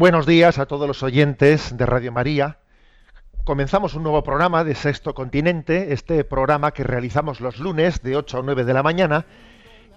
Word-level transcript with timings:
Buenos 0.00 0.24
días 0.24 0.58
a 0.58 0.64
todos 0.64 0.88
los 0.88 1.02
oyentes 1.02 1.76
de 1.76 1.84
Radio 1.84 2.10
María. 2.10 2.56
Comenzamos 3.44 3.92
un 3.92 4.02
nuevo 4.02 4.24
programa 4.24 4.64
de 4.64 4.74
Sexto 4.74 5.12
Continente, 5.12 5.92
este 5.92 6.24
programa 6.24 6.70
que 6.70 6.84
realizamos 6.84 7.42
los 7.42 7.58
lunes 7.58 8.02
de 8.02 8.16
8 8.16 8.38
a 8.38 8.42
9 8.42 8.64
de 8.64 8.72
la 8.72 8.82
mañana 8.82 9.26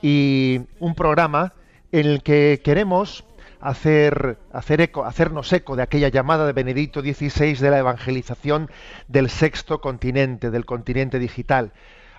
y 0.02 0.60
un 0.82 0.94
programa 0.94 1.54
en 1.94 2.06
el 2.06 2.22
que 2.22 2.60
queremos 2.62 3.24
hacer, 3.62 4.40
hacernos 4.52 5.54
eco 5.54 5.78
de 5.78 5.84
aquella 5.84 6.10
llamada 6.10 6.46
de 6.46 6.52
Benedicto 6.52 7.00
XVI 7.00 7.54
de 7.54 7.72
la 7.72 7.80
evangelización 7.80 8.70
del 9.08 9.30
Sexto 9.30 9.80
Continente, 9.80 10.52
del 10.52 10.66
continente 10.66 11.18
digital. 11.18 11.72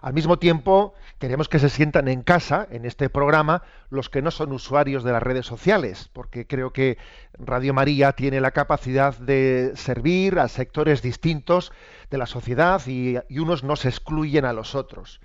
Al 0.05 0.13
mismo 0.13 0.39
tiempo, 0.39 0.93
queremos 1.19 1.49
que 1.49 1.59
se 1.59 1.71
sientan 1.71 2.09
en 2.09 2.21
casa, 2.21 2.69
en 2.71 2.85
este 2.85 3.09
programa, 3.09 3.63
los 3.89 4.11
que 4.11 4.21
no 4.21 4.31
son 4.31 4.53
usuarios 4.53 5.03
de 5.03 5.13
las 5.13 5.23
redes 5.23 5.47
sociales, 5.47 6.11
porque 6.13 6.47
creo 6.47 6.75
que 6.75 6.99
Radio 7.39 7.73
María 7.73 8.13
tiene 8.13 8.43
la 8.43 8.51
capacidad 8.51 9.17
de 9.17 9.73
servir 9.77 10.39
a 10.39 10.49
sectores 10.49 11.01
distintos 11.01 11.73
de 12.11 12.19
la 12.19 12.27
sociedad 12.27 12.83
y, 12.87 13.17
unos 13.31 13.65
no 13.65 13.77
se 13.77 13.89
excluyen 13.89 14.45
a 14.45 14.53
los 14.53 14.75
otros. 14.75 15.23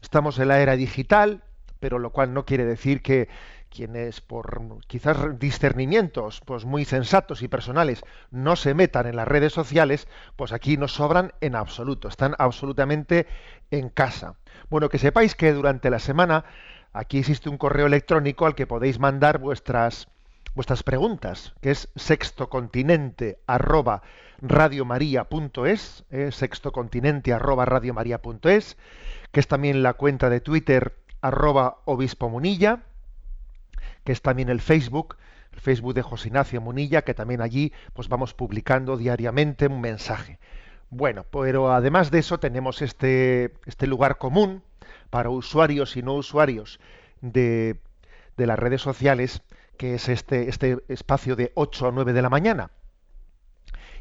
Estamos 0.00 0.38
en 0.38 0.46
la 0.46 0.60
era 0.60 0.76
digital, 0.76 1.42
pero 1.80 1.98
lo 1.98 2.10
cual 2.10 2.32
no 2.32 2.44
quiere 2.44 2.64
decir 2.64 3.02
que 3.02 3.28
quienes 3.70 4.20
por 4.20 4.80
quizás 4.86 5.38
discernimientos 5.38 6.42
pues 6.44 6.64
muy 6.64 6.84
sensatos 6.84 7.42
y 7.42 7.48
personales 7.48 8.02
no 8.30 8.56
se 8.56 8.74
metan 8.74 9.06
en 9.06 9.16
las 9.16 9.28
redes 9.28 9.52
sociales, 9.52 10.08
pues 10.36 10.52
aquí 10.52 10.76
nos 10.76 10.92
sobran 10.92 11.32
en 11.40 11.54
absoluto, 11.54 12.08
están 12.08 12.34
absolutamente 12.38 13.26
en 13.70 13.88
casa. 13.88 14.34
Bueno, 14.68 14.88
que 14.88 14.98
sepáis 14.98 15.34
que 15.34 15.52
durante 15.52 15.88
la 15.88 16.00
semana 16.00 16.44
aquí 16.92 17.18
existe 17.18 17.48
un 17.48 17.58
correo 17.58 17.86
electrónico 17.86 18.46
al 18.46 18.54
que 18.54 18.66
podéis 18.66 18.98
mandar 18.98 19.38
vuestras 19.38 20.08
vuestras 20.54 20.82
preguntas, 20.82 21.54
que 21.60 21.70
es 21.70 21.88
sextocontinente 21.94 23.38
arroba 23.46 24.02
radiomaria.es, 24.42 26.04
eh, 26.10 26.30
sextocontinente 26.32 27.32
arroba 27.32 27.64
radiomaria.es, 27.64 28.76
que 29.30 29.40
es 29.40 29.46
también 29.46 29.82
la 29.84 29.94
cuenta 29.94 30.28
de 30.28 30.40
Twitter 30.40 30.96
arroba 31.20 31.78
obispo 31.84 32.28
munilla, 32.28 32.80
que 34.04 34.12
es 34.12 34.22
también 34.22 34.48
el 34.48 34.60
Facebook, 34.60 35.16
el 35.52 35.60
Facebook 35.60 35.94
de 35.94 36.02
José 36.02 36.28
Ignacio 36.28 36.60
Munilla, 36.60 37.02
que 37.02 37.14
también 37.14 37.40
allí 37.40 37.72
pues 37.92 38.08
vamos 38.08 38.34
publicando 38.34 38.96
diariamente 38.96 39.66
un 39.66 39.80
mensaje. 39.80 40.38
Bueno, 40.90 41.24
pero 41.30 41.72
además 41.72 42.10
de 42.10 42.18
eso 42.18 42.40
tenemos 42.40 42.82
este, 42.82 43.54
este 43.66 43.86
lugar 43.86 44.18
común 44.18 44.62
para 45.08 45.30
usuarios 45.30 45.96
y 45.96 46.02
no 46.02 46.14
usuarios 46.14 46.80
de, 47.20 47.80
de 48.36 48.46
las 48.46 48.58
redes 48.58 48.82
sociales, 48.82 49.42
que 49.76 49.94
es 49.94 50.08
este, 50.08 50.48
este 50.48 50.78
espacio 50.88 51.36
de 51.36 51.52
8 51.54 51.88
a 51.88 51.92
9 51.92 52.12
de 52.12 52.22
la 52.22 52.28
mañana. 52.28 52.70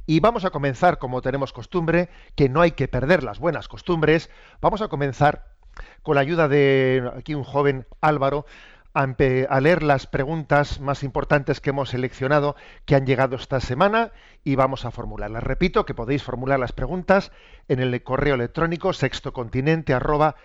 Y 0.05 0.19
vamos 0.21 0.43
a 0.45 0.49
comenzar, 0.49 0.97
como 0.97 1.21
tenemos 1.21 1.53
costumbre, 1.53 2.09
que 2.35 2.49
no 2.49 2.61
hay 2.61 2.71
que 2.71 2.87
perder 2.87 3.23
las 3.23 3.37
buenas 3.37 3.67
costumbres, 3.67 4.31
vamos 4.59 4.81
a 4.81 4.87
comenzar 4.87 5.53
con 6.01 6.15
la 6.15 6.21
ayuda 6.21 6.47
de 6.47 7.11
aquí 7.15 7.35
un 7.35 7.43
joven 7.43 7.85
Álvaro, 8.01 8.45
a, 8.93 9.59
leer 9.59 9.83
las 9.83 10.07
preguntas 10.07 10.79
más 10.79 11.03
importantes 11.03 11.61
que 11.61 11.69
hemos 11.69 11.89
seleccionado 11.89 12.55
que 12.85 12.95
han 12.95 13.05
llegado 13.05 13.35
esta 13.35 13.59
semana 13.59 14.11
y 14.43 14.55
vamos 14.55 14.85
a 14.85 14.91
formularlas. 14.91 15.43
Repito 15.43 15.85
que 15.85 15.93
podéis 15.93 16.23
formular 16.23 16.59
las 16.59 16.71
preguntas 16.71 17.31
en 17.67 17.79
el 17.79 18.01
correo 18.03 18.35
electrónico 18.35 18.93
sextocontinente 18.93 19.93
arroba. 19.93 20.35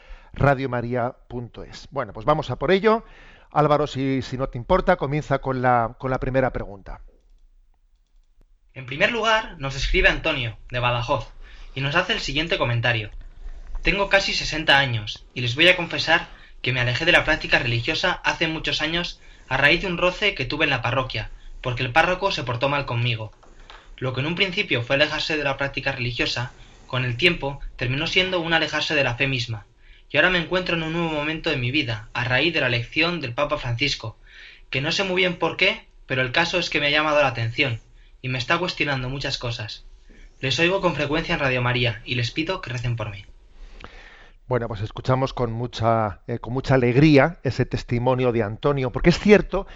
Bueno, 1.90 2.12
pues 2.12 2.26
vamos 2.26 2.50
a 2.50 2.56
por 2.56 2.70
ello. 2.72 3.04
Álvaro, 3.50 3.86
si, 3.86 4.20
si 4.22 4.36
no 4.36 4.48
te 4.48 4.58
importa, 4.58 4.96
comienza 4.96 5.38
con 5.38 5.62
la, 5.62 5.94
con 5.98 6.10
la 6.10 6.18
primera 6.18 6.52
pregunta. 6.52 7.00
En 8.72 8.86
primer 8.86 9.12
lugar, 9.12 9.56
nos 9.58 9.76
escribe 9.76 10.08
Antonio, 10.08 10.58
de 10.70 10.80
Badajoz, 10.80 11.32
y 11.76 11.80
nos 11.80 11.94
hace 11.94 12.12
el 12.12 12.18
siguiente 12.18 12.58
comentario. 12.58 13.10
Tengo 13.82 14.08
casi 14.08 14.34
60 14.34 14.76
años, 14.76 15.24
y 15.34 15.42
les 15.42 15.54
voy 15.54 15.68
a 15.68 15.76
confesar 15.76 16.26
que 16.64 16.72
me 16.72 16.80
alejé 16.80 17.04
de 17.04 17.12
la 17.12 17.24
práctica 17.24 17.58
religiosa 17.60 18.20
hace 18.24 18.48
muchos 18.48 18.80
años 18.80 19.20
a 19.48 19.58
raíz 19.58 19.82
de 19.82 19.86
un 19.86 19.98
roce 19.98 20.34
que 20.34 20.46
tuve 20.46 20.64
en 20.64 20.70
la 20.70 20.80
parroquia, 20.80 21.30
porque 21.60 21.82
el 21.82 21.92
párroco 21.92 22.32
se 22.32 22.42
portó 22.42 22.70
mal 22.70 22.86
conmigo. 22.86 23.32
Lo 23.98 24.14
que 24.14 24.20
en 24.22 24.26
un 24.26 24.34
principio 24.34 24.82
fue 24.82 24.96
alejarse 24.96 25.36
de 25.36 25.44
la 25.44 25.58
práctica 25.58 25.92
religiosa, 25.92 26.52
con 26.86 27.04
el 27.04 27.18
tiempo 27.18 27.60
terminó 27.76 28.06
siendo 28.06 28.40
un 28.40 28.54
alejarse 28.54 28.94
de 28.94 29.04
la 29.04 29.14
fe 29.14 29.28
misma, 29.28 29.66
y 30.10 30.16
ahora 30.16 30.30
me 30.30 30.38
encuentro 30.38 30.74
en 30.74 30.84
un 30.84 30.94
nuevo 30.94 31.10
momento 31.10 31.50
de 31.50 31.58
mi 31.58 31.70
vida, 31.70 32.08
a 32.14 32.24
raíz 32.24 32.54
de 32.54 32.62
la 32.62 32.68
elección 32.68 33.20
del 33.20 33.34
Papa 33.34 33.58
Francisco, 33.58 34.16
que 34.70 34.80
no 34.80 34.90
sé 34.90 35.04
muy 35.04 35.16
bien 35.16 35.36
por 35.36 35.58
qué, 35.58 35.86
pero 36.06 36.22
el 36.22 36.32
caso 36.32 36.58
es 36.58 36.70
que 36.70 36.80
me 36.80 36.86
ha 36.86 36.90
llamado 36.90 37.20
la 37.20 37.28
atención, 37.28 37.80
y 38.22 38.28
me 38.28 38.38
está 38.38 38.56
cuestionando 38.56 39.10
muchas 39.10 39.36
cosas. 39.36 39.84
Les 40.40 40.58
oigo 40.58 40.80
con 40.80 40.94
frecuencia 40.94 41.34
en 41.34 41.40
Radio 41.40 41.60
María, 41.60 42.00
y 42.06 42.14
les 42.14 42.30
pido 42.30 42.62
que 42.62 42.70
recen 42.70 42.96
por 42.96 43.10
mí. 43.10 43.26
Bueno, 44.46 44.68
pues 44.68 44.82
escuchamos 44.82 45.32
con 45.32 45.52
mucha, 45.52 46.20
eh, 46.26 46.38
con 46.38 46.52
mucha 46.52 46.74
alegría 46.74 47.38
ese 47.44 47.64
testimonio 47.64 48.30
de 48.30 48.42
Antonio, 48.42 48.92
porque 48.92 49.08
es 49.08 49.18
cierto 49.18 49.66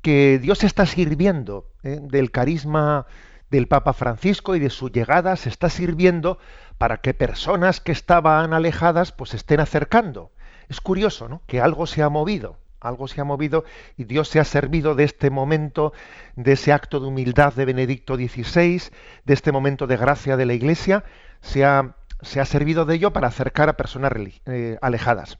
que 0.00 0.38
Dios 0.38 0.64
está 0.64 0.86
sirviendo 0.86 1.68
eh, 1.82 1.98
del 2.00 2.30
carisma 2.30 3.06
del 3.50 3.68
Papa 3.68 3.92
Francisco 3.92 4.56
y 4.56 4.58
de 4.58 4.70
su 4.70 4.88
llegada, 4.88 5.36
se 5.36 5.50
está 5.50 5.68
sirviendo 5.68 6.38
para 6.78 6.96
que 7.02 7.12
personas 7.12 7.80
que 7.80 7.92
estaban 7.92 8.54
alejadas 8.54 9.12
pues 9.12 9.30
se 9.30 9.36
estén 9.36 9.60
acercando. 9.60 10.30
Es 10.70 10.80
curioso, 10.80 11.28
¿no? 11.28 11.42
Que 11.46 11.60
algo 11.60 11.86
se 11.86 12.02
ha 12.02 12.08
movido, 12.08 12.56
algo 12.80 13.08
se 13.08 13.20
ha 13.20 13.24
movido 13.24 13.64
y 13.98 14.04
Dios 14.04 14.28
se 14.28 14.40
ha 14.40 14.44
servido 14.44 14.94
de 14.94 15.04
este 15.04 15.28
momento, 15.28 15.92
de 16.36 16.52
ese 16.52 16.72
acto 16.72 17.00
de 17.00 17.06
humildad 17.08 17.52
de 17.52 17.66
Benedicto 17.66 18.16
XVI, 18.16 18.82
de 19.26 19.34
este 19.34 19.52
momento 19.52 19.86
de 19.86 19.98
gracia 19.98 20.38
de 20.38 20.46
la 20.46 20.54
Iglesia, 20.54 21.04
se 21.42 21.66
ha 21.66 21.96
se 22.22 22.40
ha 22.40 22.44
servido 22.44 22.84
de 22.84 22.94
ello 22.94 23.12
para 23.12 23.28
acercar 23.28 23.68
a 23.68 23.76
personas 23.76 24.12
eh, 24.46 24.78
alejadas. 24.80 25.38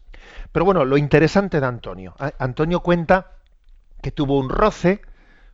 Pero 0.52 0.64
bueno, 0.64 0.84
lo 0.84 0.96
interesante 0.96 1.61
de 1.61 1.67
Antonio. 1.67 2.14
Antonio 2.38 2.81
cuenta 2.81 3.32
que 4.02 4.11
tuvo 4.11 4.38
un 4.38 4.49
roce, 4.49 5.00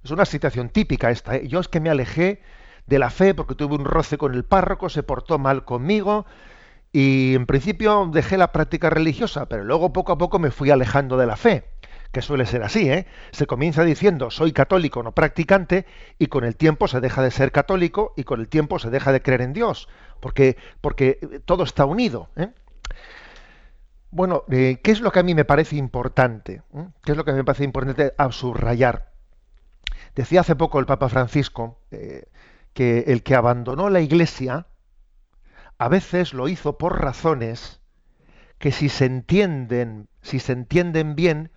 es 0.03 0.11
una 0.11 0.25
situación 0.25 0.69
típica 0.69 1.11
esta. 1.11 1.37
¿eh? 1.37 1.47
Yo 1.49 1.61
es 1.61 1.69
que 1.69 1.81
me 1.81 1.91
alejé 1.91 2.43
de 2.87 2.99
la 2.99 3.11
fe 3.11 3.35
porque 3.35 3.55
tuve 3.55 3.75
un 3.75 3.85
roce 3.85 4.19
con 4.19 4.35
el 4.35 4.45
párroco, 4.45 4.89
se 4.89 5.03
portó 5.03 5.39
mal 5.39 5.65
conmigo 5.65 6.27
y 6.93 7.35
en 7.35 7.47
principio 7.47 8.09
dejé 8.13 8.37
la 8.37 8.53
práctica 8.53 8.91
religiosa, 8.91 9.47
pero 9.47 9.65
luego 9.65 9.93
poco 9.93 10.13
a 10.13 10.19
poco 10.19 10.39
me 10.39 10.51
fui 10.51 10.71
alejando 10.71 11.17
de 11.17 11.27
la 11.27 11.37
fe 11.37 11.72
que 12.13 12.23
suele 12.23 12.45
ser 12.47 12.63
así, 12.63 12.91
¿eh? 12.91 13.07
Se 13.33 13.47
comienza 13.47 13.85
diciendo 13.85 14.31
soy 14.31 14.53
católico 14.53 15.03
no 15.03 15.13
practicante 15.13 15.87
y 16.19 16.27
con 16.27 16.45
el 16.45 16.57
tiempo 16.57 16.87
se 16.87 17.01
deja 17.01 17.23
de 17.23 17.31
ser 17.31 17.53
católico 17.53 18.13
y 18.17 18.25
con 18.25 18.41
el 18.41 18.49
tiempo 18.49 18.79
se 18.79 18.91
deja 18.91 19.13
de 19.13 19.23
creer 19.23 19.41
en 19.41 19.55
Dios, 19.55 19.89
porque, 20.21 20.57
porque 20.83 21.19
todo 21.47 21.65
está 21.65 21.87
unido. 21.87 22.29
¿eh? 22.37 22.51
Bueno, 24.11 24.45
eh, 24.51 24.79
¿qué 24.83 24.91
es 24.91 25.01
lo 25.01 25.11
que 25.11 25.21
a 25.21 25.23
mí 25.23 25.35
me 25.35 25.47
parece 25.47 25.77
importante? 25.77 26.63
¿Eh? 26.75 26.87
¿Qué 27.03 27.13
es 27.13 27.19
lo 27.19 27.25
que 27.25 27.33
me 27.33 27.45
parece 27.45 27.65
importante 27.65 28.13
a 28.19 28.31
subrayar? 28.31 29.11
Decía 30.15 30.41
hace 30.41 30.55
poco 30.55 30.79
el 30.79 30.87
Papa 30.87 31.09
Francisco 31.09 31.81
eh, 31.91 32.27
que 32.75 33.05
el 33.07 33.23
que 33.23 33.35
abandonó 33.35 33.89
la 33.89 34.03
Iglesia 34.03 34.67
a 35.79 35.89
veces 35.89 36.35
lo 36.35 36.49
hizo 36.49 36.77
por 36.77 37.01
razones 37.01 37.81
que 38.59 38.71
si 38.71 38.91
se 38.91 39.07
entienden, 39.07 40.09
si 40.21 40.39
se 40.39 40.53
entienden 40.53 41.17
bien, 41.17 41.51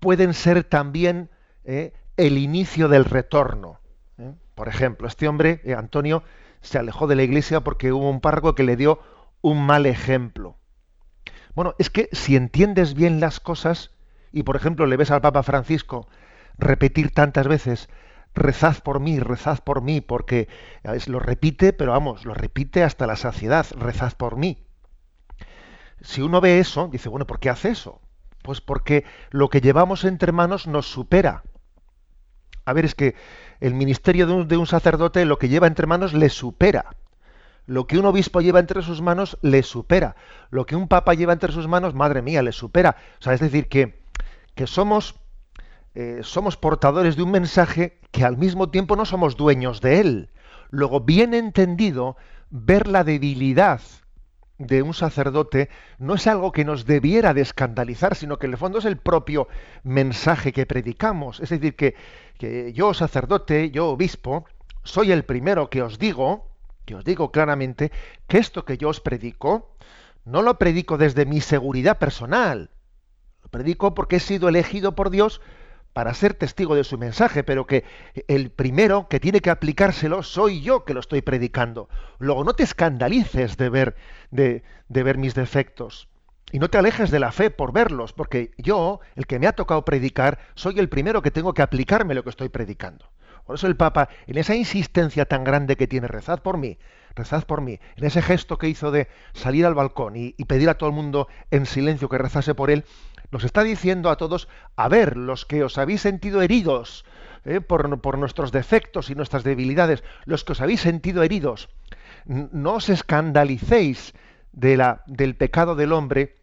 pueden 0.00 0.34
ser 0.34 0.64
también 0.64 1.30
eh, 1.64 1.92
el 2.16 2.38
inicio 2.38 2.88
del 2.88 3.04
retorno. 3.04 3.80
¿eh? 4.18 4.34
Por 4.54 4.68
ejemplo, 4.68 5.08
este 5.08 5.28
hombre, 5.28 5.60
eh, 5.64 5.74
Antonio, 5.74 6.22
se 6.60 6.78
alejó 6.78 7.06
de 7.06 7.16
la 7.16 7.22
iglesia 7.22 7.60
porque 7.60 7.92
hubo 7.92 8.08
un 8.08 8.20
párroco 8.20 8.54
que 8.54 8.64
le 8.64 8.76
dio 8.76 9.00
un 9.40 9.64
mal 9.64 9.86
ejemplo. 9.86 10.56
Bueno, 11.54 11.74
es 11.78 11.90
que 11.90 12.08
si 12.12 12.36
entiendes 12.36 12.94
bien 12.94 13.20
las 13.20 13.40
cosas, 13.40 13.92
y 14.32 14.42
por 14.42 14.56
ejemplo 14.56 14.86
le 14.86 14.96
ves 14.96 15.10
al 15.10 15.20
Papa 15.20 15.42
Francisco 15.42 16.08
repetir 16.58 17.12
tantas 17.12 17.48
veces, 17.48 17.88
rezad 18.34 18.76
por 18.82 19.00
mí, 19.00 19.18
rezad 19.20 19.58
por 19.60 19.80
mí, 19.80 20.00
porque 20.00 20.48
lo 21.06 21.18
repite, 21.18 21.72
pero 21.72 21.92
vamos, 21.92 22.24
lo 22.24 22.34
repite 22.34 22.82
hasta 22.82 23.06
la 23.06 23.16
saciedad, 23.16 23.66
rezad 23.76 24.12
por 24.14 24.36
mí. 24.36 24.64
Si 26.00 26.20
uno 26.22 26.40
ve 26.40 26.58
eso, 26.60 26.88
dice, 26.88 27.08
bueno, 27.08 27.26
¿por 27.26 27.40
qué 27.40 27.50
hace 27.50 27.70
eso? 27.70 28.00
Pues 28.48 28.62
porque 28.62 29.04
lo 29.28 29.50
que 29.50 29.60
llevamos 29.60 30.04
entre 30.04 30.32
manos 30.32 30.66
nos 30.66 30.90
supera. 30.90 31.42
A 32.64 32.72
ver, 32.72 32.86
es 32.86 32.94
que 32.94 33.14
el 33.60 33.74
ministerio 33.74 34.26
de 34.46 34.56
un, 34.56 34.66
sacerdote 34.66 35.26
lo 35.26 35.38
que 35.38 35.50
lleva 35.50 35.66
entre 35.66 35.86
manos 35.86 36.14
le 36.14 36.30
supera. 36.30 36.96
Lo 37.66 37.86
que 37.86 37.98
un 37.98 38.06
obispo 38.06 38.40
lleva 38.40 38.58
entre 38.58 38.80
sus 38.80 39.02
manos 39.02 39.36
le 39.42 39.62
supera. 39.62 40.16
Lo 40.48 40.64
que 40.64 40.76
un 40.76 40.88
papa 40.88 41.12
lleva 41.12 41.34
entre 41.34 41.52
sus 41.52 41.68
manos, 41.68 41.92
madre 41.92 42.22
mía, 42.22 42.42
le 42.42 42.52
supera. 42.52 42.96
O 43.20 43.22
sea, 43.22 43.34
es 43.34 43.40
decir, 43.40 43.68
que, 43.68 44.00
que 44.54 44.66
somos, 44.66 45.16
eh, 45.94 46.20
somos 46.22 46.56
portadores 46.56 47.16
de 47.16 47.24
un 47.24 47.32
mensaje 47.32 48.00
que 48.12 48.24
al 48.24 48.38
mismo 48.38 48.70
tiempo 48.70 48.96
no 48.96 49.04
somos 49.04 49.36
dueños 49.36 49.82
de 49.82 50.00
él. 50.00 50.30
Luego, 50.70 51.00
bien 51.00 51.34
entendido, 51.34 52.16
ver 52.48 52.88
la 52.88 53.04
debilidad 53.04 53.82
de 54.58 54.82
un 54.82 54.92
sacerdote 54.92 55.70
no 55.98 56.14
es 56.14 56.26
algo 56.26 56.52
que 56.52 56.64
nos 56.64 56.84
debiera 56.84 57.32
de 57.32 57.40
escandalizar, 57.40 58.14
sino 58.16 58.38
que 58.38 58.46
en 58.46 58.52
el 58.52 58.58
fondo 58.58 58.78
es 58.78 58.84
el 58.84 58.96
propio 58.96 59.48
mensaje 59.84 60.52
que 60.52 60.66
predicamos. 60.66 61.40
Es 61.40 61.50
decir, 61.50 61.76
que, 61.76 61.94
que 62.38 62.72
yo 62.72 62.92
sacerdote, 62.92 63.70
yo 63.70 63.86
obispo, 63.86 64.44
soy 64.82 65.12
el 65.12 65.24
primero 65.24 65.70
que 65.70 65.82
os 65.82 65.98
digo, 65.98 66.48
que 66.84 66.96
os 66.96 67.04
digo 67.04 67.30
claramente, 67.30 67.92
que 68.26 68.38
esto 68.38 68.64
que 68.64 68.78
yo 68.78 68.88
os 68.88 69.00
predico, 69.00 69.74
no 70.24 70.42
lo 70.42 70.58
predico 70.58 70.98
desde 70.98 71.24
mi 71.24 71.40
seguridad 71.40 71.98
personal, 71.98 72.70
lo 73.42 73.48
predico 73.50 73.94
porque 73.94 74.16
he 74.16 74.20
sido 74.20 74.48
elegido 74.48 74.94
por 74.94 75.10
Dios 75.10 75.40
para 75.92 76.14
ser 76.14 76.34
testigo 76.34 76.74
de 76.74 76.84
su 76.84 76.98
mensaje, 76.98 77.42
pero 77.44 77.66
que 77.66 77.84
el 78.28 78.50
primero 78.50 79.08
que 79.08 79.20
tiene 79.20 79.40
que 79.40 79.50
aplicárselo 79.50 80.22
soy 80.22 80.60
yo 80.62 80.84
que 80.84 80.94
lo 80.94 81.00
estoy 81.00 81.22
predicando. 81.22 81.88
Luego 82.18 82.44
no 82.44 82.54
te 82.54 82.62
escandalices 82.62 83.56
de 83.56 83.68
ver, 83.68 83.96
de, 84.30 84.62
de 84.88 85.02
ver 85.02 85.18
mis 85.18 85.34
defectos. 85.34 86.08
Y 86.50 86.58
no 86.58 86.70
te 86.70 86.78
alejes 86.78 87.10
de 87.10 87.18
la 87.18 87.32
fe 87.32 87.50
por 87.50 87.72
verlos, 87.72 88.12
porque 88.12 88.52
yo, 88.56 89.00
el 89.16 89.26
que 89.26 89.38
me 89.38 89.46
ha 89.46 89.52
tocado 89.52 89.84
predicar, 89.84 90.38
soy 90.54 90.78
el 90.78 90.88
primero 90.88 91.20
que 91.20 91.30
tengo 91.30 91.52
que 91.52 91.62
aplicarme 91.62 92.14
lo 92.14 92.24
que 92.24 92.30
estoy 92.30 92.48
predicando. 92.48 93.10
Por 93.44 93.56
eso 93.56 93.66
el 93.66 93.76
Papa, 93.76 94.08
en 94.26 94.38
esa 94.38 94.54
insistencia 94.54 95.24
tan 95.24 95.42
grande 95.42 95.76
que 95.76 95.86
tiene, 95.86 96.06
rezad 96.06 96.40
por 96.40 96.58
mí, 96.58 96.78
rezad 97.14 97.44
por 97.44 97.60
mí, 97.60 97.80
en 97.96 98.04
ese 98.04 98.22
gesto 98.22 98.58
que 98.58 98.68
hizo 98.68 98.90
de 98.90 99.08
salir 99.32 99.66
al 99.66 99.74
balcón 99.74 100.16
y, 100.16 100.34
y 100.36 100.44
pedir 100.44 100.68
a 100.68 100.76
todo 100.76 100.90
el 100.90 100.94
mundo 100.94 101.28
en 101.50 101.66
silencio 101.66 102.08
que 102.08 102.18
rezase 102.18 102.54
por 102.54 102.70
él, 102.70 102.84
nos 103.30 103.44
está 103.44 103.62
diciendo 103.62 104.10
a 104.10 104.16
todos, 104.16 104.48
a 104.76 104.88
ver, 104.88 105.16
los 105.16 105.44
que 105.44 105.64
os 105.64 105.78
habéis 105.78 106.00
sentido 106.00 106.42
heridos 106.42 107.04
eh, 107.44 107.60
por, 107.60 108.00
por, 108.00 108.18
nuestros 108.18 108.52
defectos 108.52 109.10
y 109.10 109.14
nuestras 109.14 109.44
debilidades, 109.44 110.02
los 110.24 110.44
que 110.44 110.52
os 110.52 110.60
habéis 110.60 110.80
sentido 110.80 111.22
heridos, 111.22 111.68
no 112.24 112.74
os 112.74 112.88
escandalicéis 112.88 114.14
de 114.52 114.76
la, 114.76 115.02
del 115.06 115.36
pecado 115.36 115.74
del 115.74 115.92
hombre, 115.92 116.36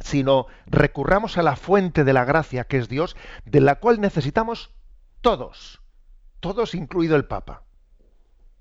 sino 0.00 0.46
recurramos 0.66 1.38
a 1.38 1.42
la 1.42 1.56
fuente 1.56 2.04
de 2.04 2.12
la 2.12 2.24
gracia, 2.24 2.64
que 2.64 2.78
es 2.78 2.88
Dios, 2.88 3.16
de 3.44 3.60
la 3.60 3.76
cual 3.76 4.00
necesitamos 4.00 4.70
todos, 5.20 5.80
todos 6.40 6.74
incluido 6.74 7.16
el 7.16 7.24
Papa. 7.24 7.62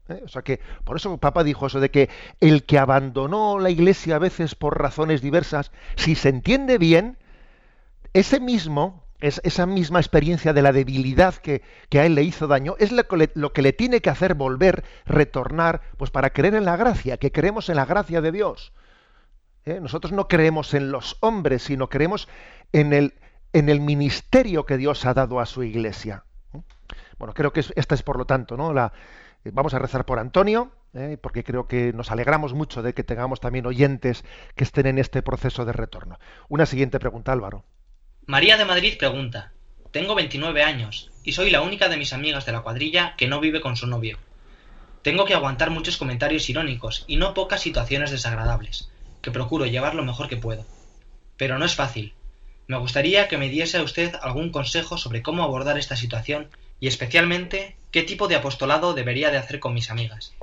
¿Eh? 0.10 0.22
O 0.24 0.28
sea 0.28 0.42
que, 0.42 0.62
por 0.84 0.98
eso 0.98 1.14
el 1.14 1.20
Papa 1.20 1.44
dijo 1.44 1.68
eso 1.68 1.80
de 1.80 1.92
que 1.92 2.10
el 2.40 2.64
que 2.64 2.80
abandonó 2.80 3.60
la 3.60 3.70
iglesia 3.70 4.16
a 4.16 4.20
veces 4.20 4.56
por 4.56 4.80
razones 4.80 5.22
diversas, 5.22 5.72
si 5.96 6.16
se 6.16 6.30
entiende 6.30 6.78
bien, 6.78 7.18
ese 8.20 8.40
mismo, 8.40 9.04
es, 9.20 9.40
esa 9.44 9.68
misma 9.68 10.00
experiencia 10.00 10.52
de 10.52 10.64
la 10.64 10.72
debilidad 10.72 11.36
que, 11.36 11.62
a 11.94 12.06
él 12.06 12.16
le 12.16 12.24
hizo 12.24 12.48
daño, 12.48 12.76
es 12.80 12.92
lo 12.92 13.08
que, 13.54 13.62
le, 13.62 13.74
tiene 13.74 14.02
que 14.02 14.10
hacer 14.10 14.34
volver, 14.34 14.84
retornar, 15.06 15.82
pues 15.98 16.10
para 16.10 16.32
creer 16.32 16.56
en 16.56 16.66
la 16.66 16.78
gracia, 16.78 17.18
que 17.18 17.32
creemos 17.32 17.70
en 17.70 17.76
la 17.76 17.86
gracia 17.86 18.22
de 18.22 18.32
Dios. 18.32 18.74
¿Eh? 19.66 19.80
Nosotros 19.82 20.14
no 20.14 20.28
creemos 20.28 20.74
en 20.74 20.92
los 20.92 21.18
hombres, 21.20 21.62
sino 21.64 21.90
creemos 21.90 22.28
en 22.72 22.92
el, 22.92 23.14
en 23.54 23.70
el 23.70 23.82
ministerio 23.82 24.66
que 24.66 24.78
Dios 24.78 25.06
ha 25.06 25.14
dado 25.14 25.40
a 25.40 25.46
su 25.46 25.62
iglesia. 25.62 26.24
¿Eh? 26.54 26.62
Bueno, 27.20 27.36
creo 27.36 27.54
que 27.54 27.64
esta 27.76 27.94
es 27.94 28.02
por 28.02 28.18
lo 28.18 28.26
tanto, 28.26 28.58
¿no? 28.58 28.74
La, 28.74 28.94
eh, 29.46 29.52
vamos 29.54 29.76
a 29.76 29.80
rezar 29.80 30.06
por 30.06 30.18
Antonio, 30.20 30.72
porque 31.22 31.44
creo 31.44 31.68
que 31.68 31.94
nos 31.94 32.10
alegramos 32.10 32.56
mucho 32.56 32.82
de 32.82 32.96
que 32.96 33.04
tengamos 33.04 33.40
también 33.40 33.68
oyentes 33.68 34.26
que 34.56 34.64
estén 34.64 34.88
en 34.88 34.98
este 34.98 35.22
proceso 35.22 35.64
de 35.64 35.72
retorno. 35.72 36.18
Una 36.50 36.66
siguiente 36.66 36.98
pregunta, 36.98 37.32
Álvaro. 37.34 37.66
María 38.30 38.58
de 38.58 38.66
Madrid 38.66 38.98
pregunta, 39.00 39.54
tengo 39.92 40.14
29 40.14 40.62
años 40.62 41.10
y 41.24 41.32
soy 41.32 41.50
la 41.50 41.62
única 41.62 41.88
de 41.88 41.96
mis 41.96 42.12
amigas 42.12 42.46
de 42.46 42.52
la 42.52 42.60
cuadrilla 42.60 43.16
que 43.16 43.30
no 43.30 43.40
vive 43.40 43.62
con 43.62 43.78
su 43.78 43.88
novio. 43.88 44.18
Tengo 45.02 45.24
que 45.24 45.34
aguantar 45.34 45.70
muchos 45.70 45.96
comentarios 45.96 46.50
irónicos 46.50 47.06
y 47.08 47.16
no 47.16 47.34
pocas 47.34 47.62
situaciones 47.62 48.12
desagradables, 48.12 48.92
que 49.22 49.32
procuro 49.32 49.66
llevar 49.66 49.96
lo 49.96 50.04
mejor 50.04 50.28
que 50.28 50.36
puedo. 50.36 50.66
Pero 51.38 51.58
no 51.58 51.64
es 51.64 51.76
fácil. 51.76 52.16
Me 52.68 52.76
gustaría 52.76 53.30
que 53.30 53.38
me 53.38 53.48
diese 53.48 53.78
a 53.78 53.84
usted 53.84 54.14
algún 54.22 54.52
consejo 54.52 54.98
sobre 54.98 55.24
cómo 55.24 55.44
abordar 55.44 55.78
esta 55.78 55.96
situación 55.96 56.50
y 56.82 56.90
especialmente 56.90 57.78
qué 57.92 58.04
tipo 58.04 58.28
de 58.28 58.36
apostolado 58.36 58.94
debería 58.94 59.32
de 59.32 59.38
hacer 59.38 59.62
con 59.62 59.74
mis 59.74 59.90
amigas. 59.90 60.36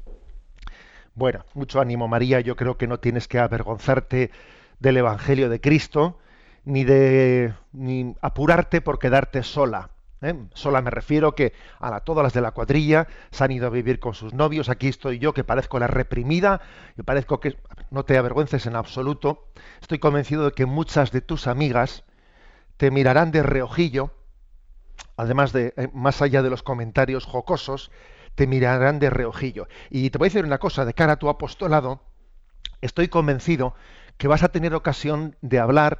Bueno, 1.15 1.45
mucho 1.53 1.83
ánimo 1.83 2.09
María, 2.09 2.41
yo 2.41 2.57
creo 2.57 2.79
que 2.79 2.87
no 2.87 2.99
tienes 2.99 3.29
que 3.29 3.41
avergonzarte 3.41 4.31
del 4.79 4.97
Evangelio 4.97 5.51
de 5.51 5.61
Cristo, 5.61 6.19
ni 6.65 6.85
de 6.85 7.55
ni 7.73 8.15
apurarte 8.21 8.81
por 8.81 8.99
quedarte 8.99 9.43
sola. 9.43 9.91
¿eh? 10.23 10.35
Sola 10.55 10.81
me 10.81 10.91
refiero 10.91 11.35
que 11.35 11.53
a 11.79 12.01
todas 12.01 12.23
las 12.23 12.33
de 12.33 12.41
la 12.41 12.53
cuadrilla 12.53 13.07
se 13.31 13.45
han 13.45 13.53
ido 13.53 13.67
a 13.67 13.71
vivir 13.71 14.01
con 14.01 14.15
sus 14.15 14.33
novios. 14.35 14.69
Aquí 14.69 14.89
estoy 14.89 15.19
yo 15.19 15.35
que 15.35 15.45
parezco 15.45 15.79
la 15.79 15.87
reprimida 15.87 16.61
y 16.97 17.03
parezco 17.03 17.41
que 17.41 17.57
no 17.91 18.05
te 18.05 18.17
avergüences 18.17 18.67
en 18.67 18.77
absoluto. 18.77 19.47
Estoy 19.81 19.99
convencido 19.99 20.47
de 20.47 20.53
que 20.53 20.67
muchas 20.67 21.13
de 21.13 21.21
tus 21.21 21.47
amigas 21.47 22.05
te 22.77 22.91
mirarán 22.91 23.31
de 23.31 23.43
reojillo, 23.43 24.11
además 25.17 25.53
de 25.53 25.75
eh, 25.77 25.89
más 25.93 26.23
allá 26.23 26.43
de 26.43 26.51
los 26.51 26.63
comentarios 26.63 27.25
jocosos, 27.25 27.91
te 28.35 28.47
mirarán 28.47 28.99
de 28.99 29.11
reojillo. 29.11 29.69
Y 29.91 30.11
te 30.11 30.19
voy 30.19 30.27
a 30.27 30.31
decir 30.31 30.45
una 30.45 30.59
cosa, 30.59 30.85
de 30.85 30.95
cara 30.95 31.15
a 31.15 31.19
tu 31.19 31.29
apostolado, 31.29 32.01
estoy 32.81 33.09
convencido 33.09 33.75
que 34.19 34.29
vas 34.29 34.43
a 34.43 34.49
tener 34.49 34.75
ocasión 34.75 35.37
de 35.41 35.59
hablar 35.59 35.99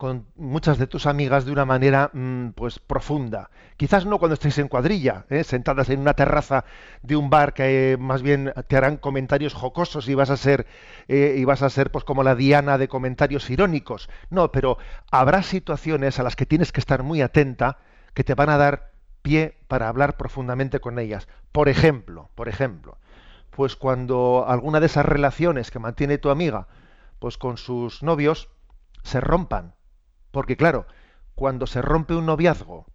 con 0.00 0.24
muchas 0.34 0.78
de 0.78 0.86
tus 0.86 1.04
amigas 1.04 1.44
de 1.44 1.52
una 1.52 1.66
manera 1.66 2.08
mm, 2.14 2.52
pues 2.52 2.78
profunda. 2.78 3.50
Quizás 3.76 4.06
no 4.06 4.18
cuando 4.18 4.32
estéis 4.32 4.56
en 4.56 4.68
cuadrilla, 4.68 5.26
¿eh? 5.28 5.44
sentadas 5.44 5.90
en 5.90 6.00
una 6.00 6.14
terraza 6.14 6.64
de 7.02 7.16
un 7.16 7.28
bar 7.28 7.52
que 7.52 7.92
eh, 7.92 7.96
más 7.98 8.22
bien 8.22 8.50
te 8.66 8.78
harán 8.78 8.96
comentarios 8.96 9.52
jocosos 9.52 10.08
y 10.08 10.14
vas 10.14 10.30
a 10.30 10.38
ser 10.38 10.66
eh, 11.06 11.34
y 11.36 11.44
vas 11.44 11.60
a 11.60 11.68
ser 11.68 11.90
pues 11.90 12.04
como 12.04 12.22
la 12.22 12.34
diana 12.34 12.78
de 12.78 12.88
comentarios 12.88 13.50
irónicos. 13.50 14.08
No, 14.30 14.50
pero 14.50 14.78
habrá 15.10 15.42
situaciones 15.42 16.18
a 16.18 16.22
las 16.22 16.34
que 16.34 16.46
tienes 16.46 16.72
que 16.72 16.80
estar 16.80 17.02
muy 17.02 17.20
atenta 17.20 17.76
que 18.14 18.24
te 18.24 18.34
van 18.34 18.48
a 18.48 18.56
dar 18.56 18.92
pie 19.20 19.58
para 19.68 19.88
hablar 19.88 20.16
profundamente 20.16 20.80
con 20.80 20.98
ellas. 20.98 21.28
Por 21.52 21.68
ejemplo, 21.68 22.30
por 22.36 22.48
ejemplo, 22.48 22.96
pues 23.50 23.76
cuando 23.76 24.46
alguna 24.48 24.80
de 24.80 24.86
esas 24.86 25.04
relaciones 25.04 25.70
que 25.70 25.78
mantiene 25.78 26.16
tu 26.16 26.30
amiga 26.30 26.68
pues 27.18 27.36
con 27.36 27.58
sus 27.58 28.02
novios 28.02 28.48
se 29.02 29.20
rompan 29.20 29.74
porque 30.30 30.56
claro, 30.56 30.86
cuando 31.34 31.66
se 31.66 31.82
rompe 31.82 32.14
un 32.14 32.26
noviazgo 32.26 32.86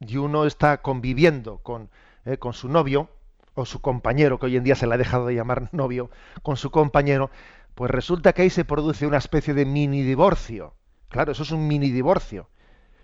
y 0.00 0.16
uno 0.16 0.46
está 0.46 0.82
conviviendo 0.82 1.58
con, 1.58 1.90
eh, 2.24 2.38
con 2.38 2.52
su 2.52 2.68
novio 2.68 3.10
o 3.54 3.64
su 3.64 3.80
compañero, 3.80 4.38
que 4.38 4.46
hoy 4.46 4.56
en 4.56 4.64
día 4.64 4.74
se 4.74 4.86
le 4.86 4.94
ha 4.94 4.98
dejado 4.98 5.26
de 5.26 5.34
llamar 5.34 5.68
novio, 5.72 6.10
con 6.42 6.56
su 6.56 6.70
compañero, 6.70 7.30
pues 7.74 7.90
resulta 7.90 8.32
que 8.32 8.42
ahí 8.42 8.50
se 8.50 8.64
produce 8.64 9.06
una 9.06 9.18
especie 9.18 9.54
de 9.54 9.64
mini 9.64 10.02
divorcio. 10.02 10.74
Claro, 11.08 11.32
eso 11.32 11.42
es 11.42 11.50
un 11.50 11.66
mini 11.66 11.90
divorcio 11.90 12.48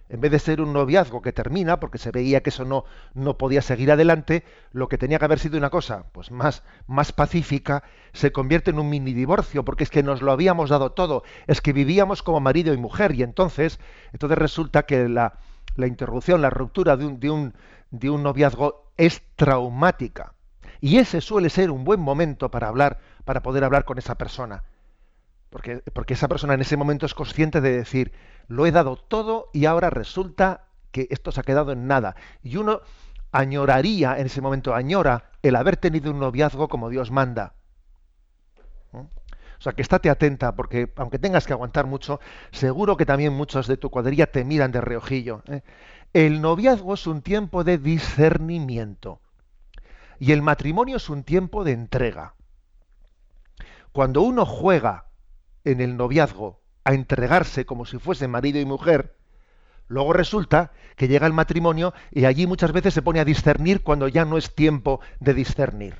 en 0.09 0.21
vez 0.21 0.31
de 0.31 0.39
ser 0.39 0.61
un 0.61 0.73
noviazgo 0.73 1.23
que 1.23 1.33
termina, 1.33 1.81
porque 1.81 1.99
se 1.99 2.11
veía 2.11 2.43
que 2.43 2.51
eso 2.51 2.65
no, 2.65 2.85
no 3.15 3.39
podía 3.39 3.63
seguir 3.63 3.91
adelante, 3.91 4.45
lo 4.73 4.89
que 4.89 4.99
tenía 4.99 5.19
que 5.19 5.25
haber 5.25 5.39
sido 5.39 5.59
una 5.59 5.71
cosa 5.71 6.07
pues 6.13 6.31
más, 6.31 6.63
más 6.87 7.13
pacífica, 7.13 7.83
se 8.13 8.33
convierte 8.33 8.71
en 8.71 8.79
un 8.79 8.89
mini 8.89 9.13
divorcio, 9.13 9.65
porque 9.65 9.85
es 9.85 9.91
que 9.91 10.03
nos 10.03 10.23
lo 10.23 10.33
habíamos 10.33 10.71
dado 10.71 10.93
todo, 10.93 11.23
es 11.47 11.61
que 11.61 11.73
vivíamos 11.73 12.23
como 12.23 12.41
marido 12.41 12.73
y 12.73 12.77
mujer, 12.77 13.15
y 13.15 13.23
entonces, 13.23 13.81
entonces 14.13 14.39
resulta 14.39 14.85
que 14.85 15.09
la, 15.09 15.35
la 15.75 15.87
interrupción, 15.87 16.43
la 16.43 16.51
ruptura 16.51 16.97
de 16.97 17.07
un, 17.07 17.21
de, 17.21 17.31
un, 17.31 17.55
de 17.91 18.11
un 18.11 18.23
noviazgo 18.23 18.91
es 18.97 19.23
traumática. 19.37 20.33
Y 20.81 20.99
ese 20.99 21.21
suele 21.21 21.51
ser 21.51 21.71
un 21.71 21.85
buen 21.85 22.01
momento 22.01 22.51
para 22.51 22.69
hablar, 22.69 22.99
para 23.25 23.43
poder 23.43 23.65
hablar 23.65 23.85
con 23.85 23.99
esa 23.99 24.17
persona. 24.17 24.65
Porque, 25.51 25.79
porque 25.93 26.15
esa 26.15 26.29
persona 26.29 26.55
en 26.55 26.61
ese 26.61 26.77
momento 26.77 27.07
es 27.07 27.15
consciente 27.15 27.61
de 27.61 27.77
decir, 27.77 28.13
lo 28.49 28.67
he 28.67 28.73
dado 28.73 28.97
todo 28.97 29.51
y 29.53 29.67
ahora 29.67 29.91
resulta 29.91 30.67
que 30.91 31.07
esto 31.11 31.33
se 31.33 31.41
ha 31.41 31.45
quedado 31.45 31.73
en 31.73 31.87
nada. 31.87 32.17
Y 32.43 32.57
uno 32.57 32.81
añoraría, 33.33 34.19
en 34.19 34.27
ese 34.27 34.41
momento 34.41 34.75
añora, 34.75 35.31
el 35.43 35.57
haber 35.57 35.77
tenido 35.77 36.11
un 36.11 36.21
noviazgo 36.21 36.69
como 36.69 36.89
Dios 36.89 37.11
manda. 37.11 37.55
O 39.59 39.63
sea, 39.63 39.73
que 39.73 39.83
estate 39.83 40.11
atenta, 40.11 40.55
porque 40.55 40.93
aunque 40.97 41.19
tengas 41.19 41.47
que 41.47 41.53
aguantar 41.53 41.87
mucho, 41.87 42.21
seguro 42.51 42.97
que 42.97 43.07
también 43.07 43.33
muchos 43.33 43.67
de 43.67 43.77
tu 43.77 43.91
cuadrilla 43.91 44.31
te 44.31 44.45
miran 44.45 44.71
de 44.71 44.81
reojillo. 44.81 45.43
¿eh? 45.47 45.63
El 46.13 46.41
noviazgo 46.43 46.95
es 46.95 47.07
un 47.07 47.23
tiempo 47.23 47.65
de 47.65 47.79
discernimiento 47.79 49.21
y 50.19 50.33
el 50.33 50.43
matrimonio 50.43 50.97
es 50.97 51.09
un 51.09 51.25
tiempo 51.25 51.65
de 51.65 51.73
entrega. 51.73 52.35
Cuando 53.93 54.21
uno 54.21 54.45
juega 54.45 55.06
en 55.67 55.81
el 55.81 55.97
noviazgo 55.97 56.61
a 56.85 56.95
entregarse 56.95 57.67
como 57.67 57.85
si 57.85 57.99
fuese 57.99 58.29
marido 58.29 58.61
y 58.61 58.65
mujer, 58.65 59.17
luego 59.89 60.13
resulta 60.13 60.73
que 60.95 61.09
llega 61.09 61.27
el 61.27 61.33
matrimonio 61.33 61.93
y 62.13 62.25
allí 62.25 62.47
muchas 62.47 62.73
veces 62.73 62.95
se 62.95 63.03
pone 63.03 63.19
a 63.19 63.25
discernir 63.25 63.83
cuando 63.83 64.07
ya 64.07 64.25
no 64.25 64.39
es 64.39 64.55
tiempo 64.55 65.01
de 65.19 65.35
discernir. 65.35 65.97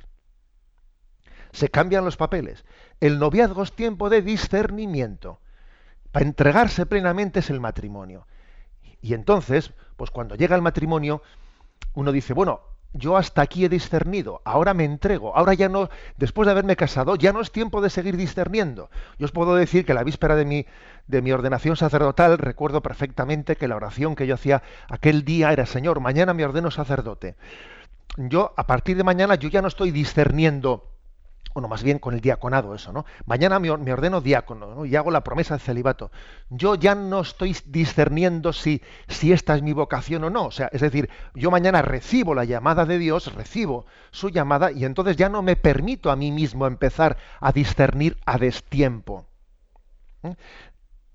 Se 1.51 1.69
cambian 1.69 2.05
los 2.05 2.15
papeles. 2.15 2.63
El 3.01 3.19
noviazgo 3.19 3.61
es 3.63 3.73
tiempo 3.73 4.09
de 4.09 4.21
discernimiento. 4.21 5.41
Para 6.11 6.25
entregarse 6.25 6.85
plenamente 6.85 7.39
es 7.39 7.49
el 7.49 7.59
matrimonio. 7.59 8.25
Y 9.01 9.13
entonces, 9.13 9.73
pues 9.97 10.11
cuando 10.11 10.35
llega 10.35 10.55
el 10.55 10.61
matrimonio, 10.61 11.21
uno 11.93 12.13
dice, 12.13 12.33
bueno, 12.33 12.61
yo 12.97 13.17
hasta 13.17 13.41
aquí 13.41 13.65
he 13.65 13.69
discernido, 13.69 14.41
ahora 14.43 14.73
me 14.73 14.85
entrego, 14.85 15.35
ahora 15.35 15.53
ya 15.53 15.69
no, 15.69 15.89
después 16.17 16.45
de 16.45 16.51
haberme 16.51 16.75
casado, 16.75 17.15
ya 17.15 17.33
no 17.33 17.41
es 17.41 17.51
tiempo 17.51 17.81
de 17.81 17.89
seguir 17.89 18.17
discerniendo. 18.17 18.89
Yo 19.17 19.25
os 19.25 19.31
puedo 19.31 19.55
decir 19.55 19.85
que 19.85 19.93
la 19.93 20.03
víspera 20.03 20.35
de 20.35 20.45
mi, 20.45 20.65
de 21.07 21.21
mi 21.21 21.31
ordenación 21.31 21.77
sacerdotal, 21.77 22.37
recuerdo 22.37 22.81
perfectamente 22.81 23.55
que 23.55 23.67
la 23.67 23.75
oración 23.75 24.15
que 24.15 24.27
yo 24.27 24.35
hacía 24.35 24.63
aquel 24.89 25.23
día 25.23 25.51
era, 25.51 25.65
Señor, 25.65 25.99
mañana 25.99 26.33
me 26.33 26.45
ordeno 26.45 26.71
sacerdote. 26.71 27.35
Yo, 28.17 28.53
a 28.57 28.65
partir 28.65 28.97
de 28.97 29.03
mañana, 29.03 29.35
yo 29.35 29.49
ya 29.49 29.61
no 29.61 29.67
estoy 29.67 29.91
discerniendo 29.91 30.96
bueno, 31.53 31.67
más 31.67 31.83
bien 31.83 31.99
con 31.99 32.13
el 32.13 32.21
diaconado 32.21 32.75
eso, 32.75 32.93
¿no? 32.93 33.05
Mañana 33.25 33.59
me, 33.59 33.71
ordeno 33.71 34.21
diácono 34.21 34.85
y 34.85 34.95
hago 34.95 35.11
la 35.11 35.23
promesa 35.23 35.55
de 35.55 35.59
celibato. 35.59 36.11
Yo 36.49 36.75
ya 36.75 36.95
no 36.95 37.21
estoy 37.21 37.55
discerniendo 37.65 38.53
si, 38.53 38.81
si 39.07 39.31
esta 39.31 39.55
es 39.55 39.61
mi 39.61 39.73
vocación 39.73 40.23
o 40.23 40.29
no. 40.29 40.45
O 40.45 40.51
sea, 40.51 40.69
es 40.71 40.81
decir, 40.81 41.09
yo 41.33 41.49
mañana 41.51 41.81
recibo 41.81 42.35
la 42.35 42.45
llamada 42.45 42.85
de 42.85 42.99
Dios, 42.99 43.33
recibo 43.33 43.85
su 44.11 44.29
llamada 44.29 44.71
y 44.71 44.85
entonces 44.85 45.17
ya 45.17 45.29
no 45.29 45.41
me 45.41 45.55
permito 45.55 46.11
a 46.11 46.15
mí 46.15 46.31
mismo 46.31 46.67
empezar 46.67 47.17
a 47.39 47.51
discernir 47.51 48.17
a 48.25 48.37
destiempo. 48.37 49.25
¿Eh? 50.23 50.35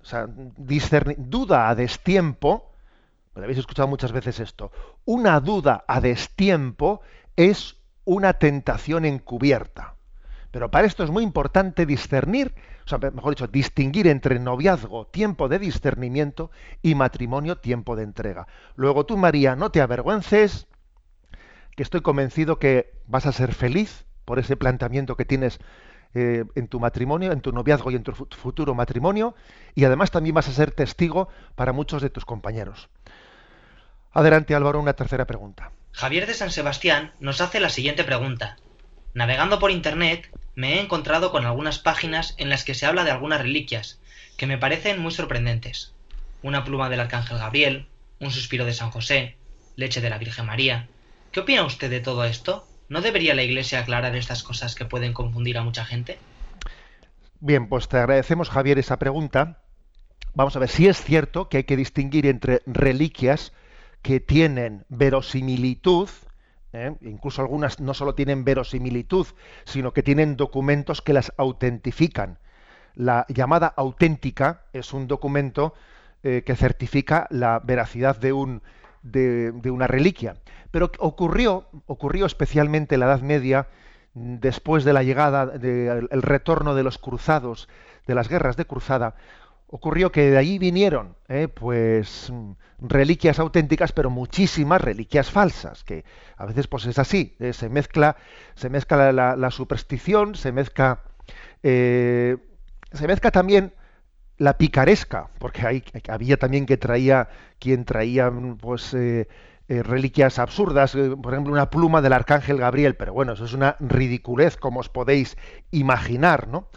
O 0.01 0.05
sea, 0.05 0.27
duda 0.29 1.69
a 1.69 1.75
destiempo, 1.77 2.73
habéis 3.37 3.59
escuchado 3.59 3.87
muchas 3.87 4.11
veces 4.11 4.41
esto, 4.41 4.73
una 5.05 5.39
duda 5.41 5.85
a 5.87 6.01
destiempo 6.01 7.01
es 7.37 7.77
una 8.05 8.35
tentación 8.35 9.05
encubierta. 9.05 9.95
Pero 10.53 10.71
para 10.71 10.87
esto 10.87 11.03
es 11.03 11.11
muy 11.11 11.25
importante 11.25 11.87
discernir, 11.87 12.55
o 12.85 12.89
sea, 12.89 12.99
mejor 12.99 13.35
dicho, 13.35 13.47
distinguir 13.49 14.07
entre 14.07 14.39
noviazgo, 14.39 15.07
tiempo 15.07 15.49
de 15.49 15.59
discernimiento, 15.59 16.51
y 16.83 16.95
matrimonio, 16.95 17.57
tiempo 17.57 17.97
de 17.97 18.05
entrega. 18.05 18.47
Luego 18.77 19.07
tú, 19.07 19.17
María, 19.17 19.57
no 19.57 19.71
te 19.71 19.81
avergüences, 19.81 20.69
que 21.75 21.83
estoy 21.83 22.03
convencido 22.03 22.59
que 22.59 22.93
vas 23.07 23.25
a 23.25 23.33
ser 23.33 23.55
feliz 23.55 24.05
por 24.27 24.39
ese 24.39 24.57
planteamiento 24.57 25.17
que 25.17 25.25
tienes 25.25 25.59
eh, 26.15 26.45
en 26.55 26.69
tu 26.69 26.79
matrimonio, 26.79 27.33
en 27.33 27.41
tu 27.41 27.51
noviazgo 27.51 27.91
y 27.91 27.97
en 27.97 28.03
tu 28.03 28.13
futuro 28.13 28.75
matrimonio, 28.75 29.35
y 29.75 29.85
además 29.85 30.11
también 30.11 30.35
vas 30.35 30.49
a 30.49 30.53
ser 30.53 30.73
testigo 30.73 31.29
para 31.55 31.73
muchos 31.73 32.03
de 32.03 32.11
tus 32.11 32.27
compañeros. 32.27 32.91
Adelante, 34.11 34.55
Álvaro, 34.55 34.79
una 34.79 34.93
tercera 34.93 35.27
pregunta. 35.27 35.73
Javier 35.93 36.27
de 36.27 36.35
San 36.35 36.51
Sebastián 36.51 37.15
nos 37.21 37.41
hace 37.41 37.59
la 37.59 37.71
siguiente 37.71 38.05
pregunta. 38.05 38.59
Navegando 39.15 39.59
por 39.59 39.71
Internet 39.71 40.31
me 40.55 40.75
he 40.75 40.81
encontrado 40.81 41.31
con 41.33 41.45
algunas 41.45 41.79
páginas 41.79 42.35
en 42.39 42.49
las 42.49 42.65
que 42.65 42.75
se 42.75 42.87
habla 42.87 43.05
de 43.05 43.11
algunas 43.11 43.41
reliquias, 43.41 44.01
que 44.37 44.47
me 44.47 44.59
parecen 44.59 45.01
muy 45.01 45.13
sorprendentes. 45.13 45.93
Una 46.43 46.65
pluma 46.65 46.89
del 46.89 47.01
Arcángel 47.01 47.39
Gabriel, 47.39 47.87
un 48.21 48.31
suspiro 48.31 48.65
de 48.65 48.73
San 48.73 48.91
José, 48.91 49.37
leche 49.77 50.01
de 50.01 50.11
la 50.11 50.19
Virgen 50.19 50.47
María. 50.47 50.89
¿Qué 51.31 51.41
opina 51.41 51.65
usted 51.65 51.91
de 51.91 52.01
todo 52.01 52.25
esto? 52.25 52.67
¿No 52.89 53.01
debería 53.01 53.35
la 53.35 53.43
Iglesia 53.43 53.81
aclarar 53.81 54.17
estas 54.17 54.43
cosas 54.43 54.75
que 54.75 54.85
pueden 54.85 55.13
confundir 55.13 55.59
a 55.59 55.63
mucha 55.63 55.85
gente? 55.85 56.19
Bien, 57.41 57.69
pues 57.69 57.89
te 57.89 57.99
agradecemos, 57.99 58.51
Javier, 58.51 58.79
esa 58.79 58.99
pregunta. 58.99 59.63
Vamos 60.35 60.57
a 60.57 60.59
ver, 60.59 60.69
si 60.69 60.89
es 60.89 61.03
cierto 61.03 61.49
que 61.49 61.59
hay 61.59 61.65
que 61.65 61.77
distinguir 61.77 62.27
entre 62.27 62.63
reliquias 62.67 63.53
que 64.01 64.21
tienen 64.21 64.85
verosimilitud, 64.89 66.09
¿eh? 66.73 66.95
incluso 67.03 67.43
algunas 67.43 67.81
no 67.81 67.95
solo 67.95 68.15
tienen 68.15 68.45
verosimilitud, 68.45 69.27
sino 69.65 69.93
que 69.93 70.03
tienen 70.03 70.37
documentos 70.37 71.03
que 71.03 71.13
las 71.13 71.33
autentifican. 71.37 72.39
La 72.95 73.27
llamada 73.29 73.73
auténtica 73.77 74.63
es 74.73 74.93
un 74.93 75.09
documento 75.09 75.75
eh, 76.23 76.43
que 76.45 76.57
certifica 76.57 77.27
la 77.31 77.61
veracidad 77.61 78.17
de, 78.17 78.33
un, 78.33 78.63
de, 79.03 79.71
una 79.71 79.87
reliquia. 79.87 80.37
Pero 80.71 80.91
ocurrió, 80.99 81.67
ocurrió 81.87 82.27
especialmente 82.27 82.95
en 82.95 83.01
la 83.01 83.07
Edad 83.07 83.21
Media, 83.23 83.69
después 84.15 84.85
de 84.85 84.93
la 84.93 85.03
llegada, 85.03 85.47
del 85.47 86.23
retorno 86.23 86.75
de 86.75 86.83
los 86.83 86.99
cruzados, 86.99 87.69
de 88.07 88.15
las 88.15 88.29
guerras 88.29 88.57
de 88.57 88.67
cruzada, 88.67 89.15
ocurrió 89.73 90.13
que 90.13 90.31
de 90.31 90.37
ahí 90.37 90.59
vinieron 90.59 91.17
eh, 91.29 91.49
pues 91.49 92.31
reliquias 92.79 93.39
auténticas 93.39 93.93
pero 93.93 94.11
muchísimas 94.11 94.83
reliquias 94.83 95.31
falsas 95.31 95.83
que 95.83 96.05
a 96.37 96.45
veces 96.45 96.67
pues 96.69 96.85
es 96.85 96.99
así 96.99 97.35
eh, 97.41 97.55
se 97.55 97.71
mezcla 97.71 98.17
se 98.55 98.69
mezcla 98.69 99.13
la, 99.13 99.51
superstición 99.51 100.35
se 100.35 100.53
mezcla 100.53 101.01
eh, 101.63 102.37
se 102.93 103.07
mezcla 103.07 103.31
también 103.31 103.73
la 104.37 104.59
picaresca 104.59 105.31
porque 105.39 105.83
había 106.07 106.37
también 106.37 106.67
que 106.67 106.77
traía 106.77 107.31
quien 107.59 107.87
traía 107.87 108.31
pues 108.61 108.95
reliquias 109.69 110.39
absurdas 110.39 110.93
por 111.23 111.33
ejemplo 111.33 111.51
una 111.51 111.71
pluma 111.71 112.03
del 112.03 112.13
arcángel 112.13 112.59
Gabriel 112.59 112.95
pero 112.95 113.15
bueno 113.15 113.33
eso 113.33 113.47
es 113.47 113.55
una 113.55 113.77
ridiculez 113.81 114.59
como 114.59 114.81
os 114.81 114.91
podéis 114.91 115.39
imaginar 115.71 116.47
no 116.49 116.69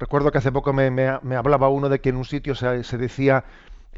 Recuerdo 0.00 0.32
que 0.32 0.38
hace 0.38 0.50
poco 0.50 0.72
me, 0.72 1.36
hablaba 1.36 1.68
uno 1.68 1.90
de 1.90 2.00
que 2.00 2.08
en 2.08 2.16
un 2.16 2.24
sitio 2.24 2.54
se, 2.54 2.96
decía 2.96 3.44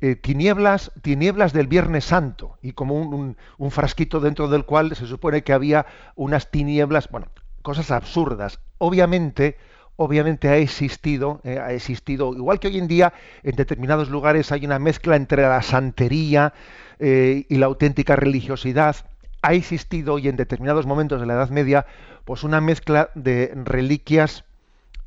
eh, 0.00 0.16
tinieblas, 0.16 0.90
tinieblas 1.00 1.52
del 1.52 1.68
Viernes 1.68 2.06
Santo, 2.06 2.59
y 2.61 2.73
como 2.73 2.97
un, 2.97 3.37
frasquito 3.71 4.18
dentro 4.18 4.49
del 4.49 4.64
cual 4.64 4.97
se 4.97 5.06
supone 5.06 5.44
que 5.44 5.52
había 5.52 5.87
unas 6.16 6.50
tinieblas, 6.50 7.09
bueno, 7.09 7.28
cosas 7.62 7.92
absurdas. 7.92 8.59
Obviamente, 8.78 9.56
obviamente 9.94 10.49
ha 10.49 10.56
existido, 10.56 11.40
eh, 11.44 11.61
ha 11.61 11.73
existido, 11.73 12.35
igual 12.35 12.59
que 12.59 12.66
hoy 12.66 12.78
en 12.78 12.88
día 12.88 13.12
en 13.44 13.54
determinados 13.54 14.11
lugares 14.11 14.50
hay 14.50 14.66
una 14.66 14.80
mezcla 14.80 15.14
entre 15.14 15.42
la 15.42 15.62
santería 15.62 16.52
eh, 16.99 17.47
y 17.49 17.59
la 17.59 17.66
auténtica 17.66 18.16
religiosidad. 18.16 18.97
Ha 19.40 19.54
existido 19.54 20.18
y 20.18 20.26
en 20.26 20.35
determinados 20.35 20.85
momentos 20.85 21.21
de 21.21 21.28
la 21.28 21.35
Edad 21.35 21.50
Media, 21.50 21.87
pues 22.25 22.42
una 22.42 22.61
mezcla 22.61 23.11
de 23.14 23.52
reliquias 23.54 24.44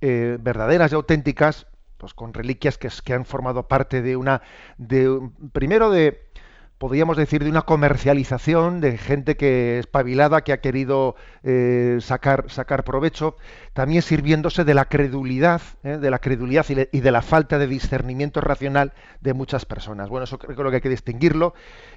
eh, 0.07 0.37
verdaderas 0.39 0.91
y 0.91 0.95
auténticas, 0.95 1.65
pues 1.97 2.13
con 2.13 2.31
reliquias 2.31 2.77
que, 2.77 2.89
que, 3.03 3.13
han 3.13 3.25
formado 3.25 3.67
parte 3.67 4.03
de 4.03 4.15
una, 4.15 4.43
de, 4.77 5.19
primero 5.51 5.89
de, 5.89 6.29
podríamos 6.77 7.17
decir, 7.17 7.43
de 7.43 7.49
una 7.49 7.63
comercialización 7.63 8.81
de 8.81 8.99
gente 8.99 9.35
que 9.35 9.79
espabilada, 9.79 10.43
que 10.43 10.53
ha 10.53 10.61
querido 10.61 11.15
eh, 11.41 11.97
sacar, 12.01 12.51
sacar 12.51 12.83
provecho, 12.83 13.35
también 13.73 14.03
sirviéndose 14.03 14.63
de 14.63 14.75
la 14.75 14.85
credulidad, 14.85 15.63
eh, 15.83 15.97
de 15.97 16.11
la 16.11 16.19
credulidad 16.19 16.67
y, 16.69 16.95
y, 16.95 17.01
de 17.01 17.11
la 17.11 17.23
falta 17.23 17.57
de 17.57 17.65
discernimiento 17.65 18.41
racional 18.41 18.93
de 19.21 19.33
muchas 19.33 19.65
personas. 19.65 20.07
Bueno, 20.09 20.25
eso 20.25 20.37
creo 20.37 20.69
que 20.69 20.75
hay 20.75 20.81
que 20.81 20.89
distinguirlo 20.89 21.55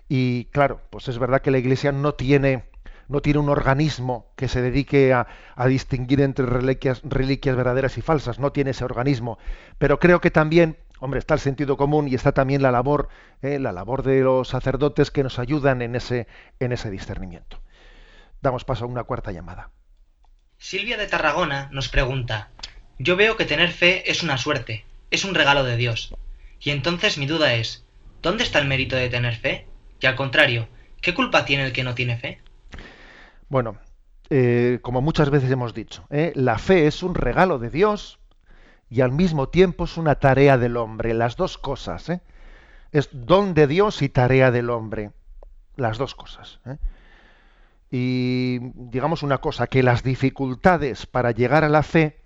y 0.08 0.46
claro, 0.46 0.80
pues 0.88 1.08
es 1.08 1.18
verdad 1.18 1.42
que 1.42 1.50
la 1.50 1.58
Iglesia 1.58 1.92
no 1.92 2.14
tiene 2.14 2.70
no 3.08 3.22
tiene 3.22 3.40
un 3.40 3.48
organismo 3.48 4.30
que 4.36 4.48
se 4.48 4.62
dedique 4.62 5.12
a, 5.12 5.26
distinguir 5.66 6.20
entre 6.20 6.46
reliquias, 6.46 7.02
verdaderas 7.02 7.98
y 7.98 8.02
falsas, 8.02 8.38
no 8.38 8.52
tiene 8.52 8.70
ese 8.70 8.84
organismo. 8.84 9.38
Pero 9.78 9.98
creo 9.98 10.20
que 10.20 10.30
también, 10.30 10.76
hombre, 11.00 11.18
está 11.18 11.34
el 11.34 11.40
sentido 11.40 11.76
común 11.76 12.06
y 12.08 12.14
está 12.14 12.32
también 12.32 12.62
la 12.62 12.70
labor, 12.70 13.08
eh, 13.42 13.58
la 13.58 13.72
labor 13.72 14.02
de 14.02 14.20
los 14.20 14.48
sacerdotes 14.48 15.10
que 15.10 15.22
nos 15.22 15.38
ayudan 15.38 15.82
en 15.82 15.96
ese, 15.96 16.26
en 16.60 16.72
ese 16.72 16.90
discernimiento. 16.90 17.60
Damos 18.42 18.64
paso 18.64 18.84
a 18.84 18.88
una 18.88 19.04
cuarta 19.04 19.32
llamada. 19.32 19.70
Silvia 20.58 20.96
de 20.96 21.06
Tarragona 21.06 21.68
nos 21.72 21.88
pregunta, 21.88 22.50
yo 22.98 23.16
veo 23.16 23.36
que 23.36 23.44
tener 23.44 23.70
fe 23.70 24.10
es 24.10 24.22
una 24.22 24.38
suerte, 24.38 24.84
es 25.10 25.24
un 25.24 25.34
regalo 25.34 25.64
de 25.64 25.76
Dios. 25.76 26.14
Y 26.60 26.70
entonces 26.70 27.16
mi 27.16 27.26
duda 27.26 27.54
es, 27.54 27.84
¿dónde 28.22 28.44
está 28.44 28.58
el 28.58 28.66
mérito 28.66 28.96
de 28.96 29.08
tener 29.08 29.36
fe? 29.36 29.66
Y 30.00 30.06
al 30.06 30.16
contrario, 30.16 30.68
¿qué 31.00 31.14
culpa 31.14 31.44
tiene 31.44 31.64
el 31.64 31.72
que 31.72 31.84
no 31.84 31.94
tiene 31.94 32.16
fe? 32.16 32.40
Bueno, 33.48 33.78
eh, 34.30 34.78
como 34.82 35.00
muchas 35.00 35.30
veces 35.30 35.50
hemos 35.50 35.72
dicho, 35.72 36.06
¿eh? 36.10 36.32
la 36.34 36.58
fe 36.58 36.86
es 36.86 37.02
un 37.02 37.14
regalo 37.14 37.58
de 37.58 37.70
Dios 37.70 38.18
y 38.90 39.00
al 39.00 39.12
mismo 39.12 39.48
tiempo 39.48 39.84
es 39.84 39.96
una 39.96 40.16
tarea 40.16 40.58
del 40.58 40.76
hombre, 40.76 41.14
las 41.14 41.36
dos 41.36 41.56
cosas. 41.56 42.08
¿eh? 42.10 42.20
Es 42.92 43.08
don 43.12 43.54
de 43.54 43.66
Dios 43.66 44.02
y 44.02 44.08
tarea 44.08 44.50
del 44.50 44.70
hombre. 44.70 45.12
Las 45.76 45.96
dos 45.96 46.14
cosas. 46.14 46.60
¿eh? 46.66 46.76
Y 47.90 48.58
digamos 48.74 49.22
una 49.22 49.38
cosa, 49.38 49.66
que 49.66 49.82
las 49.82 50.02
dificultades 50.02 51.06
para 51.06 51.30
llegar 51.30 51.64
a 51.64 51.68
la 51.68 51.82
fe 51.82 52.20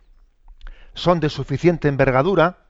son 0.94 1.20
de 1.20 1.28
suficiente 1.28 1.88
envergadura 1.88 2.61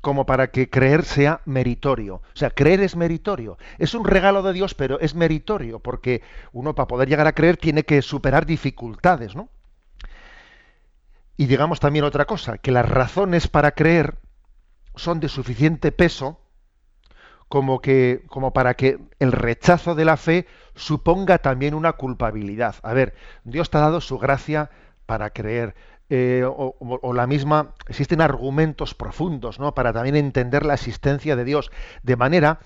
como 0.00 0.26
para 0.26 0.50
que 0.50 0.70
creer 0.70 1.04
sea 1.04 1.40
meritorio. 1.44 2.16
O 2.16 2.36
sea, 2.36 2.50
creer 2.50 2.80
es 2.80 2.96
meritorio. 2.96 3.58
Es 3.78 3.94
un 3.94 4.04
regalo 4.04 4.42
de 4.42 4.52
Dios, 4.52 4.74
pero 4.74 4.98
es 5.00 5.14
meritorio, 5.14 5.80
porque 5.80 6.22
uno 6.52 6.74
para 6.74 6.88
poder 6.88 7.08
llegar 7.08 7.26
a 7.26 7.34
creer 7.34 7.56
tiene 7.56 7.84
que 7.84 8.02
superar 8.02 8.46
dificultades, 8.46 9.34
¿no? 9.36 9.48
Y 11.36 11.46
digamos 11.46 11.80
también 11.80 12.04
otra 12.04 12.26
cosa, 12.26 12.58
que 12.58 12.70
las 12.70 12.88
razones 12.88 13.48
para 13.48 13.72
creer 13.72 14.18
son 14.94 15.20
de 15.20 15.28
suficiente 15.28 15.92
peso 15.92 16.40
como 17.48 17.80
que 17.80 18.22
como 18.28 18.52
para 18.52 18.74
que 18.74 18.98
el 19.18 19.32
rechazo 19.32 19.94
de 19.94 20.04
la 20.04 20.16
fe 20.16 20.46
suponga 20.76 21.38
también 21.38 21.74
una 21.74 21.94
culpabilidad. 21.94 22.76
A 22.82 22.92
ver, 22.92 23.14
Dios 23.44 23.70
te 23.70 23.78
ha 23.78 23.80
dado 23.80 24.00
su 24.00 24.18
gracia 24.18 24.70
para 25.06 25.30
creer. 25.30 25.74
Eh, 26.12 26.42
o, 26.44 27.12
la 27.12 27.28
misma, 27.28 27.72
existen 27.86 28.20
argumentos 28.20 28.96
profundos 28.96 29.60
¿no? 29.60 29.74
para 29.74 29.92
también 29.92 30.16
entender 30.16 30.66
la 30.66 30.74
existencia 30.74 31.36
de 31.36 31.44
Dios, 31.44 31.70
de 32.02 32.16
manera 32.16 32.58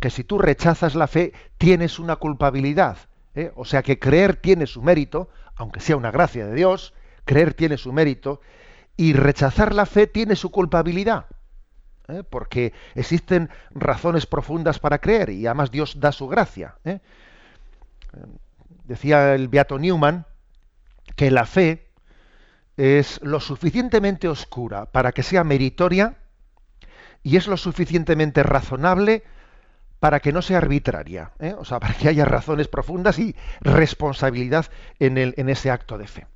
que 0.00 0.10
si 0.10 0.22
tú 0.22 0.36
rechazas 0.36 0.94
la 0.94 1.06
fe, 1.06 1.32
tienes 1.56 1.98
una 1.98 2.16
culpabilidad. 2.16 2.98
¿eh? 3.34 3.52
O 3.56 3.64
sea 3.64 3.82
que 3.82 3.98
creer 3.98 4.36
tiene 4.36 4.66
su 4.66 4.82
mérito, 4.82 5.30
aunque 5.56 5.80
sea 5.80 5.96
una 5.96 6.10
gracia 6.10 6.46
de 6.46 6.54
Dios, 6.54 6.92
creer 7.24 7.54
tiene 7.54 7.78
su 7.78 7.90
mérito, 7.90 8.42
y 8.98 9.14
rechazar 9.14 9.74
la 9.74 9.86
fe 9.86 10.06
tiene 10.06 10.36
su 10.36 10.50
culpabilidad. 10.50 11.24
¿eh? 12.08 12.22
Porque 12.22 12.74
existen 12.94 13.48
razones 13.70 14.26
profundas 14.26 14.78
para 14.78 14.98
creer 14.98 15.30
y 15.30 15.46
además 15.46 15.70
Dios 15.70 16.00
da 16.00 16.12
su 16.12 16.28
gracia. 16.28 16.76
Decía 18.84 19.34
el 19.34 19.48
Beato 19.48 19.78
Newman 19.78 20.26
que 21.16 21.30
la 21.30 21.46
fe, 21.46 21.89
es 22.80 23.20
lo 23.22 23.40
suficientemente 23.40 24.26
oscura 24.26 24.86
para 24.86 25.12
que 25.12 25.22
sea 25.22 25.44
meritoria 25.44 26.14
y 27.22 27.36
es 27.36 27.46
lo 27.46 27.58
suficientemente 27.58 28.42
razonable 28.42 29.22
para 29.98 30.20
que 30.20 30.32
no 30.32 30.40
sea 30.40 30.56
arbitraria, 30.58 31.32
¿eh? 31.40 31.54
o 31.58 31.66
sea, 31.66 31.78
para 31.78 31.92
que 31.92 32.08
haya 32.08 32.24
razones 32.24 32.68
profundas 32.68 33.18
y 33.18 33.36
responsabilidad 33.60 34.70
en, 34.98 35.18
el, 35.18 35.34
en 35.36 35.50
ese 35.50 35.70
acto 35.70 35.98
de 35.98 36.06
fe. 36.06 36.26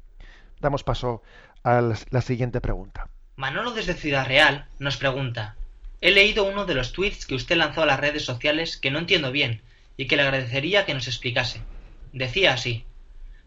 Damos 0.61 0.85
paso 0.85 1.23
a 1.63 1.81
la 2.11 2.21
siguiente 2.21 2.61
pregunta. 2.61 3.09
Manolo 3.37 3.71
desde 3.71 3.95
Ciudad 3.95 4.27
Real 4.27 4.67
nos 4.79 4.99
pregunta, 4.99 5.57
he 6.03 6.11
leído 6.11 6.45
uno 6.45 6.67
de 6.67 6.75
los 6.75 6.93
tweets 6.93 7.25
que 7.25 7.37
usted 7.37 7.57
lanzó 7.57 7.83
a 7.83 7.87
las 7.87 8.01
redes 8.01 8.23
sociales 8.23 8.77
que 8.77 8.91
no 8.91 8.99
entiendo 8.99 9.33
bien 9.33 9.63
y 9.97 10.09
que 10.09 10.17
le 10.17 10.23
agradecería 10.25 10.85
que 10.85 10.93
nos 10.93 11.09
explicase. 11.09 11.63
Decía 12.13 12.53
así, 12.53 12.85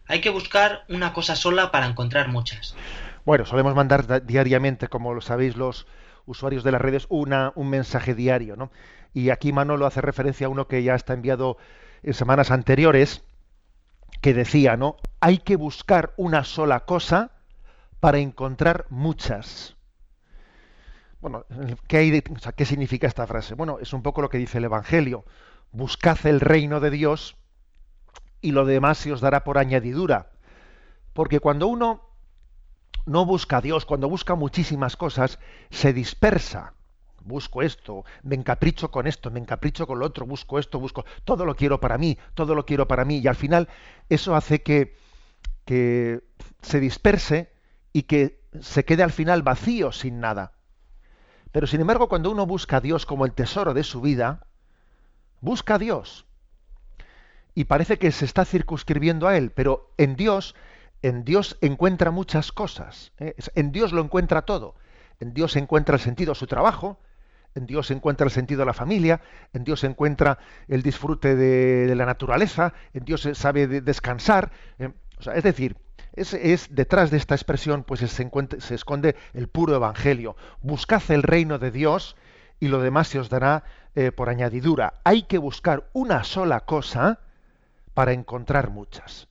hay 0.08 0.20
que 0.20 0.30
buscar 0.30 0.84
una 0.88 1.12
cosa 1.12 1.36
sola 1.36 1.70
para 1.70 1.86
encontrar 1.86 2.28
muchas. 2.28 2.74
Bueno, 3.24 3.44
solemos 3.44 3.74
mandar 3.74 4.24
diariamente, 4.24 4.88
como 4.88 5.12
lo 5.12 5.20
sabéis 5.20 5.56
los 5.56 5.86
usuarios 6.24 6.64
de 6.64 6.72
las 6.72 6.80
redes, 6.80 7.06
una, 7.10 7.52
un 7.54 7.68
mensaje 7.68 8.14
diario, 8.14 8.56
¿no? 8.56 8.70
Y 9.12 9.30
aquí 9.30 9.52
Manolo 9.52 9.86
hace 9.86 10.00
referencia 10.00 10.46
a 10.46 10.50
uno 10.50 10.66
que 10.66 10.82
ya 10.82 10.94
está 10.94 11.12
enviado 11.12 11.58
en 12.02 12.14
semanas 12.14 12.50
anteriores, 12.50 13.22
que 14.22 14.34
decía, 14.34 14.76
¿no? 14.76 14.96
Hay 15.20 15.38
que 15.38 15.56
buscar 15.56 16.14
una 16.16 16.44
sola 16.44 16.80
cosa 16.80 17.30
para 18.00 18.18
encontrar 18.18 18.86
muchas. 18.88 19.76
Bueno, 21.20 21.44
¿qué, 21.86 21.98
hay 21.98 22.22
¿qué 22.22 22.64
significa 22.64 23.06
esta 23.06 23.26
frase? 23.26 23.54
Bueno, 23.54 23.78
es 23.80 23.92
un 23.92 24.02
poco 24.02 24.22
lo 24.22 24.30
que 24.30 24.38
dice 24.38 24.58
el 24.58 24.64
Evangelio. 24.64 25.24
Buscad 25.72 26.18
el 26.26 26.40
reino 26.40 26.80
de 26.80 26.90
Dios 26.90 27.36
y 28.40 28.52
lo 28.52 28.64
demás 28.64 28.98
se 28.98 29.12
os 29.12 29.20
dará 29.20 29.44
por 29.44 29.58
añadidura. 29.58 30.30
Porque 31.12 31.40
cuando 31.40 31.66
uno 31.66 32.02
no 33.06 33.24
busca 33.24 33.58
a 33.58 33.60
Dios, 33.60 33.84
cuando 33.84 34.08
busca 34.08 34.34
muchísimas 34.34 34.96
cosas, 34.96 35.38
se 35.70 35.92
dispersa. 35.92 36.74
Busco 37.20 37.62
esto, 37.62 38.04
me 38.22 38.36
encapricho 38.36 38.90
con 38.90 39.06
esto, 39.06 39.30
me 39.30 39.40
encapricho 39.40 39.86
con 39.86 39.98
lo 39.98 40.06
otro, 40.06 40.24
busco 40.24 40.58
esto, 40.58 40.78
busco, 40.78 41.04
todo 41.24 41.44
lo 41.44 41.56
quiero 41.56 41.80
para 41.80 41.98
mí, 41.98 42.16
todo 42.34 42.54
lo 42.54 42.64
quiero 42.64 42.86
para 42.88 43.04
mí. 43.04 43.18
Y 43.18 43.26
al 43.26 43.34
final 43.34 43.68
eso 44.08 44.34
hace 44.34 44.62
que, 44.62 44.96
que 45.64 46.22
se 46.62 46.80
disperse 46.80 47.52
y 47.92 48.04
que 48.04 48.40
se 48.60 48.84
quede 48.84 49.02
al 49.02 49.12
final 49.12 49.42
vacío 49.42 49.92
sin 49.92 50.20
nada. 50.20 50.52
Pero 51.52 51.66
sin 51.66 51.80
embargo, 51.80 52.08
cuando 52.08 52.30
uno 52.30 52.46
busca 52.46 52.76
a 52.76 52.80
Dios 52.80 53.04
como 53.06 53.26
el 53.26 53.32
tesoro 53.32 53.74
de 53.74 53.82
su 53.82 54.00
vida, 54.00 54.46
busca 55.40 55.74
a 55.74 55.78
Dios, 55.78 56.26
y 57.58 57.64
parece 57.64 57.98
que 57.98 58.12
se 58.12 58.24
está 58.24 58.44
circunscribiendo 58.44 59.26
a 59.26 59.36
él, 59.36 59.50
pero 59.50 59.90
en 59.98 60.14
Dios, 60.14 60.54
en 61.02 61.24
Dios 61.24 61.58
encuentra 61.60 62.12
muchas 62.12 62.52
cosas. 62.52 63.10
¿eh? 63.18 63.34
En 63.56 63.72
Dios 63.72 63.92
lo 63.92 64.00
encuentra 64.00 64.42
todo. 64.42 64.76
En 65.18 65.34
Dios 65.34 65.56
encuentra 65.56 65.96
el 65.96 66.00
sentido 66.00 66.34
de 66.34 66.38
su 66.38 66.46
trabajo, 66.46 67.00
en 67.56 67.66
Dios 67.66 67.90
encuentra 67.90 68.26
el 68.26 68.30
sentido 68.30 68.60
de 68.60 68.66
la 68.66 68.74
familia, 68.74 69.22
en 69.52 69.64
Dios 69.64 69.82
encuentra 69.82 70.38
el 70.68 70.84
disfrute 70.84 71.34
de, 71.34 71.92
la 71.96 72.06
naturaleza, 72.06 72.74
en 72.94 73.04
Dios 73.04 73.28
sabe 73.32 73.66
descansar. 73.66 74.52
¿eh? 74.78 74.92
es 75.34 75.42
decir, 75.42 75.76
es, 76.14 76.68
detrás 76.70 77.10
de 77.10 77.16
esta 77.16 77.34
expresión 77.34 77.82
pues 77.82 77.98
se, 77.98 78.06
se, 78.06 78.74
esconde 78.76 79.16
el 79.34 79.48
puro 79.48 79.74
evangelio. 79.74 80.36
Buscad 80.60 81.02
el 81.08 81.24
reino 81.24 81.58
de 81.58 81.72
Dios 81.72 82.14
y 82.60 82.68
lo 82.68 82.80
demás 82.80 83.08
se 83.08 83.18
os 83.18 83.28
dará 83.28 83.64
eh, 83.96 84.12
por 84.12 84.28
añadidura. 84.28 85.00
Hay 85.02 85.24
que 85.24 85.38
buscar 85.38 85.90
una 85.92 86.22
sola 86.22 86.60
cosa 86.60 87.18
para 87.98 88.12
encontrar 88.12 88.70
muchas. 88.70 89.26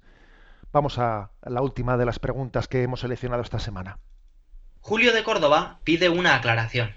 Vamos 0.74 1.00
a 1.00 1.32
la 1.42 1.62
última 1.62 1.96
de 1.96 2.04
las 2.04 2.20
preguntas 2.20 2.68
que 2.68 2.84
hemos 2.84 3.00
seleccionado 3.00 3.42
esta 3.42 3.60
semana. 3.60 3.98
Julio 4.82 5.14
de 5.14 5.24
Córdoba 5.24 5.80
pide 5.86 6.10
una 6.10 6.36
aclaración. 6.36 6.94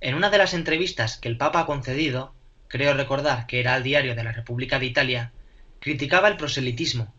En 0.00 0.14
una 0.14 0.30
de 0.30 0.38
las 0.38 0.54
entrevistas 0.54 1.18
que 1.18 1.28
el 1.28 1.36
Papa 1.36 1.60
ha 1.60 1.66
concedido, 1.66 2.32
creo 2.68 2.94
recordar 2.94 3.46
que 3.46 3.60
era 3.60 3.74
al 3.74 3.82
diario 3.82 4.14
de 4.14 4.24
la 4.24 4.32
República 4.32 4.78
de 4.78 4.86
Italia, 4.86 5.32
criticaba 5.78 6.28
el 6.28 6.38
proselitismo 6.38 7.12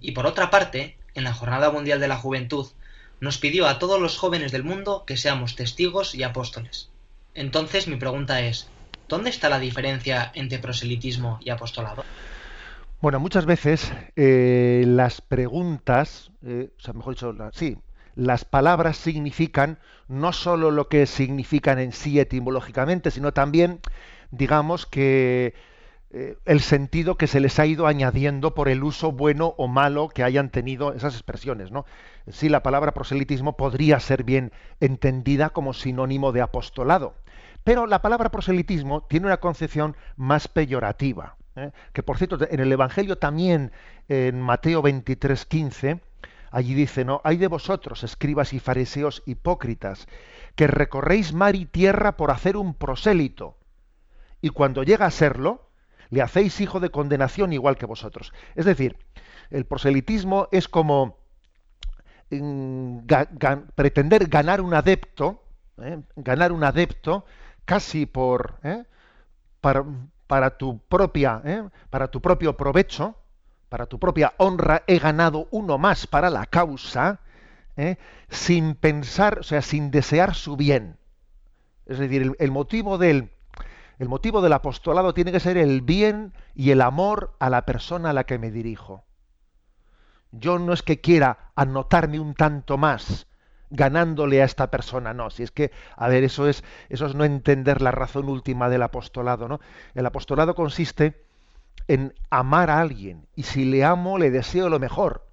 y 0.00 0.12
por 0.12 0.26
otra 0.26 0.48
parte, 0.48 0.96
en 1.14 1.24
la 1.24 1.34
Jornada 1.34 1.72
Mundial 1.72 1.98
de 1.98 2.06
la 2.06 2.18
Juventud, 2.18 2.68
nos 3.18 3.38
pidió 3.38 3.66
a 3.66 3.80
todos 3.80 4.00
los 4.00 4.18
jóvenes 4.18 4.52
del 4.52 4.62
mundo 4.62 5.02
que 5.04 5.16
seamos 5.16 5.56
testigos 5.56 6.14
y 6.14 6.22
apóstoles. 6.22 6.90
Entonces 7.34 7.88
mi 7.88 7.96
pregunta 7.96 8.40
es, 8.40 8.68
¿dónde 9.08 9.30
está 9.30 9.48
la 9.48 9.58
diferencia 9.58 10.30
entre 10.32 10.60
proselitismo 10.60 11.40
y 11.42 11.50
apostolado? 11.50 12.04
Bueno, 13.02 13.18
muchas 13.18 13.46
veces 13.46 13.92
eh, 14.14 14.84
las 14.86 15.20
preguntas, 15.22 16.30
eh, 16.40 16.70
o 16.78 16.80
sea, 16.80 16.94
mejor 16.94 17.14
dicho, 17.14 17.34
sí, 17.52 17.76
las 18.14 18.44
palabras 18.44 18.96
significan 18.96 19.80
no 20.06 20.32
solo 20.32 20.70
lo 20.70 20.88
que 20.88 21.06
significan 21.06 21.80
en 21.80 21.90
sí 21.90 22.20
etimológicamente, 22.20 23.10
sino 23.10 23.32
también, 23.32 23.80
digamos, 24.30 24.86
que 24.86 25.52
eh, 26.10 26.36
el 26.44 26.60
sentido 26.60 27.16
que 27.16 27.26
se 27.26 27.40
les 27.40 27.58
ha 27.58 27.66
ido 27.66 27.88
añadiendo 27.88 28.54
por 28.54 28.68
el 28.68 28.84
uso 28.84 29.10
bueno 29.10 29.54
o 29.58 29.66
malo 29.66 30.08
que 30.08 30.22
hayan 30.22 30.50
tenido 30.50 30.92
esas 30.92 31.14
expresiones, 31.14 31.72
¿no? 31.72 31.84
Sí, 32.30 32.48
la 32.48 32.62
palabra 32.62 32.94
proselitismo 32.94 33.56
podría 33.56 33.98
ser 33.98 34.22
bien 34.22 34.52
entendida 34.78 35.50
como 35.50 35.72
sinónimo 35.72 36.30
de 36.30 36.42
apostolado, 36.42 37.14
pero 37.64 37.88
la 37.88 38.00
palabra 38.00 38.30
proselitismo 38.30 39.02
tiene 39.08 39.26
una 39.26 39.38
concepción 39.38 39.96
más 40.14 40.46
peyorativa. 40.46 41.36
¿Eh? 41.56 41.70
que 41.92 42.02
por 42.02 42.18
cierto, 42.18 42.38
en 42.48 42.60
el 42.60 42.72
Evangelio 42.72 43.18
también, 43.18 43.72
en 44.08 44.40
Mateo 44.40 44.82
23, 44.82 45.46
15, 45.46 46.00
allí 46.50 46.74
dice, 46.74 47.04
¿no? 47.04 47.20
Hay 47.24 47.36
de 47.36 47.48
vosotros, 47.48 48.04
escribas 48.04 48.52
y 48.52 48.60
fariseos 48.60 49.22
hipócritas, 49.26 50.06
que 50.54 50.66
recorréis 50.66 51.32
mar 51.32 51.54
y 51.54 51.66
tierra 51.66 52.16
por 52.16 52.30
hacer 52.30 52.56
un 52.56 52.74
prosélito, 52.74 53.56
y 54.40 54.50
cuando 54.50 54.82
llega 54.82 55.06
a 55.06 55.10
serlo, 55.10 55.70
le 56.10 56.20
hacéis 56.20 56.60
hijo 56.60 56.80
de 56.80 56.90
condenación 56.90 57.54
igual 57.54 57.78
que 57.78 57.86
vosotros. 57.86 58.34
Es 58.54 58.66
decir, 58.66 58.98
el 59.50 59.64
proselitismo 59.64 60.48
es 60.52 60.68
como 60.68 61.16
mm, 62.30 62.98
pretender 63.74 64.26
ganar 64.28 64.60
un 64.60 64.74
adepto, 64.74 65.42
¿eh? 65.80 66.02
ganar 66.16 66.52
un 66.52 66.64
adepto 66.64 67.24
casi 67.64 68.04
por, 68.04 68.58
¿eh? 68.62 68.84
Para 70.26 70.56
tu 70.56 70.80
propia, 70.80 71.42
¿eh? 71.44 71.68
para 71.90 72.08
tu 72.08 72.20
propio 72.20 72.56
provecho, 72.56 73.16
para 73.68 73.86
tu 73.86 73.98
propia 73.98 74.34
honra, 74.36 74.82
he 74.86 74.98
ganado 74.98 75.48
uno 75.50 75.78
más 75.78 76.06
para 76.06 76.30
la 76.30 76.46
causa, 76.46 77.20
¿eh? 77.76 77.96
sin 78.28 78.74
pensar, 78.74 79.40
o 79.40 79.42
sea, 79.42 79.62
sin 79.62 79.90
desear 79.90 80.34
su 80.34 80.56
bien. 80.56 80.98
Es 81.86 81.98
decir, 81.98 82.34
el, 82.38 82.50
motivo 82.50 82.98
del, 82.98 83.30
el 83.98 84.08
motivo 84.08 84.40
del 84.40 84.52
apostolado 84.52 85.14
tiene 85.14 85.32
que 85.32 85.40
ser 85.40 85.56
el 85.56 85.80
bien 85.80 86.32
y 86.54 86.70
el 86.70 86.80
amor 86.80 87.34
a 87.38 87.50
la 87.50 87.66
persona 87.66 88.10
a 88.10 88.12
la 88.12 88.24
que 88.24 88.38
me 88.38 88.50
dirijo. 88.50 89.04
Yo 90.30 90.58
no 90.58 90.72
es 90.72 90.82
que 90.82 91.00
quiera 91.00 91.50
anotarme 91.56 92.20
un 92.20 92.34
tanto 92.34 92.78
más 92.78 93.26
ganándole 93.72 94.42
a 94.42 94.44
esta 94.44 94.70
persona. 94.70 95.12
No, 95.12 95.30
si 95.30 95.42
es 95.42 95.50
que, 95.50 95.72
a 95.96 96.08
ver, 96.08 96.22
eso 96.22 96.46
es, 96.46 96.62
eso 96.88 97.06
es 97.06 97.14
no 97.14 97.24
entender 97.24 97.82
la 97.82 97.90
razón 97.90 98.28
última 98.28 98.68
del 98.68 98.82
apostolado, 98.82 99.48
¿no? 99.48 99.60
El 99.94 100.06
apostolado 100.06 100.54
consiste 100.54 101.24
en 101.88 102.14
amar 102.30 102.70
a 102.70 102.80
alguien, 102.80 103.26
y 103.34 103.42
si 103.42 103.64
le 103.64 103.84
amo, 103.84 104.18
le 104.18 104.30
deseo 104.30 104.68
lo 104.68 104.78
mejor. 104.78 105.26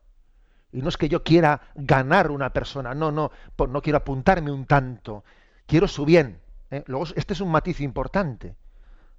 Y 0.71 0.81
no 0.81 0.89
es 0.89 0.97
que 0.97 1.09
yo 1.09 1.23
quiera 1.23 1.61
ganar 1.75 2.31
una 2.31 2.51
persona, 2.51 2.95
no, 2.95 3.11
no, 3.11 3.31
no 3.57 3.81
quiero 3.81 3.97
apuntarme 3.97 4.51
un 4.51 4.65
tanto, 4.65 5.23
quiero 5.67 5.87
su 5.87 6.05
bien. 6.05 6.39
¿eh? 6.71 6.83
Luego, 6.87 7.05
este 7.15 7.33
es 7.33 7.41
un 7.41 7.51
matiz 7.51 7.81
importante, 7.81 8.55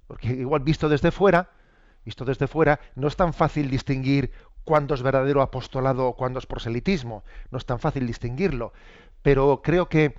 porque 0.07 0.27
igual 0.27 0.61
visto 0.63 0.89
desde 0.89 1.11
fuera, 1.11 1.49
visto 2.03 2.25
desde 2.25 2.47
fuera, 2.47 2.79
no 2.95 3.07
es 3.07 3.15
tan 3.15 3.33
fácil 3.33 3.69
distinguir 3.69 4.31
cuándo 4.63 4.93
es 4.93 5.01
verdadero 5.01 5.41
apostolado 5.41 6.07
o 6.07 6.15
cuándo 6.15 6.39
es 6.39 6.45
proselitismo, 6.45 7.23
no 7.49 7.57
es 7.57 7.65
tan 7.65 7.79
fácil 7.79 8.07
distinguirlo, 8.07 8.73
pero 9.21 9.61
creo 9.61 9.89
que, 9.89 10.15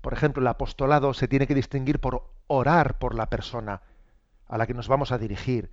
por 0.00 0.12
ejemplo, 0.12 0.40
el 0.40 0.48
apostolado 0.48 1.14
se 1.14 1.28
tiene 1.28 1.46
que 1.46 1.54
distinguir 1.54 1.98
por 1.98 2.24
orar 2.46 2.98
por 2.98 3.14
la 3.14 3.26
persona 3.26 3.82
a 4.48 4.58
la 4.58 4.66
que 4.66 4.74
nos 4.74 4.88
vamos 4.88 5.12
a 5.12 5.18
dirigir, 5.18 5.70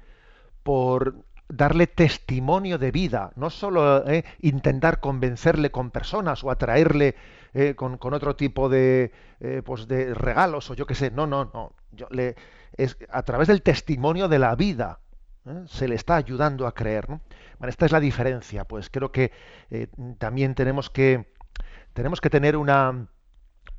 por 0.63 1.25
darle 1.49 1.87
testimonio 1.87 2.77
de 2.77 2.91
vida, 2.91 3.31
no 3.35 3.49
solo 3.49 4.07
eh, 4.07 4.23
intentar 4.39 4.99
convencerle 4.99 5.71
con 5.71 5.89
personas 5.89 6.43
o 6.43 6.51
atraerle 6.51 7.15
eh, 7.53 7.73
con, 7.75 7.97
otro 8.13 8.35
tipo 8.35 8.69
de, 8.69 9.11
eh, 9.39 9.63
pues 9.65 9.87
de 9.87 10.13
regalos 10.13 10.69
o 10.69 10.75
yo 10.75 10.85
qué 10.85 10.95
sé, 10.95 11.11
no, 11.11 11.25
no, 11.27 11.49
no. 11.53 11.73
Yo 11.91 12.07
le, 12.11 12.35
es 12.77 12.97
a 13.09 13.23
través 13.23 13.47
del 13.47 13.63
testimonio 13.63 14.27
de 14.27 14.39
la 14.39 14.55
vida 14.55 14.99
se 15.65 15.87
le 15.87 15.95
está 15.95 16.15
ayudando 16.15 16.67
a 16.67 16.75
creer. 16.75 17.07
Bueno, 17.07 17.69
esta 17.69 17.87
es 17.87 17.91
la 17.91 17.99
diferencia. 17.99 18.65
Pues 18.65 18.91
creo 18.91 19.11
que 19.11 19.31
también 20.19 20.53
tenemos 20.53 20.91
que 20.91 21.33
tenemos 21.93 22.21
que 22.21 22.29
tener 22.29 22.57
una 22.57 23.07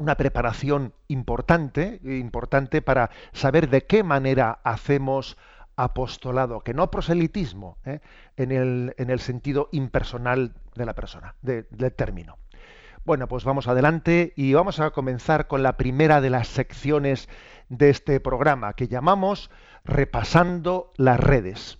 una 0.00 0.16
preparación 0.16 0.94
importante, 1.08 2.00
importante 2.02 2.80
para 2.80 3.10
saber 3.32 3.68
de 3.68 3.84
qué 3.84 4.02
manera 4.02 4.60
hacemos 4.64 5.36
apostolado, 5.76 6.60
que 6.60 6.74
no 6.74 6.90
proselitismo, 6.90 7.76
¿eh? 7.84 8.00
en, 8.36 8.50
el, 8.50 8.94
en, 8.96 9.10
el, 9.10 9.20
sentido 9.20 9.68
impersonal 9.72 10.54
de 10.74 10.86
la 10.86 10.94
persona, 10.94 11.34
del 11.42 11.92
término. 11.94 12.38
Bueno, 13.04 13.28
pues 13.28 13.44
vamos 13.44 13.68
adelante 13.68 14.32
y 14.36 14.54
vamos 14.54 14.80
a 14.80 14.90
comenzar 14.90 15.46
con 15.46 15.62
la 15.62 15.76
primera 15.76 16.20
de 16.20 16.30
las 16.30 16.48
secciones 16.48 17.28
de 17.68 17.90
este 17.90 18.20
programa 18.20 18.72
que 18.72 18.88
llamamos 18.88 19.50
Repasando 19.84 20.92
las 20.96 21.18
redes. 21.18 21.79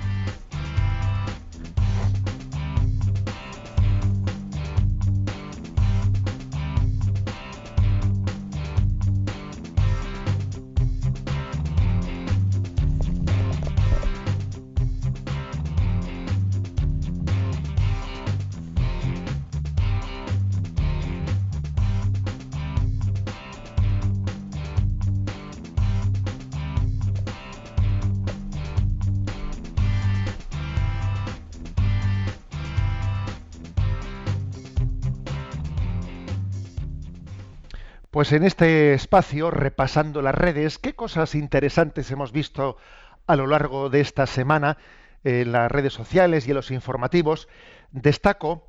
Pues 38.21 38.33
en 38.33 38.43
este 38.43 38.93
espacio, 38.93 39.49
repasando 39.49 40.21
las 40.21 40.35
redes, 40.35 40.77
¿qué 40.77 40.93
cosas 40.93 41.33
interesantes 41.33 42.11
hemos 42.11 42.31
visto 42.31 42.77
a 43.25 43.35
lo 43.35 43.47
largo 43.47 43.89
de 43.89 43.99
esta 43.99 44.27
semana 44.27 44.77
en 45.23 45.51
las 45.51 45.71
redes 45.71 45.93
sociales 45.93 46.45
y 46.45 46.51
en 46.51 46.57
los 46.57 46.69
informativos? 46.69 47.47
Destaco, 47.89 48.67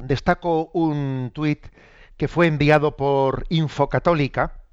destaco 0.00 0.72
un 0.72 1.30
tuit 1.32 1.64
que 2.16 2.26
fue 2.26 2.48
enviado 2.48 2.96
por 2.96 3.46
Infocatólica, 3.50 4.64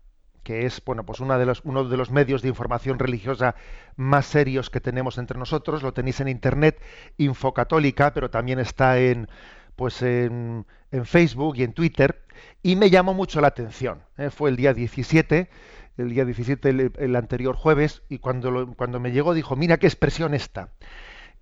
que 0.42 0.66
es 0.66 0.84
bueno, 0.84 1.06
pues 1.06 1.20
una 1.20 1.38
de 1.38 1.46
los, 1.46 1.62
uno 1.64 1.84
de 1.84 1.96
los 1.96 2.10
medios 2.10 2.42
de 2.42 2.48
información 2.48 2.98
religiosa 2.98 3.54
más 3.96 4.26
serios 4.26 4.72
que 4.72 4.82
tenemos 4.82 5.20
entre 5.20 5.38
nosotros. 5.38 5.84
Lo 5.84 5.94
tenéis 5.94 6.20
en 6.20 6.30
internet, 6.30 6.82
Infocatólica, 7.18 8.12
pero 8.12 8.32
también 8.32 8.58
está 8.58 8.98
en 8.98 9.30
pues 9.76 10.02
en, 10.02 10.66
en 10.92 11.06
Facebook 11.06 11.58
y 11.58 11.64
en 11.64 11.74
Twitter 11.74 12.23
y 12.62 12.76
me 12.76 12.90
llamó 12.90 13.14
mucho 13.14 13.42
la 13.42 13.48
atención. 13.48 14.04
¿eh? 14.18 14.30
Fue 14.30 14.50
el 14.50 14.56
día 14.56 14.74
17, 14.74 15.50
el 15.98 16.10
día 16.10 16.26
17 16.26 16.92
el, 16.98 17.16
anterior 17.16 17.56
jueves, 17.56 18.04
y 18.10 18.20
cuando, 18.20 18.74
cuando 18.76 19.00
me 19.00 19.12
llegó 19.12 19.34
dijo, 19.34 19.56
mira 19.56 19.78
qué 19.78 19.88
expresión 19.88 20.34
esta. 20.34 20.70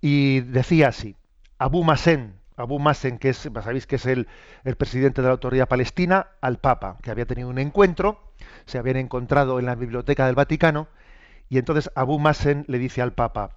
Y 0.00 0.40
decía 0.40 0.88
así, 0.88 1.16
Abu 1.58 1.84
Masen, 1.84 2.34
Abu 2.56 2.78
Masen, 2.78 3.18
que 3.18 3.30
es, 3.30 3.36
sabéis 3.36 3.86
que 3.86 3.96
es 3.96 4.06
el, 4.06 4.28
el, 4.64 4.76
presidente 4.76 5.22
de 5.22 5.28
la 5.28 5.32
autoridad 5.32 5.68
palestina, 5.68 6.28
al 6.40 6.58
Papa, 6.58 6.98
que 7.02 7.10
había 7.10 7.26
tenido 7.26 7.48
un 7.48 7.58
encuentro, 7.58 8.32
se 8.66 8.78
habían 8.78 8.96
encontrado 8.96 9.58
en 9.58 9.66
la 9.66 9.74
biblioteca 9.74 10.26
del 10.26 10.34
Vaticano, 10.34 10.88
y 11.48 11.58
entonces 11.58 11.90
Abu 11.94 12.18
Masen 12.18 12.64
le 12.68 12.78
dice 12.78 13.02
al 13.02 13.12
Papa, 13.12 13.56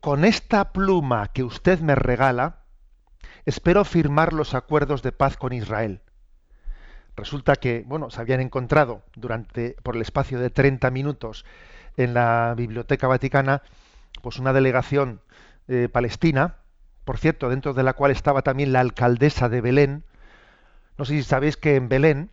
con 0.00 0.24
esta 0.24 0.72
pluma 0.72 1.28
que 1.32 1.42
usted 1.42 1.80
me 1.80 1.94
regala, 1.94 2.62
espero 3.44 3.84
firmar 3.84 4.32
los 4.32 4.54
acuerdos 4.54 5.02
de 5.02 5.12
paz 5.12 5.36
con 5.36 5.52
Israel. 5.52 6.02
Resulta 7.16 7.56
que, 7.56 7.82
bueno, 7.86 8.10
se 8.10 8.20
habían 8.20 8.40
encontrado 8.40 9.02
durante, 9.14 9.76
por 9.82 9.96
el 9.96 10.02
espacio 10.02 10.38
de 10.38 10.50
30 10.50 10.90
minutos 10.90 11.44
en 11.96 12.12
la 12.12 12.54
Biblioteca 12.56 13.08
Vaticana, 13.08 13.62
pues 14.22 14.38
una 14.38 14.52
delegación 14.52 15.20
eh, 15.68 15.88
palestina, 15.90 16.56
por 17.04 17.18
cierto, 17.18 17.48
dentro 17.48 17.72
de 17.72 17.82
la 17.82 17.94
cual 17.94 18.10
estaba 18.10 18.42
también 18.42 18.72
la 18.72 18.80
alcaldesa 18.80 19.48
de 19.48 19.60
Belén. 19.60 20.04
No 20.98 21.04
sé 21.04 21.14
si 21.14 21.22
sabéis 21.22 21.56
que 21.56 21.76
en 21.76 21.88
Belén 21.88 22.30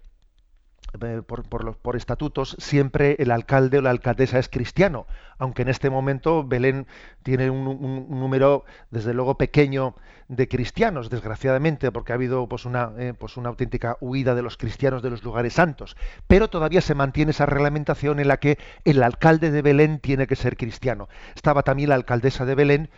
eh, 1.01 1.23
por, 1.25 1.43
por, 1.77 1.95
estatutos, 1.95 2.55
siempre 2.59 3.15
el 3.17 3.31
alcalde 3.31 3.79
o 3.79 3.81
la 3.81 3.89
alcaldesa 3.89 4.37
es 4.37 4.47
cristiano, 4.47 5.07
aunque 5.39 5.63
en 5.63 5.69
este 5.69 5.89
momento 5.89 6.43
Belén 6.43 6.85
tiene 7.23 7.49
un, 7.49 8.07
número, 8.09 8.63
desde 8.91 9.15
luego, 9.15 9.35
pequeño 9.35 9.95
de 10.27 10.47
cristianos, 10.47 11.09
desgraciadamente, 11.09 11.91
porque 11.91 12.11
ha 12.11 12.15
habido 12.15 12.47
pues, 12.47 12.65
una, 12.65 12.91
eh, 12.99 13.15
pues 13.17 13.37
una 13.37 13.49
auténtica 13.49 13.97
huida 14.01 14.35
de 14.35 14.43
los 14.43 14.55
cristianos 14.55 15.01
de 15.01 15.09
los 15.09 15.23
lugares 15.23 15.53
santos. 15.53 15.97
Pero 16.27 16.49
todavía 16.49 16.81
se 16.81 16.93
mantiene 16.93 17.31
esa 17.31 17.47
reglamentación 17.47 18.19
en 18.19 18.27
la 18.27 18.37
que 18.37 18.59
el 18.85 19.01
alcalde 19.01 19.49
de 19.49 19.63
Belén 19.63 19.99
tiene 19.99 20.27
que 20.27 20.35
ser 20.35 20.57
cristiano. 20.57 21.09
Estaba 21.33 21.63
también 21.63 21.89
la 21.89 21.95
alcaldesa 21.95 22.45
de 22.45 22.53
Belén 22.53 22.89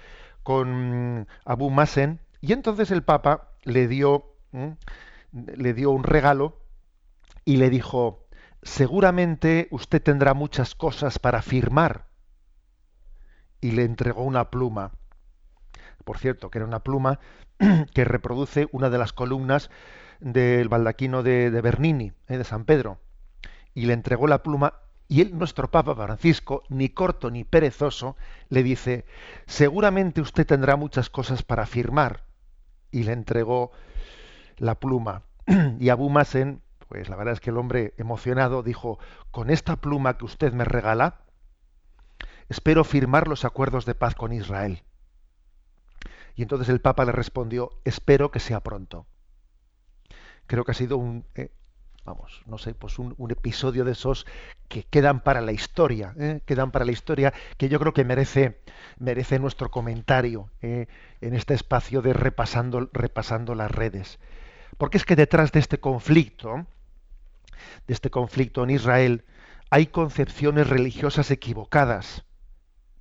con 0.43 1.27
Abu 1.45 1.69
Masen, 1.69 2.19
y 2.41 2.51
entonces 2.51 2.91
el 2.91 3.03
Papa 3.03 3.51
le 3.63 3.87
dio, 3.87 4.35
le 5.31 5.73
dio 5.73 5.91
un 5.91 6.03
regalo 6.03 6.64
y 7.45 7.57
le 7.57 7.69
dijo, 7.69 8.27
seguramente 8.63 9.67
usted 9.69 10.01
tendrá 10.01 10.33
muchas 10.33 10.73
cosas 10.73 11.19
para 11.19 11.43
firmar. 11.43 12.07
Y 13.61 13.71
le 13.71 13.83
entregó 13.83 14.23
una 14.23 14.49
pluma. 14.49 14.91
Por 16.03 16.17
cierto, 16.17 16.49
que 16.49 16.57
era 16.57 16.67
una 16.67 16.83
pluma 16.83 17.19
que 17.93 18.03
reproduce 18.03 18.67
una 18.71 18.89
de 18.89 18.97
las 18.97 19.13
columnas 19.13 19.69
del 20.19 20.69
baldaquino 20.69 21.23
de, 21.23 21.49
Bernini, 21.49 22.11
eh, 22.27 22.37
de 22.37 22.43
San 22.43 22.65
Pedro. 22.65 22.99
Y 23.73 23.85
le 23.85 23.93
entregó 23.93 24.27
la 24.27 24.41
pluma 24.43 24.81
y 25.07 25.21
él, 25.21 25.37
nuestro 25.37 25.69
Papa 25.69 25.93
Francisco, 25.93 26.63
ni 26.69 26.89
corto 26.89 27.29
ni 27.29 27.43
perezoso, 27.43 28.17
le 28.49 28.63
dice, 28.63 29.05
seguramente 29.45 30.19
usted 30.19 30.47
tendrá 30.47 30.77
muchas 30.77 31.11
cosas 31.11 31.43
para 31.43 31.67
firmar. 31.67 32.23
Y 32.89 33.03
le 33.03 33.11
entregó 33.11 33.71
la 34.57 34.79
pluma. 34.79 35.23
y 35.79 35.89
Abu 35.89 36.09
Masen 36.09 36.61
pues 36.87 37.09
la 37.09 37.15
verdad 37.15 37.33
es 37.33 37.39
que 37.39 37.49
el 37.49 37.57
hombre 37.57 37.93
emocionado 37.97 38.63
dijo, 38.63 38.99
con 39.31 39.49
esta 39.49 39.77
pluma 39.77 40.17
que 40.17 40.25
usted 40.25 40.53
me 40.53 40.65
regala, 40.65 41.21
espero 42.49 42.83
firmar 42.83 43.27
los 43.27 43.45
acuerdos 43.45 43.85
de 43.85 43.95
paz 43.95 44.15
con 44.15 44.33
Israel. 44.33 44.83
Y 46.35 46.41
entonces 46.41 46.69
el 46.69 46.81
Papa 46.81 47.05
le 47.05 47.11
respondió, 47.11 47.71
espero 47.85 48.29
que 48.29 48.39
sea 48.39 48.61
pronto. 48.61 49.07
Creo 50.47 50.63
que 50.63 50.71
ha 50.71 50.75
sido 50.75 50.97
un, 50.97 51.25
eh, 51.33 51.49
vamos, 52.05 52.43
no 52.45 52.57
sé, 52.57 52.75
pues 52.75 52.99
un, 52.99 53.15
episodio 53.31 53.83
de 53.83 53.93
esos 53.93 54.27
que 54.67 54.83
quedan 54.83 55.21
para 55.21 55.41
la 55.41 55.51
historia, 55.51 56.13
eh, 56.19 56.41
quedan 56.45 56.71
para 56.71 56.85
la 56.85 56.91
historia, 56.91 57.33
que 57.57 57.67
yo 57.67 57.79
creo 57.79 57.93
que 57.93 58.05
merece, 58.05 58.61
merece 58.99 59.39
nuestro 59.39 59.71
comentario 59.71 60.51
eh, 60.61 60.87
en 61.21 61.33
este 61.33 61.55
espacio 61.55 62.01
de 62.01 62.13
repasando, 62.13 62.89
repasando 62.93 63.55
las 63.55 63.71
redes. 63.71 64.19
Porque 64.77 64.97
es 64.97 65.05
que 65.05 65.15
detrás 65.15 65.51
de 65.51 65.59
este 65.59 65.79
conflicto, 65.79 66.67
de 67.87 67.93
este 67.93 68.09
conflicto 68.09 68.63
en 68.63 68.71
Israel, 68.71 69.25
hay 69.69 69.87
concepciones 69.87 70.67
religiosas 70.67 71.31
equivocadas 71.31 72.25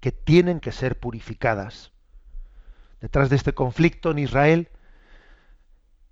que 0.00 0.12
tienen 0.12 0.60
que 0.60 0.72
ser 0.72 0.98
purificadas. 0.98 1.92
Detrás 3.00 3.30
de 3.30 3.36
este 3.36 3.54
conflicto 3.54 4.10
en 4.10 4.18
Israel, 4.18 4.68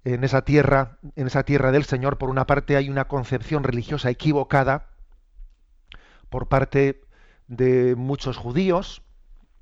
en 0.05 0.25
esa 0.25 0.43
tierra, 0.43 0.99
en 1.17 1.27
esa 1.27 1.45
tierra 1.45 1.73
del 1.73 1.85
Señor, 1.85 2.19
por 2.19 2.31
una 2.31 2.47
parte 2.47 2.77
hay 2.77 2.89
una 2.89 3.07
concepción 3.07 3.65
religiosa 3.65 4.11
equivocada 4.11 4.89
por 6.29 6.49
parte 6.49 7.03
de 7.47 7.95
muchos 7.95 8.37
judíos, 8.37 9.03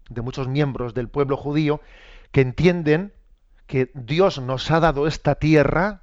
de 0.09 0.23
muchos 0.23 0.49
miembros 0.49 0.95
del 0.95 1.09
pueblo 1.09 1.37
judío, 1.37 1.81
que 2.33 2.41
entienden 2.41 3.13
que 3.67 3.91
Dios 3.95 4.41
nos 4.41 4.71
ha 4.71 4.81
dado 4.81 5.07
esta 5.07 5.35
tierra 5.35 6.03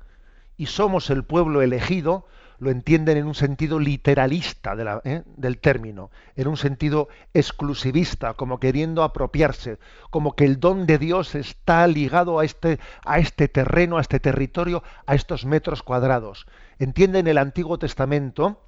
y 0.58 0.68
somos 0.68 1.10
el 1.10 1.24
pueblo 1.24 1.62
elegido, 1.62 2.26
lo 2.60 2.72
entienden 2.72 3.18
en 3.18 3.28
un 3.28 3.36
sentido 3.36 3.80
literalista 3.80 4.76
¿eh? 5.04 5.24
del 5.36 5.60
término, 5.60 6.10
en 6.36 6.48
un 6.48 6.58
sentido 6.58 7.08
exclusivista, 7.34 8.34
como 8.34 8.60
queriendo 8.60 9.04
apropiarse, 9.04 9.78
como 10.10 10.36
que 10.36 10.46
el 10.46 10.60
don 10.60 10.86
de 10.86 10.98
Dios 10.98 11.36
está 11.36 11.86
ligado 11.88 12.40
a 12.40 12.46
este, 12.46 12.80
a 13.06 13.20
este 13.20 13.48
terreno, 13.48 13.98
a 13.98 14.02
este 14.02 14.20
territorio, 14.20 14.84
a 15.06 15.16
estos 15.16 15.46
metros 15.46 15.84
cuadrados. 15.84 16.48
Entienden 16.80 17.28
el 17.28 17.38
Antiguo 17.38 17.78
Testamento 17.78 18.62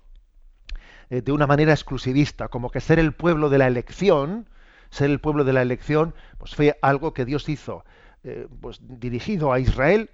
eh, 1.09 1.21
de 1.21 1.31
una 1.31 1.47
manera 1.47 1.73
exclusivista, 1.73 2.49
como 2.49 2.69
que 2.69 2.81
ser 2.81 2.99
el 2.99 3.13
pueblo 3.13 3.49
de 3.49 3.57
la 3.57 3.67
elección, 3.67 4.47
ser 4.91 5.09
el 5.09 5.19
pueblo 5.19 5.43
de 5.43 5.53
la 5.53 5.61
elección, 5.61 6.13
pues 6.37 6.55
fue 6.55 6.77
algo 6.81 7.13
que 7.13 7.25
Dios 7.25 7.49
hizo, 7.49 7.83
eh, 8.23 8.47
pues 8.61 8.79
dirigido 8.81 9.51
a 9.51 9.59
Israel 9.59 10.11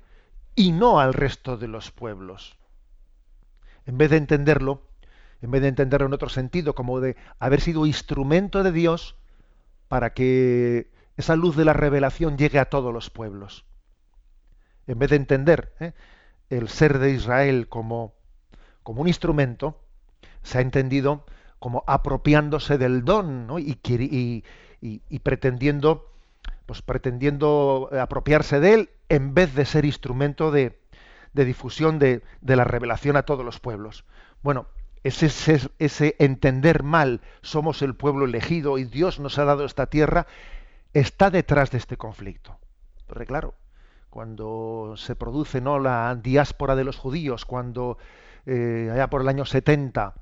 y 0.55 0.71
no 0.71 0.99
al 0.99 1.13
resto 1.13 1.57
de 1.57 1.67
los 1.67 1.91
pueblos. 1.91 2.57
En 3.86 3.98
vez 3.98 4.10
de 4.10 4.17
entenderlo, 4.17 4.82
en 5.41 5.52
vez 5.52 5.62
de 5.62 5.67
entenderlo 5.67 6.08
en 6.08 6.13
otro 6.13 6.30
sentido, 6.30 6.74
como 6.76 7.00
de 7.00 7.15
haber 7.39 7.62
sido 7.62 7.86
instrumento 7.86 8.63
de 8.63 8.71
Dios 8.71 9.15
para 9.88 10.13
que 10.13 10.91
esa 11.17 11.36
luz 11.36 11.56
de 11.56 11.65
la 11.65 11.74
revelación 11.74 12.38
llegue 12.38 12.60
a 12.60 12.65
todos 12.65 12.93
los 12.93 13.10
pueblos. 13.10 13.65
En 14.88 15.00
vez 15.00 15.10
de 15.10 15.15
entender 15.15 15.74
¿eh? 15.80 15.93
el 16.50 16.69
ser 16.69 17.00
de 17.00 17.12
Israel 17.12 17.67
como, 17.69 18.13
como 18.84 19.02
un 19.02 19.08
instrumento, 19.08 19.82
se 20.43 20.58
ha 20.58 20.62
entendido 20.62 21.26
como 21.60 21.84
apropiándose 21.88 22.78
del 22.78 23.06
don 23.06 23.48
y, 23.60 24.43
y, 24.82 25.19
pretendiendo 25.19 26.12
pues 26.65 26.82
pretendiendo 26.82 27.89
apropiarse 28.00 28.60
de 28.60 28.74
él 28.74 28.89
en 29.10 29.34
vez 29.34 29.54
de 29.56 29.65
ser 29.65 29.86
instrumento 29.86 30.52
de, 30.52 30.80
de 31.36 31.45
difusión 31.45 32.00
de, 32.00 32.24
de, 32.41 32.56
la 32.56 32.63
revelación 32.63 33.17
a 33.17 33.24
todos 33.24 33.45
los 33.45 33.60
pueblos. 33.60 34.06
Bueno, 34.41 34.67
ese, 35.04 35.28
ese, 35.28 35.69
ese, 35.78 36.15
entender 36.17 36.82
mal, 36.82 37.21
somos 37.41 37.82
el 37.82 37.95
pueblo 37.95 38.26
elegido 38.26 38.78
y 38.78 38.86
Dios 38.86 39.19
nos 39.19 39.38
ha 39.38 39.45
dado 39.45 39.65
esta 39.65 39.88
tierra, 39.88 40.26
está 40.93 41.30
detrás 41.30 41.69
de 41.71 41.78
este 41.78 41.98
conflicto. 41.98 42.58
Porque 43.06 43.26
claro, 43.26 43.54
cuando 44.10 44.95
se 44.98 45.15
produce 45.15 45.62
¿no? 45.62 45.78
la 45.78 46.15
diáspora 46.15 46.76
de 46.76 46.86
los 46.86 46.98
judíos, 46.98 47.45
cuando 47.45 47.98
eh, 48.45 48.89
allá 48.91 49.10
por 49.10 49.21
el 49.21 49.28
año 49.28 49.45
70 49.45 50.15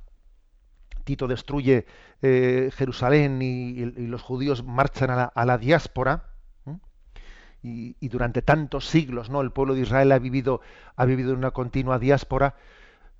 Tito 1.04 1.28
destruye 1.28 1.86
eh, 2.22 2.72
Jerusalén 2.74 3.42
y, 3.42 3.86
los 4.08 4.22
judíos 4.22 4.64
marchan 4.64 5.30
a 5.34 5.46
la, 5.46 5.58
diáspora. 5.58 6.33
Y, 7.64 7.96
durante 8.10 8.42
tantos 8.42 8.86
siglos, 8.88 9.30
¿no? 9.30 9.42
El 9.42 9.52
pueblo 9.52 9.74
de 9.74 9.82
Israel 9.82 10.12
ha 10.12 10.20
vivido, 10.20 10.62
ha 10.98 11.06
vivido 11.06 11.34
una 11.34 11.52
continua 11.52 11.98
diáspora. 11.98 12.56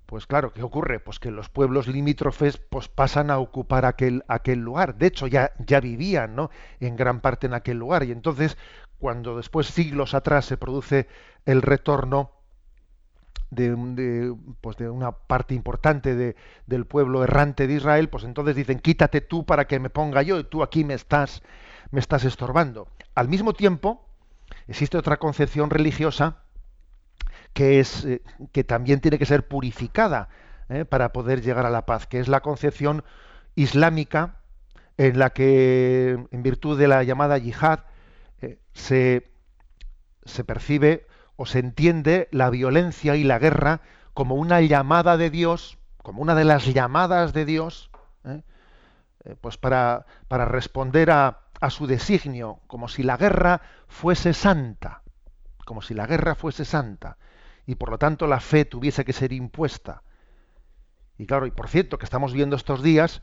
Pues 0.04 0.26
claro, 0.26 0.52
¿qué 0.52 0.62
ocurre? 0.62 1.00
Pues 1.00 1.18
que 1.18 1.30
los 1.30 1.48
pueblos 1.48 1.88
limítrofes 1.88 2.58
pues, 2.58 2.88
pasan 2.88 3.30
a 3.30 3.38
ocupar 3.38 3.86
aquel, 3.86 4.22
aquel 4.28 4.58
lugar. 4.60 4.96
De 4.96 5.06
hecho, 5.06 5.26
ya, 5.26 5.52
ya 5.58 5.80
vivían 5.80 6.36
¿no? 6.36 6.50
en 6.78 6.94
gran 6.94 7.20
parte 7.20 7.46
en 7.46 7.54
aquel 7.54 7.78
lugar. 7.78 8.04
Y 8.04 8.12
entonces, 8.12 8.58
cuando 8.98 9.38
después, 9.38 9.66
siglos 9.68 10.12
atrás, 10.12 10.44
se 10.44 10.58
produce 10.58 11.08
el 11.46 11.62
retorno, 11.62 12.30
de, 13.54 14.34
pues 14.60 14.76
de 14.76 14.88
una 14.90 15.12
parte 15.12 15.54
importante 15.54 16.14
de, 16.14 16.36
del 16.66 16.86
pueblo 16.86 17.22
errante 17.22 17.66
de 17.66 17.74
Israel, 17.74 18.08
pues 18.08 18.24
entonces 18.24 18.56
dicen, 18.56 18.80
quítate 18.80 19.20
tú 19.20 19.44
para 19.44 19.66
que 19.66 19.78
me 19.78 19.90
ponga 19.90 20.22
yo 20.22 20.38
y 20.38 20.44
tú 20.44 20.62
aquí 20.62 20.84
me 20.84 20.94
estás, 20.94 21.42
me 21.90 22.00
estás 22.00 22.24
estorbando. 22.24 22.88
Al 23.14 23.28
mismo 23.28 23.52
tiempo, 23.52 24.04
existe 24.68 24.98
otra 24.98 25.18
concepción 25.18 25.70
religiosa 25.70 26.38
que, 27.52 27.80
es, 27.80 28.04
eh, 28.04 28.22
que 28.52 28.64
también 28.64 29.00
tiene 29.00 29.18
que 29.18 29.26
ser 29.26 29.46
purificada 29.46 30.28
eh, 30.68 30.84
para 30.84 31.12
poder 31.12 31.42
llegar 31.42 31.66
a 31.66 31.70
la 31.70 31.86
paz, 31.86 32.06
que 32.06 32.20
es 32.20 32.28
la 32.28 32.40
concepción 32.40 33.04
islámica 33.54 34.36
en 34.96 35.18
la 35.18 35.30
que, 35.30 36.26
en 36.30 36.42
virtud 36.42 36.78
de 36.78 36.88
la 36.88 37.02
llamada 37.02 37.38
yihad, 37.38 37.80
eh, 38.42 38.58
se, 38.72 39.30
se 40.24 40.44
percibe 40.44 41.06
o 41.36 41.46
se 41.46 41.60
entiende 41.60 42.28
la 42.30 42.50
violencia 42.50 43.16
y 43.16 43.24
la 43.24 43.38
guerra 43.38 43.80
como 44.12 44.36
una 44.36 44.60
llamada 44.60 45.16
de 45.16 45.30
Dios, 45.30 45.78
como 46.02 46.22
una 46.22 46.34
de 46.34 46.44
las 46.44 46.66
llamadas 46.66 47.32
de 47.32 47.44
Dios, 47.44 47.90
pues 49.40 49.56
para, 49.56 50.04
para 50.28 50.44
responder 50.44 51.10
a, 51.10 51.43
a 51.64 51.70
su 51.70 51.86
designio, 51.86 52.60
como 52.66 52.88
si 52.88 53.02
la 53.02 53.16
guerra 53.16 53.62
fuese 53.88 54.32
santa, 54.32 55.02
como 55.64 55.82
si 55.82 55.94
la 55.94 56.06
guerra 56.06 56.34
fuese 56.34 56.64
santa, 56.64 57.16
y 57.66 57.74
por 57.76 57.90
lo 57.90 57.98
tanto 57.98 58.26
la 58.26 58.40
fe 58.40 58.64
tuviese 58.64 59.04
que 59.04 59.12
ser 59.12 59.32
impuesta. 59.32 60.02
Y 61.18 61.26
claro, 61.26 61.46
y 61.46 61.50
por 61.50 61.68
cierto, 61.68 61.98
que 61.98 62.04
estamos 62.04 62.32
viendo 62.32 62.56
estos 62.56 62.82
días, 62.82 63.22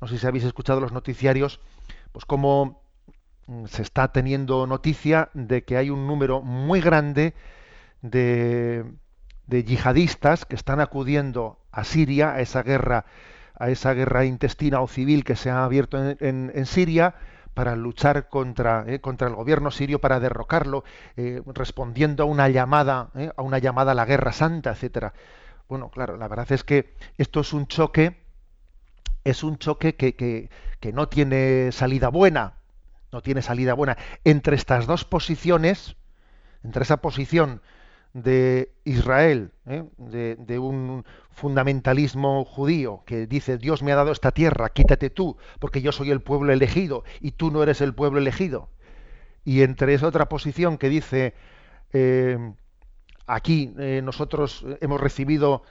no 0.00 0.08
sé 0.08 0.18
si 0.18 0.26
habéis 0.26 0.44
escuchado 0.44 0.80
los 0.80 0.92
noticiarios, 0.92 1.60
pues 2.12 2.24
como 2.24 2.82
Mm, 3.48 3.64
se 3.66 3.82
está 3.82 4.08
teniendo 4.12 4.66
noticia 4.66 5.30
de 5.32 5.64
que 5.64 5.78
hay 5.78 5.88
un 5.90 6.06
número 6.06 6.42
muy 6.42 6.80
grande 6.82 7.34
de, 8.02 8.84
yihadistas 9.48 10.44
que 10.44 10.54
están 10.54 10.80
acudiendo 10.80 11.58
a 11.72 11.84
Siria, 11.84 12.34
a 12.34 12.40
esa 12.40 12.62
guerra, 12.62 13.06
a 13.54 13.70
esa 13.70 13.94
guerra 13.94 14.26
intestina 14.26 14.82
o 14.82 14.86
civil 14.86 15.24
que 15.24 15.34
se 15.34 15.48
ha 15.50 15.64
abierto 15.64 15.96
en, 16.20 16.66
Siria, 16.66 17.14
para 17.58 17.74
luchar 17.74 18.28
contra, 18.28 18.84
eh, 18.86 19.00
contra 19.00 19.26
el 19.26 19.34
gobierno 19.34 19.72
sirio, 19.72 20.00
para 20.00 20.20
derrocarlo, 20.20 20.84
eh, 21.16 21.42
respondiendo 21.44 22.22
a 22.22 22.26
una 22.26 22.48
llamada, 22.48 23.10
eh, 23.16 23.32
a 23.36 23.42
una 23.42 23.58
llamada 23.58 23.90
a 23.90 23.94
la 23.96 24.04
guerra 24.04 24.30
santa, 24.30 24.70
etcétera. 24.70 25.12
Bueno, 25.68 25.90
claro, 25.90 26.16
la 26.16 26.28
verdad 26.28 26.52
es 26.52 26.62
que 26.62 26.94
esto 27.16 27.40
es 27.40 27.52
un 27.52 27.66
choque, 27.66 28.16
es 29.24 29.42
un 29.42 29.58
choque 29.58 29.96
que, 29.96 30.14
que 30.14 30.92
no 30.92 31.08
tiene 31.08 31.72
salida 31.72 32.10
buena, 32.10 32.52
no 33.10 33.22
tiene 33.22 33.42
salida 33.42 33.74
buena. 33.74 33.98
Entre 34.22 34.54
estas 34.54 34.86
dos 34.86 35.04
posiciones, 35.04 35.96
entre 36.62 36.84
esa 36.84 36.98
posición 36.98 37.60
de 38.22 38.72
Israel, 38.84 39.52
¿eh? 39.66 39.84
de, 39.98 40.58
un 40.58 41.04
fundamentalismo 41.30 42.44
judío 42.44 43.02
que 43.06 43.26
dice 43.26 43.58
Dios 43.58 43.82
me 43.82 43.92
ha 43.92 43.96
dado 43.96 44.12
esta 44.12 44.32
tierra, 44.32 44.70
quítate 44.70 45.10
tú, 45.10 45.36
porque 45.58 45.82
yo 45.82 45.92
soy 45.92 46.10
el 46.10 46.20
pueblo 46.20 46.52
elegido 46.52 47.04
y 47.20 47.32
tú 47.32 47.50
no 47.50 47.62
eres 47.62 47.80
el 47.80 47.94
pueblo 47.94 48.18
elegido. 48.18 48.68
Y 49.44 49.62
entre 49.62 49.94
esa 49.94 50.08
otra 50.08 50.28
posición 50.28 50.78
que 50.78 50.88
dice 50.88 51.34
eh, 51.92 52.38
aquí 53.26 53.74
eh, 53.78 54.00
nosotros 54.02 54.66
hemos 54.80 55.00
recibido 55.00 55.62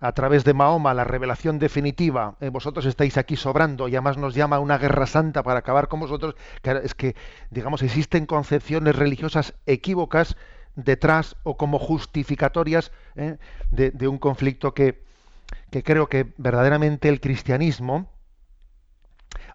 a 0.00 0.12
través 0.12 0.44
de 0.44 0.54
Mahoma 0.54 0.94
la 0.94 1.02
revelación 1.02 1.58
definitiva, 1.58 2.36
vosotros 2.52 2.86
estáis 2.86 3.18
aquí 3.18 3.34
sobrando 3.34 3.88
y 3.88 3.96
además 3.96 4.16
nos 4.16 4.32
llama 4.32 4.60
una 4.60 4.78
guerra 4.78 5.06
santa 5.06 5.42
para 5.42 5.58
acabar 5.58 5.88
con 5.88 5.98
vosotros, 5.98 6.36
es 6.62 6.94
que, 6.94 7.16
digamos, 7.50 7.82
existen 7.82 8.24
concepciones 8.24 8.94
religiosas 8.94 9.54
equívocas 9.66 10.36
detrás 10.78 11.36
o 11.42 11.56
como 11.56 11.78
justificatorias 11.78 12.92
eh, 13.16 13.38
de, 13.70 14.08
un 14.08 14.18
conflicto 14.18 14.74
que, 14.74 15.02
que 15.70 15.82
creo 15.82 16.08
que 16.08 16.32
verdaderamente 16.36 17.08
el 17.08 17.20
cristianismo, 17.20 18.08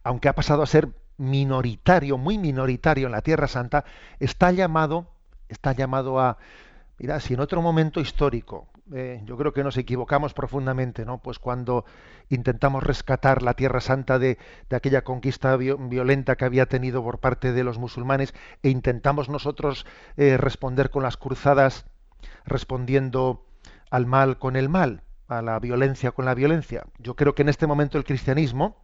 aunque 0.03 0.27
ha 0.27 0.35
pasado 0.35 0.61
a 0.61 0.67
ser 0.67 0.89
minoritario, 1.17 2.17
muy 2.17 2.37
minoritario 2.37 3.07
en 3.07 3.13
la 3.13 3.21
Tierra 3.21 3.47
Santa, 3.47 3.85
está 4.19 4.51
llamado, 4.51 5.07
está 5.47 5.71
llamado 5.71 6.19
a, 6.19 6.37
mira, 6.99 7.21
si 7.21 7.35
en 7.35 7.39
otro 7.39 7.61
momento 7.61 8.01
histórico 8.01 8.67
eh, 8.91 9.21
yo 9.23 9.37
creo 9.37 9.53
que 9.53 9.63
nos 9.63 9.77
equivocamos 9.77 10.33
profundamente, 10.33 11.05
¿no? 11.05 11.19
Pues 11.19 11.39
cuando 11.39 11.85
intentamos 12.29 12.83
rescatar 12.83 13.41
la 13.41 13.53
Tierra 13.53 13.79
Santa 13.79 14.19
de, 14.19 14.37
aquella 14.71 15.03
conquista 15.03 15.55
violenta 15.55 16.35
que 16.35 16.45
había 16.45 16.65
tenido 16.65 17.01
por 17.01 17.19
parte 17.19 17.53
de 17.53 17.63
los 17.63 17.77
musulmanes 17.77 18.33
e 18.61 18.69
intentamos 18.69 19.29
nosotros 19.29 19.85
eh, 20.17 20.35
responder 20.37 20.89
con 20.89 21.03
las 21.03 21.15
cruzadas, 21.15 21.85
respondiendo 22.45 23.45
al 23.89 24.05
mal 24.05 24.37
con 24.37 24.57
el 24.57 24.67
mal, 24.67 25.03
a 25.27 25.41
la 25.41 25.59
violencia 25.59 26.11
con 26.11 26.25
la 26.25 26.33
violencia. 26.33 26.85
Yo 26.99 27.15
creo 27.15 27.35
que 27.35 27.43
en 27.43 27.49
este 27.49 27.67
momento 27.67 27.97
el 27.97 28.03
cristianismo, 28.03 28.75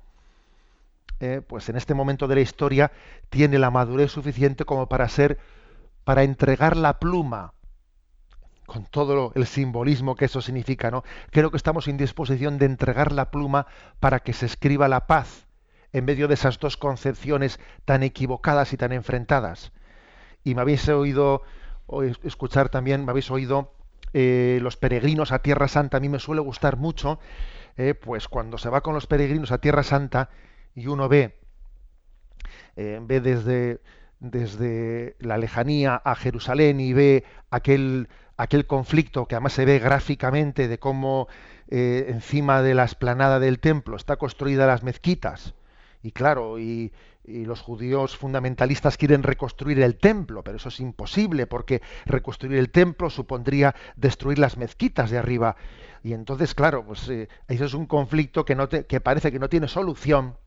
eh, 1.20 1.42
pues 1.46 1.68
en 1.68 1.76
este 1.76 1.94
momento 1.94 2.28
de 2.30 2.36
la 2.36 2.42
historia, 2.42 2.92
tiene 3.30 3.60
la 3.60 3.70
madurez 3.70 4.12
suficiente 4.12 4.64
como 4.64 4.88
para 4.88 5.10
ser, 5.10 5.40
para 6.06 6.24
entregar 6.24 6.78
la 6.78 7.00
pluma 7.00 7.54
con 8.70 8.86
todo 8.86 9.34
el 9.36 9.46
simbolismo 9.48 10.16
que 10.16 10.26
eso 10.26 10.42
significa, 10.42 10.92
¿no? 10.92 11.04
Creo 11.32 11.52
que 11.52 11.58
estamos 11.58 11.88
en 11.88 11.98
disposición 11.98 12.58
de 12.60 12.68
entregar 12.68 13.12
la 13.12 13.32
pluma 13.32 13.66
para 14.00 14.20
que 14.20 14.32
se 14.32 14.46
escriba 14.46 14.88
la 14.88 15.08
paz 15.08 15.48
en 15.92 16.06
medio 16.06 16.28
de 16.28 16.36
esas 16.36 16.60
dos 16.60 16.78
concepciones 16.78 17.60
tan 17.84 18.04
equivocadas 18.04 18.72
y 18.72 18.78
tan 18.78 18.94
enfrentadas. 18.94 19.74
Y 20.44 20.54
me 20.54 20.62
habéis 20.62 20.88
oído 20.88 21.42
escuchar 22.24 22.70
también, 22.70 23.04
me 23.04 23.12
habéis 23.12 23.32
oído 23.32 23.74
eh, 24.14 24.60
los 24.62 24.78
peregrinos 24.78 25.32
a 25.32 25.40
Tierra 25.40 25.68
Santa. 25.68 25.98
A 25.98 26.00
mí 26.00 26.08
me 26.08 26.20
suele 26.20 26.42
gustar 26.42 26.78
mucho, 26.78 27.20
eh, 27.76 27.96
pues 27.96 28.28
cuando 28.28 28.60
se 28.60 28.70
va 28.70 28.82
con 28.82 28.94
los 28.94 29.08
peregrinos 29.08 29.52
a 29.52 29.58
Tierra 29.58 29.82
Santa 29.82 30.30
y 30.76 30.86
uno 30.86 31.10
ve, 31.10 31.40
eh, 32.76 33.00
ve 33.02 33.20
desde 33.20 33.82
desde 34.20 35.16
la 35.20 35.38
lejanía 35.38 35.96
a 35.96 36.16
Jerusalén 36.16 36.80
y 36.80 36.94
ve 36.94 37.24
aquel 37.50 38.10
aquel 38.40 38.66
conflicto 38.66 39.26
que 39.26 39.36
además 39.36 39.52
se 39.52 39.66
ve 39.66 39.80
gráficamente 39.80 40.70
de 40.70 40.80
cómo 40.80 41.28
eh, 41.68 42.06
encima 42.08 42.62
de 42.62 42.74
la 42.74 42.86
esplanada 42.86 43.38
del 43.38 43.60
templo 43.60 43.98
está 43.98 44.16
construida 44.16 44.66
las 44.66 44.82
mezquitas 44.82 45.56
y 46.02 46.12
claro 46.12 46.58
y, 46.58 46.92
los 47.32 47.62
judíos 47.62 48.18
fundamentalistas 48.18 48.98
quieren 48.98 49.22
reconstruir 49.22 49.80
el 49.82 49.98
templo 49.98 50.44
pero 50.44 50.58
eso 50.58 50.70
es 50.70 50.80
imposible 50.80 51.46
porque 51.46 51.84
reconstruir 52.08 52.58
el 52.58 52.72
templo 52.72 53.12
supondría 53.12 53.76
destruir 53.96 54.40
las 54.40 54.58
mezquitas 54.58 55.12
de 55.12 55.20
arriba. 55.20 55.56
Y 56.02 56.14
entonces 56.14 56.56
claro 56.56 56.84
pues 56.84 57.08
eh, 57.08 57.30
eso 57.48 57.66
es 57.66 57.76
un 57.76 57.86
conflicto 57.86 58.46
que 58.46 58.56
no 58.56 58.68
que 58.68 59.00
parece 59.00 59.32
que 59.32 59.38
no 59.38 59.48
tiene 59.48 59.68
solución. 59.68 60.38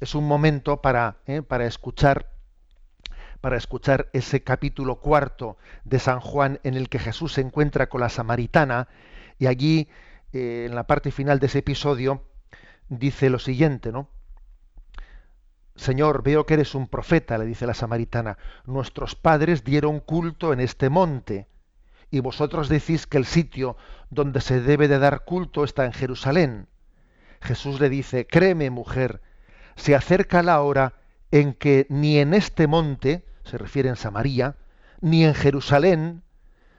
Es 0.00 0.14
un 0.14 0.26
momento 0.26 0.82
para 0.82 1.16
eh, 1.26 1.40
para 1.40 1.64
escuchar 1.64 2.28
para 3.40 3.56
escuchar 3.56 4.08
ese 4.12 4.42
capítulo 4.42 4.96
cuarto 4.96 5.56
de 5.84 5.98
San 5.98 6.20
Juan 6.20 6.60
en 6.64 6.74
el 6.74 6.88
que 6.88 6.98
Jesús 6.98 7.34
se 7.34 7.40
encuentra 7.40 7.88
con 7.88 8.00
la 8.00 8.08
samaritana 8.08 8.88
y 9.38 9.46
allí 9.46 9.88
eh, 10.32 10.66
en 10.68 10.74
la 10.74 10.86
parte 10.86 11.10
final 11.10 11.38
de 11.38 11.46
ese 11.46 11.58
episodio 11.58 12.24
dice 12.88 13.30
lo 13.30 13.38
siguiente, 13.38 13.92
¿no? 13.92 14.08
Señor, 15.76 16.24
veo 16.24 16.44
que 16.44 16.54
eres 16.54 16.74
un 16.74 16.88
profeta, 16.88 17.38
le 17.38 17.46
dice 17.46 17.64
la 17.64 17.74
samaritana. 17.74 18.36
Nuestros 18.66 19.14
padres 19.14 19.62
dieron 19.62 20.00
culto 20.00 20.52
en 20.52 20.58
este 20.58 20.90
monte 20.90 21.46
y 22.10 22.18
vosotros 22.18 22.68
decís 22.68 23.06
que 23.06 23.18
el 23.18 23.26
sitio 23.26 23.76
donde 24.10 24.40
se 24.40 24.60
debe 24.60 24.88
de 24.88 24.98
dar 24.98 25.24
culto 25.24 25.62
está 25.62 25.84
en 25.84 25.92
Jerusalén. 25.92 26.66
Jesús 27.40 27.80
le 27.80 27.88
dice, 27.88 28.26
créeme 28.26 28.70
mujer, 28.70 29.22
se 29.76 29.94
acerca 29.94 30.42
la 30.42 30.60
hora 30.62 30.94
en 31.30 31.54
que 31.54 31.86
ni 31.88 32.18
en 32.18 32.34
este 32.34 32.66
monte, 32.66 33.24
se 33.44 33.58
refiere 33.58 33.88
en 33.88 33.96
Samaria, 33.96 34.56
ni 35.00 35.24
en 35.24 35.34
Jerusalén 35.34 36.22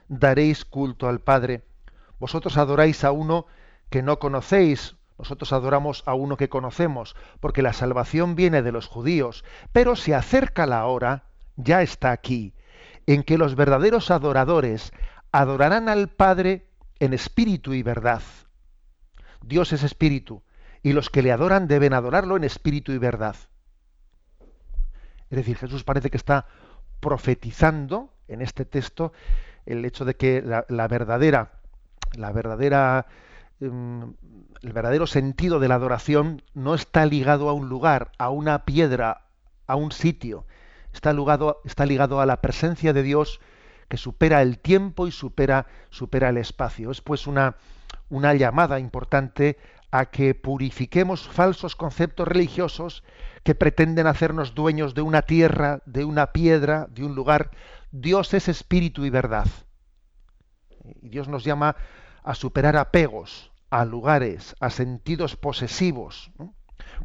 daréis 0.08 0.64
culto 0.64 1.08
al 1.08 1.20
Padre. 1.20 1.62
Vosotros 2.18 2.56
adoráis 2.56 3.04
a 3.04 3.12
uno 3.12 3.46
que 3.90 4.02
no 4.02 4.18
conocéis, 4.18 4.96
nosotros 5.18 5.52
adoramos 5.52 6.02
a 6.06 6.14
uno 6.14 6.36
que 6.36 6.48
conocemos, 6.48 7.14
porque 7.40 7.62
la 7.62 7.72
salvación 7.72 8.36
viene 8.36 8.62
de 8.62 8.72
los 8.72 8.86
judíos, 8.86 9.44
pero 9.72 9.96
se 9.96 10.14
acerca 10.14 10.66
la 10.66 10.86
hora, 10.86 11.24
ya 11.56 11.82
está 11.82 12.10
aquí, 12.10 12.54
en 13.06 13.22
que 13.22 13.38
los 13.38 13.54
verdaderos 13.54 14.10
adoradores 14.10 14.92
adorarán 15.32 15.88
al 15.88 16.08
Padre 16.08 16.66
en 16.98 17.12
espíritu 17.12 17.74
y 17.74 17.82
verdad. 17.82 18.22
Dios 19.42 19.72
es 19.72 19.82
espíritu, 19.82 20.42
y 20.82 20.92
los 20.92 21.10
que 21.10 21.22
le 21.22 21.32
adoran 21.32 21.68
deben 21.68 21.92
adorarlo 21.92 22.36
en 22.36 22.44
espíritu 22.44 22.92
y 22.92 22.98
verdad. 22.98 23.36
Es 25.30 25.36
decir, 25.36 25.56
Jesús 25.56 25.84
parece 25.84 26.10
que 26.10 26.16
está 26.16 26.46
profetizando 27.00 28.12
en 28.28 28.42
este 28.42 28.64
texto 28.64 29.12
el 29.64 29.84
hecho 29.84 30.04
de 30.04 30.16
que 30.16 30.42
la, 30.42 30.88
verdadera, 30.88 31.52
la 32.14 32.32
verdadera, 32.32 33.06
em, 33.60 34.14
el 34.62 34.72
verdadero 34.72 35.06
sentido 35.06 35.60
de 35.60 35.68
la 35.68 35.76
adoración 35.76 36.42
no 36.54 36.74
está 36.74 37.06
ligado 37.06 37.48
a 37.48 37.52
un 37.52 37.68
lugar, 37.68 38.10
a 38.18 38.30
una 38.30 38.64
piedra, 38.64 39.22
a 39.66 39.76
un 39.76 39.92
sitio. 39.92 40.46
Está 40.92 41.12
ligado, 41.12 41.60
está 41.64 41.86
ligado 41.86 42.20
a 42.20 42.26
la 42.26 42.40
presencia 42.40 42.92
de 42.92 43.02
Dios 43.02 43.40
que 43.88 43.96
supera 43.96 44.42
el 44.42 44.58
tiempo 44.58 45.06
y 45.06 45.12
supera, 45.12 45.66
supera 45.90 46.28
el 46.30 46.36
espacio. 46.36 46.90
Es 46.90 47.00
pues 47.00 47.26
una, 47.26 47.56
una 48.08 48.34
llamada 48.34 48.80
importante 48.80 49.58
a 49.90 50.06
que 50.06 50.34
purifiquemos 50.34 51.28
falsos 51.28 51.76
conceptos 51.76 52.26
religiosos 52.26 53.02
que 53.42 53.54
pretenden 53.54 54.06
hacernos 54.06 54.54
dueños 54.54 54.94
de 54.94 55.02
una 55.02 55.22
tierra, 55.22 55.82
de 55.86 56.04
una 56.04 56.32
piedra, 56.32 56.86
de 56.90 57.04
un 57.04 57.14
lugar. 57.14 57.50
Dios 57.90 58.34
es 58.34 58.48
espíritu 58.48 59.04
y 59.04 59.10
verdad. 59.10 59.46
Y 61.02 61.08
Dios 61.08 61.28
nos 61.28 61.44
llama 61.44 61.76
a 62.22 62.34
superar 62.34 62.76
apegos 62.76 63.50
a 63.70 63.84
lugares, 63.84 64.56
a 64.60 64.70
sentidos 64.70 65.36
posesivos. 65.36 66.32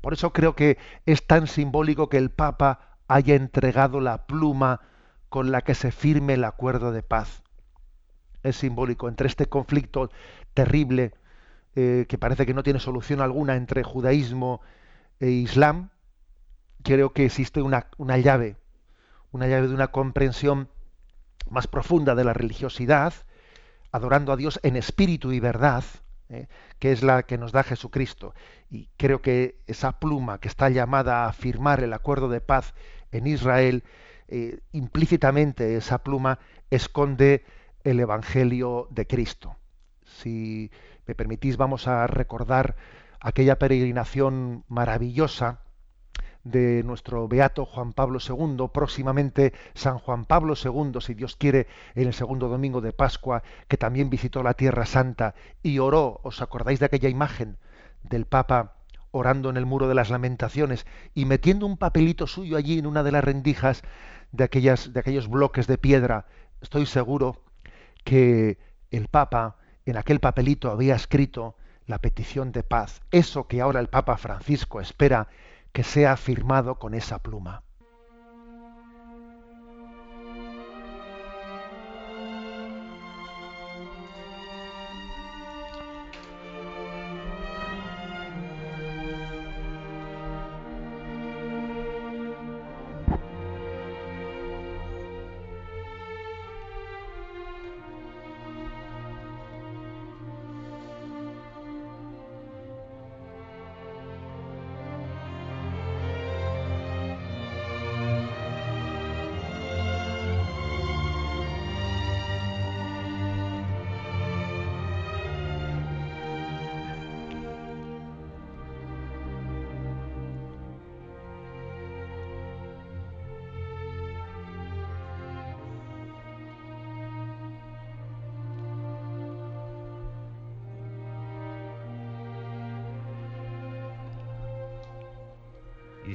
Por 0.02 0.14
eso 0.14 0.34
creo 0.34 0.56
que 0.56 0.78
es 1.06 1.26
tan 1.26 1.48
simbólico 1.48 2.10
que 2.10 2.18
el 2.18 2.32
Papa 2.32 2.98
haya 3.08 3.36
entregado 3.36 4.02
la 4.02 4.26
pluma 4.26 4.82
con 5.30 5.52
la 5.52 5.62
que 5.62 5.76
se 5.76 5.92
firme 5.92 6.34
el 6.34 6.44
acuerdo 6.44 6.92
de 6.92 7.04
paz. 7.04 7.44
Es 8.44 8.58
simbólico 8.58 9.08
entre 9.10 9.28
este 9.28 9.48
conflicto 9.48 10.10
terrible 10.54 11.14
eh, 11.76 12.06
que 12.08 12.18
parece 12.18 12.46
que 12.46 12.54
no 12.54 12.64
tiene 12.64 12.80
solución 12.80 13.22
alguna 13.22 13.56
entre 13.56 13.84
judaísmo 13.84 14.62
e 15.20 15.30
islam, 15.30 15.90
creo 16.86 17.14
que 17.14 17.26
existe 17.26 17.64
una, 17.64 17.88
llave, 18.20 18.58
una 19.32 19.48
llave 19.48 19.68
de 19.68 19.74
una 19.74 19.88
comprensión 19.88 20.70
más 21.50 21.66
profunda 21.66 22.14
de 22.14 22.24
la 22.24 22.34
religiosidad, 22.34 23.14
adorando 23.92 24.32
a 24.32 24.38
Dios 24.38 24.60
en 24.62 24.76
espíritu 24.76 25.32
y 25.32 25.40
verdad, 25.40 25.84
¿eh? 26.30 26.48
que 26.78 26.92
es 26.92 27.02
la 27.02 27.24
que 27.24 27.40
nos 27.40 27.52
da 27.52 27.64
Jesucristo. 27.64 28.36
Y 28.70 28.90
creo 28.98 29.24
que 29.24 29.58
esa 29.66 30.00
pluma 30.00 30.40
que 30.40 30.48
está 30.48 30.70
llamada 30.70 31.26
a 31.26 31.34
firmar 31.34 31.84
el 31.84 31.92
acuerdo 31.92 32.30
de 32.30 32.40
paz 32.40 32.76
en 33.12 33.26
Israel, 33.26 33.84
eh, 34.28 34.60
implícitamente 34.72 35.78
esa 35.78 36.04
pluma 36.04 36.38
esconde 36.70 37.46
el 37.84 38.00
Evangelio 38.00 38.88
de 38.92 39.08
Cristo. 39.08 39.56
Si 40.04 40.70
me 41.08 41.16
permitís, 41.16 41.58
vamos 41.58 41.88
a 41.88 42.06
recordar 42.06 42.76
aquella 43.20 43.58
peregrinación 43.58 44.66
maravillosa 44.68 45.65
de 46.46 46.84
nuestro 46.84 47.28
beato 47.28 47.66
Juan 47.66 47.92
Pablo 47.92 48.20
II, 48.26 48.68
próximamente 48.72 49.52
San 49.74 49.98
Juan 49.98 50.26
Pablo 50.26 50.54
II, 50.54 51.02
si 51.02 51.16
Dios 51.16 51.36
quiere, 51.36 51.68
en 51.96 52.08
el 52.08 52.14
segundo 52.14 52.48
domingo 52.48 52.80
de 52.80 52.94
Pascua, 52.94 53.44
que 53.68 53.78
también 53.78 54.10
visitó 54.10 54.44
la 54.44 54.54
Tierra 54.54 54.86
Santa 54.86 55.36
y 55.64 55.80
oró, 55.80 56.22
¿os 56.24 56.42
acordáis 56.42 56.80
de 56.80 56.86
aquella 56.86 57.10
imagen 57.10 57.58
del 58.04 58.26
Papa 58.26 58.76
orando 59.12 59.50
en 59.50 59.58
el 59.58 59.66
muro 59.66 59.88
de 59.88 59.96
las 59.96 60.10
lamentaciones 60.10 60.86
y 61.14 61.26
metiendo 61.26 61.66
un 61.66 61.78
papelito 61.78 62.28
suyo 62.28 62.58
allí 62.58 62.78
en 62.78 62.86
una 62.86 63.02
de 63.02 63.12
las 63.12 63.24
rendijas 63.24 63.82
de, 64.32 64.44
aquellas, 64.44 64.94
de 64.94 65.00
aquellos 65.00 65.28
bloques 65.28 65.66
de 65.66 65.80
piedra? 65.80 66.28
Estoy 66.62 66.86
seguro 66.86 67.42
que 68.04 68.60
el 68.92 69.08
Papa 69.08 69.58
en 69.86 69.98
aquel 69.98 70.20
papelito 70.20 70.70
había 70.70 70.96
escrito 70.96 71.56
la 71.88 72.00
petición 72.00 72.52
de 72.52 72.64
paz, 72.64 73.02
eso 73.12 73.48
que 73.48 73.62
ahora 73.62 73.80
el 73.80 73.88
Papa 73.88 74.18
Francisco 74.18 74.82
espera 74.82 75.28
que 75.76 75.84
sea 75.84 76.16
firmado 76.16 76.80
con 76.80 76.94
esa 76.94 77.20
pluma. 77.20 77.65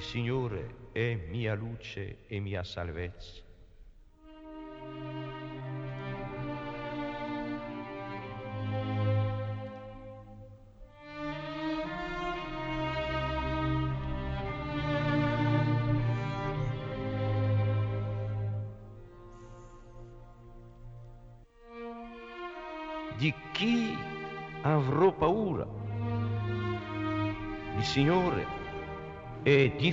Il 0.01 0.07
Signore 0.07 0.89
è 0.93 1.15
mia 1.15 1.53
luce 1.53 2.21
e 2.27 2.41
mia 2.41 2.65
salvezza. 2.65 3.50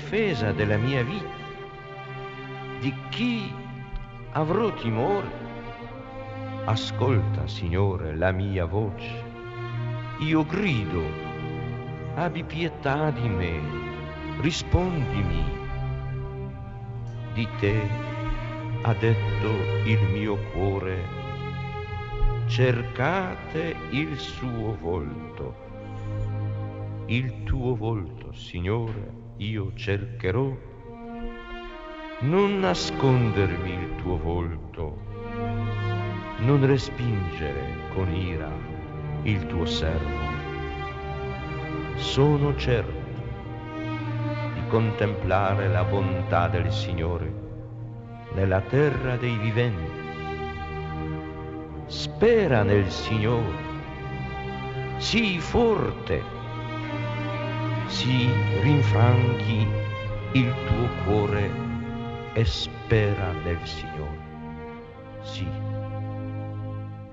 Difesa 0.08 0.54
della 0.54 0.78
mia 0.78 1.04
vita. 1.04 1.36
Di 2.80 2.94
chi 3.10 3.54
avrò 4.32 4.74
timore? 4.76 5.30
Ascolta, 6.64 7.46
Signore, 7.46 8.16
la 8.16 8.32
mia 8.32 8.64
voce. 8.64 9.22
Io 10.20 10.46
grido, 10.46 11.04
abbi 12.16 12.42
pietà 12.46 13.12
di 13.12 13.28
me, 13.28 13.60
rispondimi. 14.40 15.44
Di 17.34 17.48
te 17.60 17.90
ha 18.84 18.94
detto 18.94 19.50
il 19.84 20.02
mio 20.10 20.38
cuore, 20.54 21.04
cercate 22.46 23.76
il 23.90 24.18
suo 24.18 24.78
volto. 24.80 25.66
Il 27.08 27.44
tuo 27.44 27.76
volto, 27.76 28.32
Signore, 28.32 29.27
io 29.38 29.72
cercherò. 29.76 30.56
Non 32.20 32.60
nascondermi 32.60 33.72
il 33.72 33.96
tuo 33.98 34.18
volto 34.18 35.08
non 36.40 36.64
respingere 36.68 37.90
con 37.94 38.14
ira 38.14 38.50
il 39.24 39.48
tuo 39.48 39.66
servo. 39.66 40.36
Sono 41.96 42.56
certo 42.56 43.06
di 44.54 44.68
contemplare 44.68 45.68
la 45.68 45.84
bontà 45.84 46.48
del 46.48 46.72
Signore 46.72 47.46
nella 48.34 48.62
terra 48.62 49.16
dei 49.16 49.36
viventi. 49.38 50.06
Spera 51.88 52.62
nel 52.62 52.92
Signore, 52.92 53.66
sii 54.98 55.40
forte, 55.40 56.22
si 57.88 58.30
rinfranchi 58.62 59.68
il 60.34 60.54
tuo 60.66 60.88
cuore 61.04 61.50
e 62.34 62.46
spera 62.46 63.32
nel 63.32 63.60
Signore. 63.66 64.26
Sì 65.22 65.68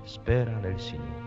spera 0.04 0.58
nel 0.58 0.78
Signore. 0.78 1.23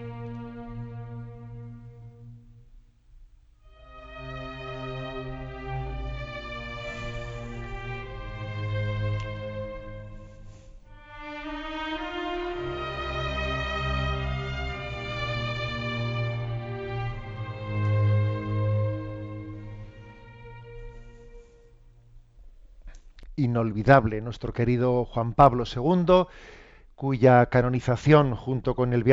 Inolvidable, 23.37 24.19
nuestro 24.21 24.51
querido 24.51 25.05
Juan 25.05 25.33
Pablo 25.33 25.63
II 25.63 26.25
cuya 26.95 27.45
canonización 27.45 28.33
junto 28.33 28.73
con 28.73 28.91
el 28.91 29.03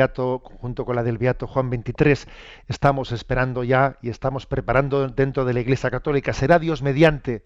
junto 0.41 0.85
con 0.85 0.95
la 0.95 1.03
del 1.03 1.19
beato 1.19 1.45
Juan 1.45 1.69
XXIII 1.69 2.31
estamos 2.67 3.11
esperando 3.11 3.63
ya 3.63 3.99
y 4.01 4.09
estamos 4.09 4.47
preparando 4.47 5.07
dentro 5.07 5.45
de 5.45 5.53
la 5.53 5.59
Iglesia 5.59 5.91
Católica 5.91 6.33
será 6.33 6.57
Dios 6.57 6.81
mediante 6.81 7.43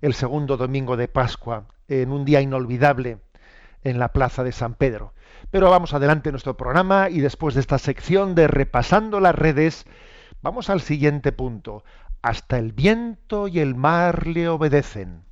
el 0.00 0.14
segundo 0.14 0.56
domingo 0.56 0.96
de 0.96 1.08
Pascua 1.08 1.66
en 1.88 2.12
un 2.12 2.24
día 2.24 2.40
inolvidable 2.40 3.18
en 3.82 3.98
la 3.98 4.12
plaza 4.12 4.44
de 4.44 4.52
San 4.52 4.74
Pedro. 4.74 5.14
Pero 5.50 5.70
vamos 5.70 5.92
adelante 5.92 6.28
en 6.28 6.34
nuestro 6.34 6.56
programa 6.56 7.10
y 7.10 7.18
después 7.18 7.56
de 7.56 7.60
esta 7.62 7.78
sección 7.78 8.36
de 8.36 8.46
repasando 8.46 9.18
las 9.18 9.34
redes 9.34 9.84
vamos 10.42 10.70
al 10.70 10.82
siguiente 10.82 11.32
punto. 11.32 11.82
Hasta 12.22 12.58
el 12.58 12.70
viento 12.70 13.48
y 13.48 13.58
el 13.58 13.74
mar 13.74 14.28
le 14.28 14.48
obedecen. 14.48 15.31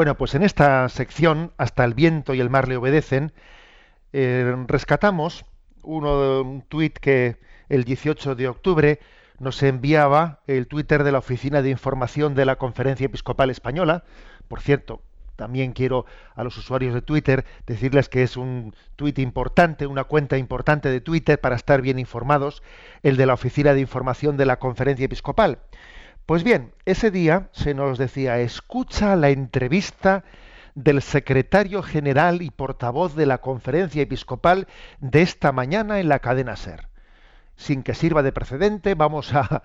Bueno, 0.00 0.16
pues 0.16 0.34
en 0.34 0.42
esta 0.42 0.88
sección, 0.88 1.52
hasta 1.58 1.84
el 1.84 1.92
viento 1.92 2.32
y 2.32 2.40
el 2.40 2.48
mar 2.48 2.68
le 2.68 2.78
obedecen, 2.78 3.32
eh, 4.14 4.56
rescatamos 4.66 5.44
uno, 5.82 6.40
un 6.40 6.62
tuit 6.62 6.96
que 6.96 7.36
el 7.68 7.84
18 7.84 8.34
de 8.34 8.48
octubre 8.48 8.98
nos 9.40 9.62
enviaba 9.62 10.40
el 10.46 10.68
Twitter 10.68 11.04
de 11.04 11.12
la 11.12 11.18
Oficina 11.18 11.60
de 11.60 11.68
Información 11.68 12.34
de 12.34 12.46
la 12.46 12.56
Conferencia 12.56 13.04
Episcopal 13.04 13.50
Española. 13.50 14.04
Por 14.48 14.62
cierto, 14.62 15.02
también 15.36 15.72
quiero 15.72 16.06
a 16.34 16.44
los 16.44 16.56
usuarios 16.56 16.94
de 16.94 17.02
Twitter 17.02 17.44
decirles 17.66 18.08
que 18.08 18.22
es 18.22 18.38
un 18.38 18.74
tuit 18.96 19.18
importante, 19.18 19.86
una 19.86 20.04
cuenta 20.04 20.38
importante 20.38 20.88
de 20.88 21.02
Twitter 21.02 21.38
para 21.38 21.56
estar 21.56 21.82
bien 21.82 21.98
informados, 21.98 22.62
el 23.02 23.18
de 23.18 23.26
la 23.26 23.34
Oficina 23.34 23.74
de 23.74 23.80
Información 23.82 24.38
de 24.38 24.46
la 24.46 24.58
Conferencia 24.58 25.04
Episcopal. 25.04 25.58
Pues 26.26 26.44
bien, 26.44 26.72
ese 26.84 27.10
día 27.10 27.48
se 27.52 27.74
nos 27.74 27.98
decía, 27.98 28.38
escucha 28.38 29.16
la 29.16 29.30
entrevista 29.30 30.24
del 30.74 31.02
secretario 31.02 31.82
general 31.82 32.42
y 32.42 32.50
portavoz 32.50 33.14
de 33.14 33.26
la 33.26 33.38
conferencia 33.38 34.02
episcopal 34.02 34.66
de 35.00 35.22
esta 35.22 35.52
mañana 35.52 36.00
en 36.00 36.08
la 36.08 36.20
cadena 36.20 36.56
SER. 36.56 36.88
Sin 37.56 37.82
que 37.82 37.94
sirva 37.94 38.22
de 38.22 38.32
precedente, 38.32 38.94
vamos 38.94 39.32
a, 39.34 39.62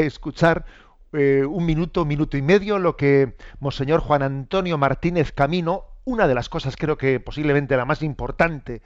escuchar 0.00 0.66
eh, 1.12 1.44
un 1.48 1.64
minuto, 1.64 2.04
minuto 2.04 2.36
y 2.36 2.42
medio 2.42 2.78
lo 2.78 2.96
que 2.96 3.36
Monseñor 3.60 4.00
Juan 4.00 4.22
Antonio 4.22 4.76
Martínez 4.76 5.32
Camino, 5.32 5.84
una 6.04 6.26
de 6.26 6.34
las 6.34 6.48
cosas 6.48 6.76
creo 6.76 6.98
que 6.98 7.20
posiblemente 7.20 7.76
la 7.76 7.84
más 7.84 8.02
importante 8.02 8.82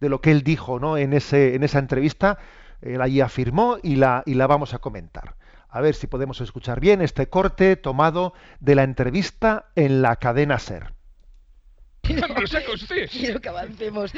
de 0.00 0.08
lo 0.08 0.20
que 0.20 0.30
él 0.30 0.42
dijo 0.42 0.78
¿no? 0.78 0.96
en, 0.96 1.12
ese, 1.12 1.54
en 1.54 1.64
esa 1.64 1.78
entrevista, 1.78 2.38
él 2.80 3.00
allí 3.02 3.20
afirmó 3.20 3.78
y 3.82 3.96
la, 3.96 4.22
y 4.26 4.34
la 4.34 4.46
vamos 4.46 4.74
a 4.74 4.78
comentar. 4.78 5.34
A 5.76 5.82
ver 5.82 5.94
si 5.94 6.06
podemos 6.06 6.40
escuchar 6.40 6.80
bien 6.80 7.02
este 7.02 7.28
corte 7.28 7.76
tomado 7.76 8.32
de 8.60 8.74
la 8.74 8.82
entrevista 8.82 9.66
en 9.74 10.00
la 10.00 10.16
cadena 10.16 10.58
SER. 10.58 10.94
Quiero 13.10 13.40
que 13.42 13.48
avancemos. 13.50 14.10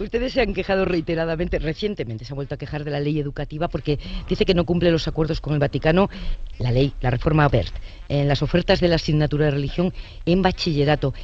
ustedes 0.00 0.32
se 0.32 0.40
han 0.40 0.52
quejado 0.52 0.86
reiteradamente, 0.86 1.60
recientemente 1.60 2.24
se 2.24 2.32
han 2.32 2.34
vuelto 2.34 2.56
a 2.56 2.58
quejar 2.58 2.82
de 2.82 2.90
la 2.90 2.98
ley 2.98 3.20
educativa 3.20 3.68
porque 3.68 4.00
dice 4.28 4.44
que 4.44 4.54
no 4.54 4.64
cumple 4.64 4.90
los 4.90 5.06
acuerdos 5.06 5.40
con 5.40 5.52
el 5.52 5.60
Vaticano, 5.60 6.10
la 6.58 6.72
ley, 6.72 6.94
la 7.00 7.10
reforma 7.10 7.46
BERT, 7.46 7.72
en 8.08 8.26
las 8.26 8.42
ofertas 8.42 8.80
de 8.80 8.88
la 8.88 8.96
asignatura 8.96 9.44
de 9.44 9.52
religión 9.52 9.94
en 10.26 10.42
bachillerato. 10.42 11.14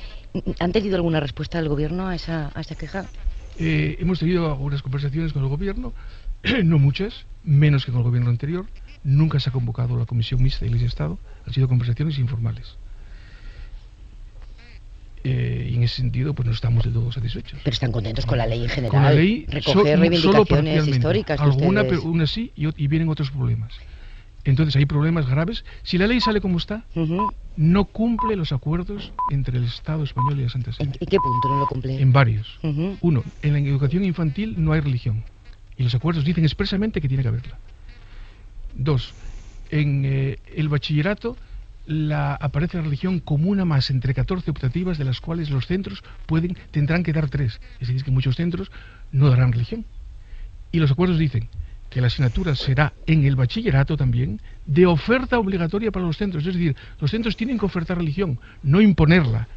¿Han 0.61 0.71
tenido 0.71 0.95
alguna 0.95 1.19
respuesta 1.19 1.59
del 1.59 1.69
gobierno 1.69 2.07
a 2.07 2.15
esa, 2.15 2.53
a 2.55 2.61
esa 2.61 2.77
queja? 2.77 3.07
Eh, 3.59 3.97
hemos 3.99 4.21
tenido 4.21 4.47
algunas 4.47 4.83
conversaciones 4.83 5.33
con 5.33 5.43
el 5.43 5.49
gobierno, 5.49 5.95
no 6.63 6.79
muchas, 6.79 7.27
menos 7.43 7.85
que 7.85 7.91
con 7.91 8.03
el 8.03 8.05
gobierno 8.05 8.31
anterior. 8.31 8.67
Nunca 9.03 9.41
se 9.41 9.49
ha 9.49 9.53
convocado 9.53 9.97
la 9.97 10.07
Comisión 10.07 10.43
Mixta 10.43 10.61
de 10.61 10.67
Iglesia-Estado, 10.69 11.19
han 11.47 11.53
sido 11.53 11.69
conversaciones 11.69 12.19
informales. 12.19 12.77
Eh, 15.23 15.69
y 15.71 15.75
en 15.77 15.83
ese 15.83 15.97
sentido, 15.97 16.33
pues 16.33 16.47
no 16.47 16.53
estamos 16.53 16.85
del 16.85 16.95
todo 16.95 17.13
satisfechos. 17.13 17.61
Pero 17.63 17.75
están 17.75 17.93
contentos 17.93 18.25
con 18.25 18.39
la 18.39 18.47
ley 18.47 18.63
en 18.63 18.69
general. 18.71 18.91
Con 18.91 19.03
la 19.03 19.13
ley, 19.13 19.45
recoger 19.49 19.99
reivindicaciones 19.99 20.85
solo 20.85 20.97
históricas. 20.97 21.41
Alguna, 21.41 21.85
pero 21.85 22.03
una 22.05 22.27
sí, 22.27 22.53
y, 22.57 22.67
y, 22.83 22.87
vienen 22.87 23.09
otros 23.11 23.31
problemas. 23.31 23.75
entonces 24.45 24.77
hay 24.77 24.87
problemas 24.87 25.29
graves. 25.29 25.65
Si 25.83 25.99
la 25.99 26.07
ley 26.07 26.21
sale 26.21 26.41
como 26.41 26.57
está, 26.57 26.85
no 27.57 27.85
cumple 27.85 28.35
los 28.37 28.53
acuerdos 28.53 29.13
entre 29.31 29.59
el 29.59 29.65
Estado 29.65 30.05
español 30.05 30.41
y 30.41 30.45
la 30.45 30.49
Santa 30.49 30.73
Sede. 30.73 30.85
¿En 30.85 30.93
qué 30.93 31.19
punto 31.19 31.49
no 31.49 31.59
lo 31.59 31.67
cumple? 31.67 32.01
En 32.01 32.13
varios. 32.13 32.59
Uno, 33.03 33.23
en 33.43 33.53
la 33.53 33.59
educación 33.59 34.05
infantil 34.05 34.55
no 34.57 34.73
hay 34.73 34.81
religión. 34.81 35.25
Y 35.77 35.83
los 35.83 35.95
acuerdos 35.95 36.25
dicen 36.25 36.45
expresamente 36.45 37.01
que 37.01 37.09
tiene 37.09 37.23
que 37.23 37.29
haberla. 37.29 37.59
Dos, 38.75 39.13
en 39.71 40.05
eh, 40.05 40.39
el 40.55 40.69
bachillerato 40.69 41.37
la, 41.87 42.35
aparece 42.35 42.77
la 42.77 42.85
religión 42.85 43.21
como 43.21 43.51
una 43.51 43.65
más 43.65 43.91
entre 43.91 44.15
14 44.15 44.51
optativas 44.51 44.99
de 44.99 45.05
las 45.05 45.21
cuales 45.21 45.51
los 45.51 45.67
centros 45.67 46.03
pueden, 46.27 46.57
tendrán 46.71 47.03
que 47.03 47.13
dar 47.13 47.29
tres. 47.29 47.61
Es 47.81 47.89
decir, 47.89 48.05
que 48.05 48.11
muchos 48.11 48.37
centros 48.37 48.71
no 49.13 49.29
darán 49.29 49.53
religión. 49.53 49.85
Y 50.73 50.79
los 50.79 50.91
acuerdos 50.91 51.19
dicen 51.19 51.49
que 51.89 52.01
la 52.01 52.07
asignatura 52.07 52.55
será 52.55 52.93
en 53.07 53.25
el 53.25 53.35
bachillerato 53.35 53.97
también 53.97 54.41
de 54.65 54.87
oferta 54.87 55.39
obligatoria 55.39 55.91
para 55.91 56.07
los 56.07 56.17
centros. 56.17 56.47
Es 56.47 56.55
decir, 56.55 56.77
los 57.01 57.11
centros 57.11 57.37
tienen 57.37 57.59
que 57.59 57.67
ofertar 57.67 57.99
religión, 57.99 58.39
no 58.63 58.81
imponerla. 58.81 59.49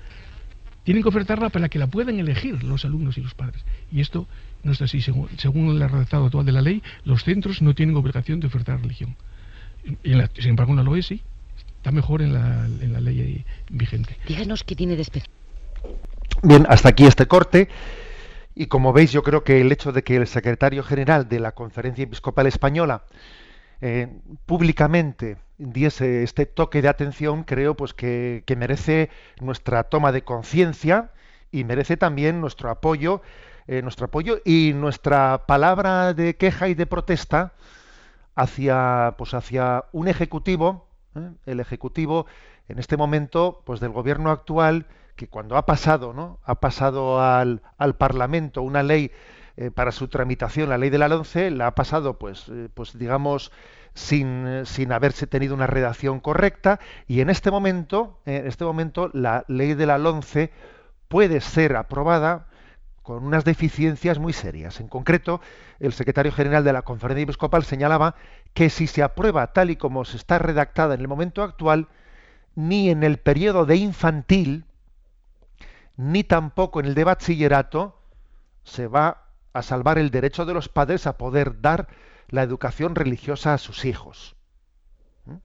Tienen 0.83 1.03
que 1.03 1.09
ofertarla 1.09 1.49
para 1.49 1.69
que 1.69 1.79
la 1.79 1.87
puedan 1.87 2.19
elegir 2.19 2.63
los 2.63 2.83
alumnos 2.83 3.17
y 3.17 3.21
los 3.21 3.35
padres. 3.35 3.63
Y 3.91 4.01
esto 4.01 4.27
no 4.63 4.71
está 4.71 4.85
así. 4.85 5.01
Según, 5.01 5.29
según 5.37 5.69
el 5.69 5.89
redactado 5.89 6.25
actual 6.25 6.45
de 6.45 6.51
la 6.51 6.61
ley, 6.61 6.81
los 7.05 7.23
centros 7.23 7.61
no 7.61 7.75
tienen 7.75 7.95
obligación 7.95 8.39
de 8.39 8.47
ofertar 8.47 8.81
religión. 8.81 9.15
Y 10.03 10.13
sin 10.41 10.51
embargo, 10.51 10.71
en 10.71 10.77
la 10.77 10.83
LOE 10.83 11.01
sí. 11.01 11.21
Está 11.77 11.91
mejor 11.91 12.21
en 12.21 12.33
la, 12.33 12.65
en 12.65 12.93
la 12.93 13.01
ley 13.01 13.43
vigente. 13.69 14.15
Díganos 14.25 14.63
qué 14.63 14.73
tiene 14.73 14.95
de 14.95 15.01
especial. 15.01 15.29
Bien, 16.41 16.65
hasta 16.69 16.89
aquí 16.89 17.05
este 17.05 17.25
corte. 17.27 17.67
Y 18.55 18.67
como 18.67 18.93
veis, 18.93 19.11
yo 19.11 19.21
creo 19.21 19.43
que 19.43 19.59
el 19.59 19.71
hecho 19.71 19.91
de 19.91 20.03
que 20.03 20.15
el 20.15 20.27
secretario 20.27 20.83
general 20.83 21.27
de 21.27 21.39
la 21.39 21.51
Conferencia 21.51 22.03
Episcopal 22.03 22.47
Española 22.47 23.03
eh, 23.81 24.07
públicamente 24.45 25.35
diese 25.57 26.23
este 26.23 26.45
toque 26.45 26.81
de 26.81 26.87
atención, 26.87 27.43
creo 27.43 27.75
pues 27.75 27.93
que, 27.93 28.43
merece 28.57 29.09
nuestra 29.41 29.83
toma 29.83 30.13
de 30.13 30.23
conciencia 30.23 31.11
y 31.51 31.65
merece 31.65 31.97
también 31.97 32.39
nuestro 32.39 32.69
apoyo, 32.69 33.21
eh, 33.67 33.81
nuestro 33.81 34.05
apoyo 34.05 34.39
y 34.43 34.73
nuestra 34.73 35.45
palabra 35.45 36.13
de 36.13 36.35
queja 36.35 36.67
y 36.67 36.73
de 36.73 36.85
protesta 36.85 37.53
hacia, 38.35 39.15
pues 39.17 39.33
hacia 39.33 39.85
un 39.91 40.07
ejecutivo, 40.07 40.87
¿eh? 41.15 41.31
el 41.45 41.59
ejecutivo 41.59 42.25
en 42.67 42.79
este 42.79 42.97
momento, 42.97 43.61
pues 43.65 43.79
del 43.79 43.91
gobierno 43.91 44.31
actual 44.31 44.87
que 45.15 45.27
cuando 45.27 45.57
ha 45.57 45.65
pasado, 45.65 46.13
¿no? 46.13 46.39
Ha 46.43 46.55
pasado 46.55 47.21
al, 47.21 47.61
al 47.77 47.95
Parlamento 47.95 48.63
una 48.63 48.83
ley 48.83 49.11
eh, 49.55 49.69
para 49.69 49.91
su 49.91 50.07
tramitación, 50.07 50.69
la 50.69 50.77
ley 50.77 50.89
de 50.89 50.97
la 50.97 51.07
LONCE, 51.07 51.51
la 51.51 51.67
ha 51.67 51.75
pasado, 51.75 52.17
pues, 52.17 52.51
pues 52.73 52.97
digamos, 52.97 53.51
sin, 53.93 54.65
sin, 54.65 54.91
haberse 54.91 55.27
tenido 55.27 55.53
una 55.53 55.67
redacción 55.67 56.19
correcta, 56.19 56.79
y 57.07 57.21
en 57.21 57.29
este 57.29 57.51
momento, 57.51 58.19
en 58.25 58.47
este 58.47 58.65
momento, 58.65 59.11
la 59.13 59.45
ley 59.47 59.75
de 59.75 59.85
la 59.85 59.99
LONCE 59.99 60.51
puede 61.07 61.41
ser 61.41 61.75
aprobada 61.75 62.47
con 63.03 63.25
unas 63.25 63.43
deficiencias 63.43 64.17
muy 64.17 64.33
serias. 64.33 64.79
En 64.79 64.87
concreto, 64.87 65.41
el 65.79 65.93
secretario 65.93 66.31
general 66.31 66.63
de 66.63 66.73
la 66.73 66.81
Conferencia 66.81 67.23
Episcopal 67.23 67.63
señalaba 67.65 68.15
que 68.53 68.69
si 68.69 68.87
se 68.87 69.03
aprueba 69.03 69.53
tal 69.53 69.69
y 69.69 69.75
como 69.75 70.05
se 70.05 70.17
está 70.17 70.39
redactada 70.39 70.95
en 70.95 71.01
el 71.01 71.07
momento 71.07 71.43
actual, 71.43 71.89
ni 72.55 72.89
en 72.89 73.03
el 73.03 73.17
periodo 73.17 73.65
de 73.65 73.75
infantil, 73.75 74.65
ni 75.97 76.23
tampoco 76.23 76.79
en 76.79 76.87
el 76.87 76.95
de 76.95 77.03
bachillerato 77.03 77.99
se 78.63 78.87
va 78.87 79.25
a 79.51 79.61
salvar 79.61 79.97
el 79.97 80.09
derecho 80.09 80.45
de 80.45 80.53
los 80.53 80.69
padres 80.69 81.05
a 81.05 81.17
poder 81.17 81.61
dar 81.61 81.87
la 82.29 82.41
educación 82.41 82.95
religiosa 82.95 83.53
a 83.53 83.57
sus 83.57 83.85
hijos. 83.85 84.35
¿Mm? 85.25 85.35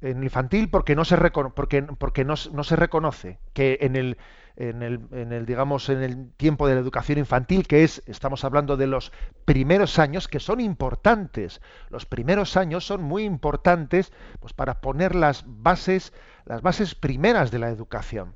En 0.00 0.22
infantil 0.22 0.70
porque 0.70 0.96
no 0.96 1.04
se 1.04 1.16
porque, 1.54 1.82
porque 1.82 2.24
no, 2.24 2.36
se 2.36 2.76
reconoce 2.76 3.38
que 3.52 3.78
en 3.82 3.96
el, 3.96 4.16
en 4.56 4.82
el, 4.82 5.00
en 5.12 5.32
el 5.32 5.46
digamos 5.46 5.88
en 5.88 6.02
el 6.02 6.30
tiempo 6.32 6.66
de 6.66 6.74
la 6.74 6.80
educación 6.80 7.18
infantil 7.18 7.66
que 7.66 7.84
es 7.84 8.02
estamos 8.06 8.44
hablando 8.44 8.76
de 8.76 8.86
los 8.86 9.12
primeros 9.44 9.98
años 9.98 10.28
que 10.28 10.40
son 10.40 10.60
importantes 10.60 11.60
los 11.88 12.06
primeros 12.06 12.56
años 12.56 12.86
son 12.86 13.02
muy 13.02 13.24
importantes 13.24 14.12
pues 14.40 14.52
para 14.52 14.80
poner 14.80 15.14
las 15.14 15.44
bases 15.46 16.12
las 16.44 16.62
bases 16.62 16.94
primeras 16.94 17.50
de 17.50 17.58
la 17.58 17.70
educación 17.70 18.34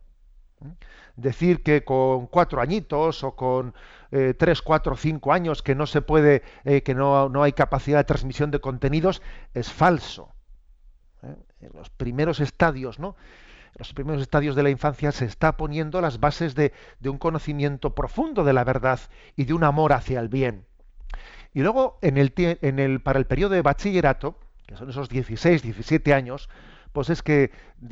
decir 1.17 1.63
que 1.63 1.85
con 1.85 2.27
cuatro 2.27 2.61
añitos 2.61 3.25
o 3.25 3.35
con 3.35 3.75
eh, 4.11 4.35
tres, 4.35 4.63
cuatro, 4.63 4.97
cinco 4.97 5.33
años 5.33 5.63
que 5.63 5.75
no 5.75 5.87
se 5.87 6.03
puede, 6.03 6.43
eh, 6.65 6.83
que 6.83 6.95
no, 6.95 7.29
no, 7.29 7.43
hay 7.43 7.53
capacidad 7.53 7.99
de 7.99 8.05
transmisión 8.05 8.51
de 8.51 8.61
contenidos, 8.61 9.23
es 9.55 9.73
falso. 9.73 10.31
¿eh? 11.23 11.35
En 11.61 11.71
los 11.75 11.91
primeros 11.91 12.41
estadios, 12.41 12.99
¿no? 12.99 13.17
Los 13.79 13.93
primeros 13.93 14.23
estadios 14.23 14.57
de 14.57 14.63
la 14.63 14.71
infancia 14.71 15.13
se 15.13 15.27
está 15.27 15.57
poniendo 15.57 16.01
las 16.01 16.19
bases 16.19 16.55
de, 16.55 16.73
un 17.05 17.19
conocimiento 17.19 17.95
profundo 17.95 18.43
de 18.43 18.55
la 18.55 18.65
verdad 18.65 19.01
y 19.37 19.45
de 19.45 19.53
un 19.53 19.65
amor 19.65 19.93
hacia 19.93 20.21
el 20.21 20.29
bien. 20.29 20.65
Y 21.53 21.61
luego, 21.61 21.99
en 22.01 22.17
el, 22.19 23.01
para 23.01 23.19
el 23.19 23.27
periodo 23.27 23.55
de 23.55 23.63
bachillerato, 23.63 24.39
que 24.67 24.77
son 24.77 24.89
esos 24.89 25.09
16, 25.09 25.63
17 25.63 26.15
años, 26.15 26.49
pues 26.93 27.11
es 27.11 27.23
que 27.23 27.51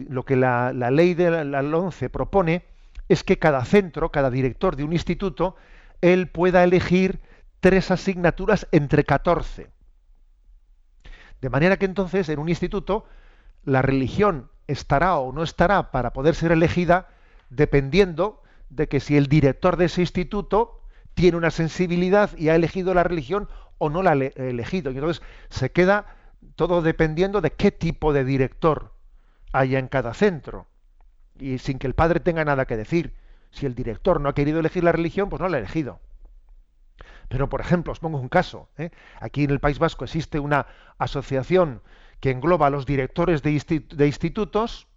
lo 0.09 0.25
que 0.25 0.37
la, 0.37 0.73
ley 0.73 1.15
de 1.15 1.45
la 1.45 1.61
11 1.61 2.09
propone 2.09 2.65
es 3.09 3.23
que 3.23 3.39
cada 3.39 3.65
centro, 3.65 4.11
cada 4.11 4.31
director 4.31 4.77
de 4.77 4.85
un 4.85 4.93
instituto, 4.93 5.57
él 6.01 6.29
pueda 6.29 6.65
elegir 6.65 7.21
tres 7.61 7.91
asignaturas 7.91 8.67
entre 8.73 9.05
14. 9.05 9.71
De 11.43 11.51
manera 11.51 11.77
que 11.77 11.85
entonces 11.85 12.29
en 12.31 12.39
un 12.39 12.49
instituto 12.49 13.05
la 13.65 13.83
religión 13.83 14.51
estará 14.67 15.17
o 15.19 15.33
no 15.33 15.43
estará 15.43 15.91
para 15.91 16.13
poder 16.13 16.35
ser 16.35 16.53
elegida 16.53 17.09
dependiendo 17.51 18.43
de 18.71 18.89
que 18.89 19.01
si 19.01 19.17
el 19.17 19.27
director 19.27 19.77
de 19.77 19.87
ese 19.87 20.01
instituto 20.01 20.81
tiene 21.15 21.37
una 21.37 21.51
sensibilidad 21.51 22.37
y 22.37 22.49
ha 22.49 22.55
elegido 22.55 22.93
la 22.95 23.05
religión 23.05 23.49
o 23.79 23.91
no 23.91 24.03
la 24.03 24.11
ha 24.11 24.15
elegido. 24.15 24.91
Y 24.91 24.97
entonces 24.97 25.23
se 25.49 25.71
queda 25.71 26.07
todo 26.57 26.83
dependiendo 26.83 27.41
de 27.41 27.53
qué 27.53 27.71
tipo 27.71 28.13
de 28.13 28.25
director 28.25 28.93
haya 29.53 29.79
en 29.79 29.89
cada 29.89 30.15
centro 30.15 30.67
y 31.39 31.59
sin 31.59 31.79
que 31.79 31.87
el 31.87 31.95
padre 31.95 32.21
tenga 32.21 32.45
nada 32.45 32.67
que 32.67 32.77
decir. 32.77 33.15
Si 33.51 33.67
el 33.67 33.75
director 33.77 34.21
no 34.21 34.29
ha 34.29 34.35
querido 34.35 34.59
elegir 34.59 34.83
la 34.83 34.91
religión, 34.91 35.29
pues 35.29 35.41
no 35.41 35.49
la 35.49 35.57
ha 35.57 35.61
elegido. 35.61 36.01
Pero, 37.29 37.49
por 37.49 37.61
ejemplo, 37.61 37.93
os 37.93 38.01
pongo 38.01 38.19
un 38.19 38.29
caso. 38.29 38.69
¿eh? 38.77 38.91
Aquí 39.21 39.45
en 39.45 39.51
el 39.51 39.61
País 39.61 39.79
Vasco 39.79 40.05
existe 40.05 40.41
una 40.41 40.67
asociación 40.99 41.81
que 42.25 42.31
engloba 42.31 42.69
a 42.69 42.71
los 42.71 42.87
directores 42.87 43.43
de, 43.43 43.51
institutos 43.51 44.89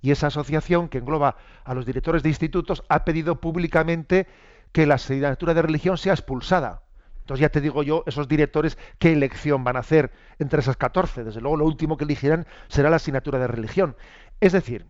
y 0.00 0.12
esa 0.12 0.28
asociación 0.28 0.88
que 0.88 0.98
engloba 0.98 1.34
a 1.64 1.74
los 1.74 1.84
directores 1.84 2.22
de 2.22 2.28
institutos 2.28 2.84
ha 2.88 3.04
pedido 3.04 3.40
públicamente 3.40 4.28
que 4.70 4.86
la 4.86 4.94
asignatura 4.94 5.54
de 5.54 5.62
religión 5.62 5.98
sea 5.98 6.12
expulsada. 6.12 6.84
Entonces 7.22 7.40
ya 7.40 7.48
te 7.48 7.60
digo 7.60 7.82
yo, 7.82 8.04
esos 8.06 8.28
directores, 8.28 8.78
qué 9.00 9.12
elección 9.12 9.64
van 9.64 9.74
a 9.74 9.80
hacer 9.80 10.12
entre 10.38 10.60
esas 10.60 10.76
14. 10.76 11.24
Desde 11.24 11.40
luego 11.40 11.56
lo 11.56 11.64
último 11.64 11.96
que 11.96 12.04
elegirán 12.04 12.46
será 12.68 12.90
la 12.90 12.96
asignatura 12.96 13.40
de 13.40 13.48
religión. 13.48 13.96
Es 14.40 14.52
decir, 14.52 14.86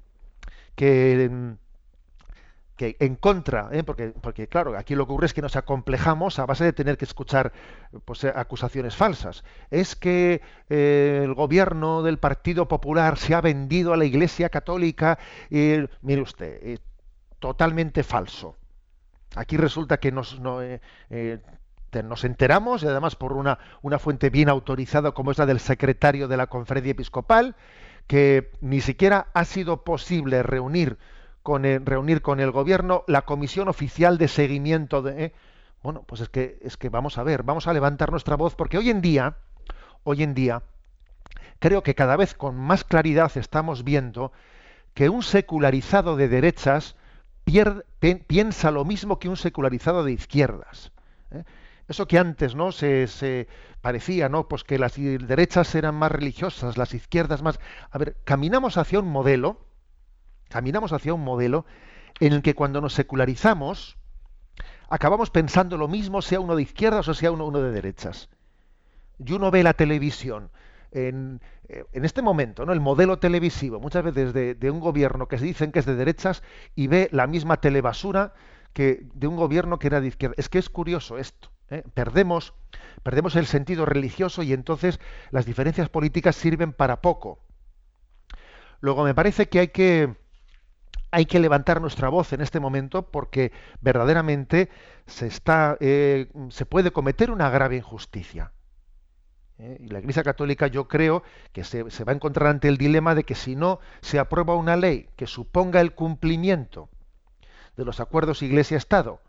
que, 0.75 1.57
que 2.81 2.97
en 2.99 3.15
contra, 3.15 3.69
¿eh? 3.73 3.83
porque, 3.83 4.09
porque 4.09 4.49
claro, 4.49 4.75
aquí 4.75 4.95
lo 4.95 5.07
que 5.07 5.13
ocurre 5.13 5.27
es 5.27 5.35
que 5.35 5.43
nos 5.43 5.55
acomplejamos 5.55 6.39
a 6.39 6.47
base 6.47 6.65
de 6.65 6.73
tener 6.73 6.97
que 6.97 7.05
escuchar 7.05 7.53
pues, 8.07 8.25
acusaciones 8.25 8.97
falsas. 8.97 9.45
Es 9.71 9.95
que 9.97 10.41
eh, 10.71 11.21
el 11.23 11.35
gobierno 11.35 12.03
del 12.03 12.17
Partido 12.17 12.69
Popular 12.69 13.19
se 13.19 13.35
ha 13.35 13.43
vendido 13.43 13.93
a 13.93 13.99
la 13.99 14.07
Iglesia 14.07 14.49
Católica. 14.49 15.19
y 15.51 15.75
mire 16.01 16.23
usted, 16.23 16.59
eh, 16.63 16.79
totalmente 17.39 18.03
falso. 18.03 18.57
Aquí 19.37 19.59
resulta 19.59 19.99
que 19.99 20.11
nos, 20.11 20.41
nos 20.41 22.25
enteramos, 22.25 22.83
y 22.83 22.87
además 22.87 23.15
por 23.15 23.35
una, 23.35 23.59
una 23.83 23.99
fuente 23.99 24.31
bien 24.31 24.49
autorizada 24.49 25.13
como 25.13 25.33
es 25.33 25.39
la 25.39 25.45
del 25.45 25.61
secretario 25.61 26.29
de 26.29 26.39
la 26.39 26.47
conferencia 26.47 26.93
episcopal, 26.93 27.57
que 28.07 28.51
ni 28.63 28.81
siquiera 28.81 29.27
ha 29.35 29.45
sido 29.45 29.85
posible 29.85 30.43
reunir 30.43 30.97
con 31.43 31.65
el, 31.65 31.85
reunir 31.85 32.23
con 32.23 32.41
el 32.41 32.51
gobierno 32.51 33.05
la 33.07 33.23
comisión 33.23 33.69
oficial 33.69 34.19
de 34.19 34.29
seguimiento 34.29 35.03
de 35.03 35.25
¿eh? 35.25 35.33
bueno 35.83 36.05
pues 36.07 36.21
es 36.21 36.29
que 36.29 36.59
es 36.63 36.77
que 36.77 36.89
vamos 36.89 37.19
a 37.19 37.23
ver 37.23 37.43
vamos 37.43 37.67
a 37.67 37.73
levantar 37.73 38.11
nuestra 38.11 38.37
voz 38.37 38.55
porque 38.55 38.79
hoy 38.79 38.91
en 38.91 39.01
día 39.01 39.37
hoy 40.05 40.23
en 40.23 40.35
día 40.35 40.63
creo 41.59 41.83
que 41.83 41.95
cada 41.95 42.17
vez 42.17 42.35
con 42.35 42.57
más 42.57 42.85
claridad 42.85 43.33
estamos 43.37 43.85
viendo 43.85 44.33
que 44.95 45.09
un 45.09 45.23
secularizado 45.23 46.17
de 46.17 46.29
derechas 46.29 46.97
piensa 48.27 48.71
lo 48.71 48.85
mismo 48.85 49.19
que 49.19 49.29
un 49.29 49.37
secularizado 49.37 50.05
de 50.05 50.13
izquierdas 50.13 50.93
¿eh? 51.31 51.45
eso 51.89 52.07
que 52.07 52.19
antes 52.19 52.55
no 52.55 52.71
se, 52.71 53.09
se, 53.09 53.49
parecía, 53.81 54.29
¿no? 54.29 54.49
Pues 54.49 54.65
que 54.65 54.79
las 54.79 54.95
derechas 54.97 55.75
eran 55.75 55.95
más 55.95 56.13
religiosas, 56.13 56.77
las 56.77 56.95
izquierdas 56.95 57.43
más. 57.43 57.59
A 57.91 57.99
ver, 57.99 58.17
caminamos 58.25 58.77
hacia 58.77 59.01
un 59.01 59.09
modelo, 59.09 59.59
caminamos 60.51 60.93
hacia 60.93 61.15
un 61.15 61.25
modelo 61.25 61.65
en 62.19 62.35
el 62.35 62.43
que 62.43 62.55
cuando 62.55 62.83
nos 62.83 62.93
secularizamos, 62.93 63.97
acabamos 64.91 65.31
pensando 65.31 65.79
lo 65.79 65.89
mismo, 65.89 66.21
sea 66.21 66.41
uno 66.41 66.57
de 66.57 66.63
izquierdas 66.63 67.09
o 67.09 67.15
sea 67.15 67.33
uno, 67.33 67.51
de 67.51 67.71
derechas. 67.71 68.29
Y 69.19 69.33
uno 69.33 69.51
ve 69.51 69.63
la 69.63 69.75
televisión 69.75 70.51
en, 70.91 71.41
eh, 71.69 71.85
en 71.93 72.05
este 72.05 72.21
momento, 72.21 72.67
¿no? 72.67 72.73
El 72.73 72.81
modelo 72.81 73.19
televisivo, 73.19 73.81
muchas 73.81 74.05
veces 74.05 74.35
de, 74.35 74.55
de 74.55 74.71
un 74.71 74.81
gobierno 74.81 75.29
que 75.29 75.39
se 75.39 75.45
dicen 75.45 75.73
que 75.73 75.79
es 75.79 75.87
de 75.87 75.95
derechas 75.95 76.43
y 76.75 76.89
ve 76.89 77.09
la 77.13 77.27
misma 77.27 77.59
telebasura 77.59 78.35
que 78.73 79.07
de 79.15 79.27
un 79.27 79.37
gobierno 79.37 79.79
que 79.79 79.87
era 79.87 80.01
de 80.01 80.09
izquierda. 80.09 80.35
Es 80.37 80.49
que 80.49 80.59
es 80.59 80.69
curioso 80.69 81.17
esto. 81.17 81.51
¿eh? 81.71 81.85
Perdemos, 81.95 82.55
perdemos 83.03 83.37
el 83.37 83.47
sentido 83.47 83.87
religioso 83.87 84.43
y 84.43 84.53
entonces 84.53 85.01
las 85.31 85.47
diferencias 85.47 85.89
políticas 85.89 86.37
sirven 86.37 86.73
para 86.73 87.01
poco. 87.01 87.39
Luego 88.81 89.05
me 89.05 89.15
parece 89.15 89.49
que 89.49 89.61
hay 89.61 89.69
que 89.69 90.17
hay 91.11 91.27
que 91.27 91.41
levantar 91.41 91.81
nuestra 91.81 92.09
voz 92.09 92.33
en 92.33 92.41
este 92.41 92.61
momento 92.61 93.11
porque 93.11 93.53
verdaderamente 93.81 94.69
se 95.07 95.31
eh, 95.81 96.29
puede 96.69 96.93
cometer 96.93 97.31
una 97.31 97.51
grave 97.51 97.77
injusticia. 97.77 98.53
¿eh? 99.59 99.79
Y 99.81 99.89
la 99.89 99.99
Iglesia 99.99 100.23
Católica 100.23 100.69
yo 100.69 100.89
creo 100.89 101.23
que 101.53 101.65
se, 101.65 101.83
va 101.83 102.13
a 102.13 102.15
encontrar 102.15 102.49
ante 102.49 102.69
el 102.69 102.77
dilema 102.77 103.15
de 103.15 103.25
que 103.25 103.35
si 103.35 103.57
no 103.57 103.81
se 104.01 104.19
aprueba 104.19 104.55
una 104.55 104.77
ley 104.77 105.09
que 105.17 105.27
suponga 105.27 105.81
el 105.81 105.95
cumplimiento 105.95 106.89
de 107.77 107.85
los 107.85 108.01
acuerdos 108.01 108.43
Iglesia-Estado 108.43 109.21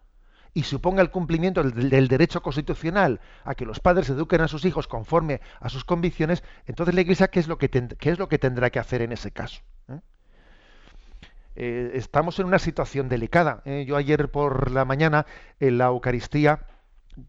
y 0.53 0.63
suponga 0.63 1.01
el 1.01 1.11
cumplimiento 1.11 1.63
del, 1.63 2.07
derecho 2.09 2.41
constitucional 2.41 3.21
a 3.45 3.55
que 3.55 3.65
los 3.65 3.79
padres 3.79 4.09
eduquen 4.09 4.41
a 4.41 4.49
sus 4.49 4.65
hijos 4.65 4.87
conforme 4.87 5.39
a 5.61 5.69
sus 5.69 5.85
convicciones, 5.85 6.43
entonces 6.65 6.93
la 6.93 7.01
Iglesia, 7.01 7.29
¿qué 7.29 7.39
es 7.39 7.47
lo 7.47 7.57
que, 7.57 7.69
qué 7.69 8.09
es 8.09 8.19
lo 8.19 8.27
que 8.27 8.37
tendrá 8.37 8.69
que 8.69 8.79
hacer 8.79 9.01
en 9.01 9.13
ese 9.13 9.31
caso? 9.31 9.61
¿Eh? 11.55 11.91
Estamos 11.95 12.39
en 12.39 12.45
una 12.45 12.59
situación 12.59 13.09
delicada. 13.09 13.61
¿eh? 13.65 13.85
Yo 13.85 13.97
ayer 13.97 14.29
por 14.29 14.71
la 14.71 14.85
mañana 14.85 15.25
en 15.59 15.77
la 15.77 15.85
Eucaristía 15.85 16.61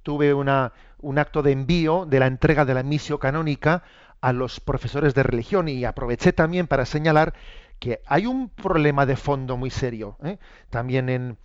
tuve 0.03 0.33
una, 0.33 0.73
un 1.01 1.19
acto 1.19 1.43
de 1.43 1.53
envío 1.53 2.07
de 2.07 2.21
la 2.21 2.27
entrega 2.27 2.65
de 2.65 2.75
la 2.75 2.83
misio 2.83 3.19
canónica 3.19 3.83
a 4.21 4.33
los 4.33 4.61
profesores 4.61 5.15
de 5.15 5.25
religión 5.25 5.69
y 5.69 5.85
aproveché 5.85 6.33
también 6.33 6.69
para 6.69 6.87
señalar 6.87 7.35
que 7.81 8.01
hay 8.07 8.27
un 8.27 8.49
problema 8.49 9.07
de 9.07 9.17
fondo 9.17 9.57
muy 9.57 9.71
serio, 9.71 10.17
¿eh? 10.23 10.39
también 10.71 11.09
en, 11.09 11.37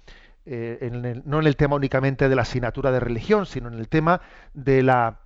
en 0.46 1.24
no 1.26 1.40
en 1.40 1.48
el 1.48 1.56
tema 1.56 1.76
únicamente 1.76 2.30
de 2.30 2.36
la 2.36 2.44
asignatura 2.44 2.92
de 2.92 3.00
religión, 3.00 3.48
sino 3.48 3.70
en 3.70 3.74
el 3.74 3.88
tema 3.90 4.22
de 4.54 4.84
la, 4.84 5.18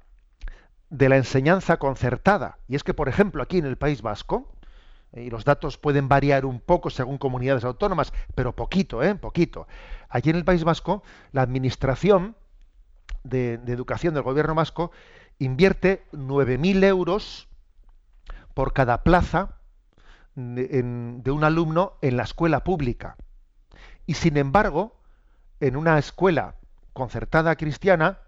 de 0.89 1.09
la 1.09 1.17
enseñanza 1.17 1.77
concertada. 1.77 2.57
Y 2.69 2.75
es 2.75 2.83
que, 2.85 2.93
por 2.93 3.09
ejemplo, 3.09 3.43
aquí 3.43 3.57
en 3.57 3.65
el 3.65 3.77
País 3.77 4.01
Vasco, 4.01 4.49
y 5.13 5.29
los 5.29 5.43
datos 5.43 5.77
pueden 5.77 6.07
variar 6.07 6.45
un 6.45 6.59
poco 6.59 6.89
según 6.89 7.17
comunidades 7.17 7.63
autónomas, 7.63 8.13
pero 8.33 8.55
poquito, 8.55 9.03
¿eh? 9.03 9.15
Poquito. 9.15 9.67
Aquí 10.09 10.29
en 10.29 10.37
el 10.37 10.45
País 10.45 10.63
Vasco, 10.63 11.03
la 11.31 11.41
administración 11.41 12.35
de, 13.23 13.53
educación 13.67 14.13
del 14.13 14.23
gobierno 14.23 14.55
vasco 14.55 14.91
invierte 15.37 16.05
9.000 16.13 16.83
euros 16.85 17.47
por 18.53 18.73
cada 18.73 19.03
plaza 19.03 19.57
de 20.35 21.31
un 21.31 21.43
alumno 21.43 21.97
en 22.01 22.15
la 22.15 22.23
escuela 22.23 22.63
pública. 22.63 23.17
Y 24.05 24.13
sin 24.13 24.37
embargo, 24.37 25.01
en 25.59 25.75
una 25.75 25.97
escuela 25.97 26.55
concertada 26.93 27.55
cristiana, 27.55 28.19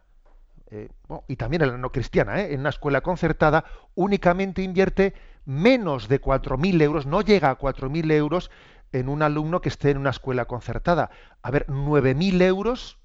eh, 0.73 0.89
bueno, 1.07 1.23
y 1.27 1.35
también 1.35 1.61
en 1.61 1.69
la 1.69 1.77
no 1.77 1.91
cristiana, 1.91 2.41
¿eh? 2.41 2.51
en 2.51 2.61
una 2.61 2.69
escuela 2.69 3.01
concertada, 3.01 3.63
únicamente 3.93 4.63
invierte 4.63 5.13
menos 5.45 6.07
de 6.07 6.19
4.000 6.19 6.81
euros, 6.81 7.05
no 7.05 7.21
llega 7.21 7.51
a 7.51 7.59
4.000 7.59 8.11
euros 8.11 8.49
en 8.91 9.07
un 9.07 9.21
alumno 9.21 9.61
que 9.61 9.69
esté 9.69 9.91
en 9.91 9.99
una 9.99 10.09
escuela 10.09 10.45
concertada. 10.45 11.11
A 11.43 11.51
ver, 11.51 11.67
9.000 11.67 12.41
euros 12.41 12.97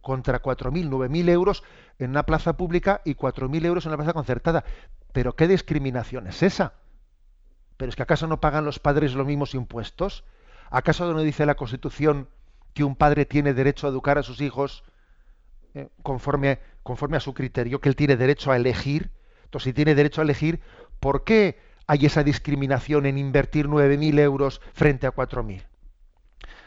contra 0.00 0.40
4.000, 0.40 0.88
9.000 0.88 1.28
euros 1.28 1.64
en 1.98 2.10
una 2.10 2.22
plaza 2.22 2.56
pública 2.56 3.02
y 3.04 3.14
4.000 3.14 3.66
euros 3.66 3.84
en 3.84 3.90
una 3.90 3.98
plaza 3.98 4.14
concertada. 4.14 4.64
Pero 5.12 5.36
¿qué 5.36 5.48
discriminación 5.48 6.28
es 6.28 6.42
esa? 6.42 6.72
¿Pero 7.76 7.90
es 7.90 7.96
que 7.96 8.04
acaso 8.04 8.26
no 8.26 8.40
pagan 8.40 8.64
los 8.64 8.78
padres 8.78 9.12
los 9.12 9.26
mismos 9.26 9.54
impuestos? 9.54 10.24
¿Acaso 10.70 11.12
no 11.12 11.20
dice 11.20 11.44
la 11.44 11.56
Constitución 11.56 12.30
que 12.72 12.84
un 12.84 12.96
padre 12.96 13.26
tiene 13.26 13.52
derecho 13.52 13.86
a 13.86 13.90
educar 13.90 14.16
a 14.16 14.22
sus 14.22 14.40
hijos 14.40 14.82
eh, 15.74 15.88
conforme, 16.02 16.58
conforme 16.82 17.16
a 17.16 17.20
su 17.20 17.34
criterio, 17.34 17.80
que 17.80 17.88
él 17.88 17.96
tiene 17.96 18.16
derecho 18.16 18.52
a 18.52 18.56
elegir? 18.56 19.10
Entonces, 19.44 19.64
si 19.64 19.72
tiene 19.72 19.94
derecho 19.94 20.20
a 20.20 20.24
elegir, 20.24 20.60
¿por 21.00 21.24
qué 21.24 21.58
hay 21.86 22.06
esa 22.06 22.22
discriminación 22.22 23.06
en 23.06 23.18
invertir 23.18 23.68
9.000 23.68 24.18
euros 24.20 24.60
frente 24.72 25.06
a 25.06 25.14
4.000? 25.14 25.62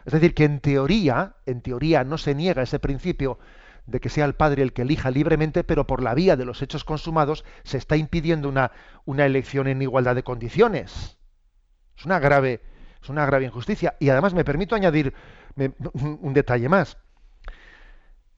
Es 0.05 0.13
decir, 0.13 0.33
que 0.33 0.43
en 0.43 0.59
teoría, 0.59 1.35
en 1.45 1.61
teoría 1.61 2.03
no 2.03 2.17
se 2.17 2.35
niega 2.35 2.61
ese 2.61 2.79
principio 2.79 3.39
de 3.87 3.99
que 3.99 4.09
sea 4.09 4.25
el 4.25 4.33
padre 4.33 4.63
el 4.63 4.73
que 4.73 4.83
elija 4.83 5.11
libremente, 5.11 5.63
pero 5.63 5.87
por 5.87 6.01
la 6.01 6.13
vía 6.13 6.35
de 6.35 6.45
los 6.45 6.61
hechos 6.61 6.83
consumados 6.83 7.45
se 7.63 7.77
está 7.77 7.97
impidiendo 7.97 8.49
una, 8.49 8.71
una 9.05 9.25
elección 9.25 9.67
en 9.67 9.81
igualdad 9.81 10.15
de 10.15 10.23
condiciones. 10.23 11.17
Es 11.97 12.05
una 12.05 12.19
grave, 12.19 12.61
es 13.01 13.09
una 13.09 13.25
grave 13.25 13.45
injusticia. 13.45 13.95
Y 13.99 14.09
además 14.09 14.33
me 14.33 14.43
permito 14.43 14.75
añadir 14.75 15.13
un 15.93 16.33
detalle 16.33 16.69
más. 16.69 16.97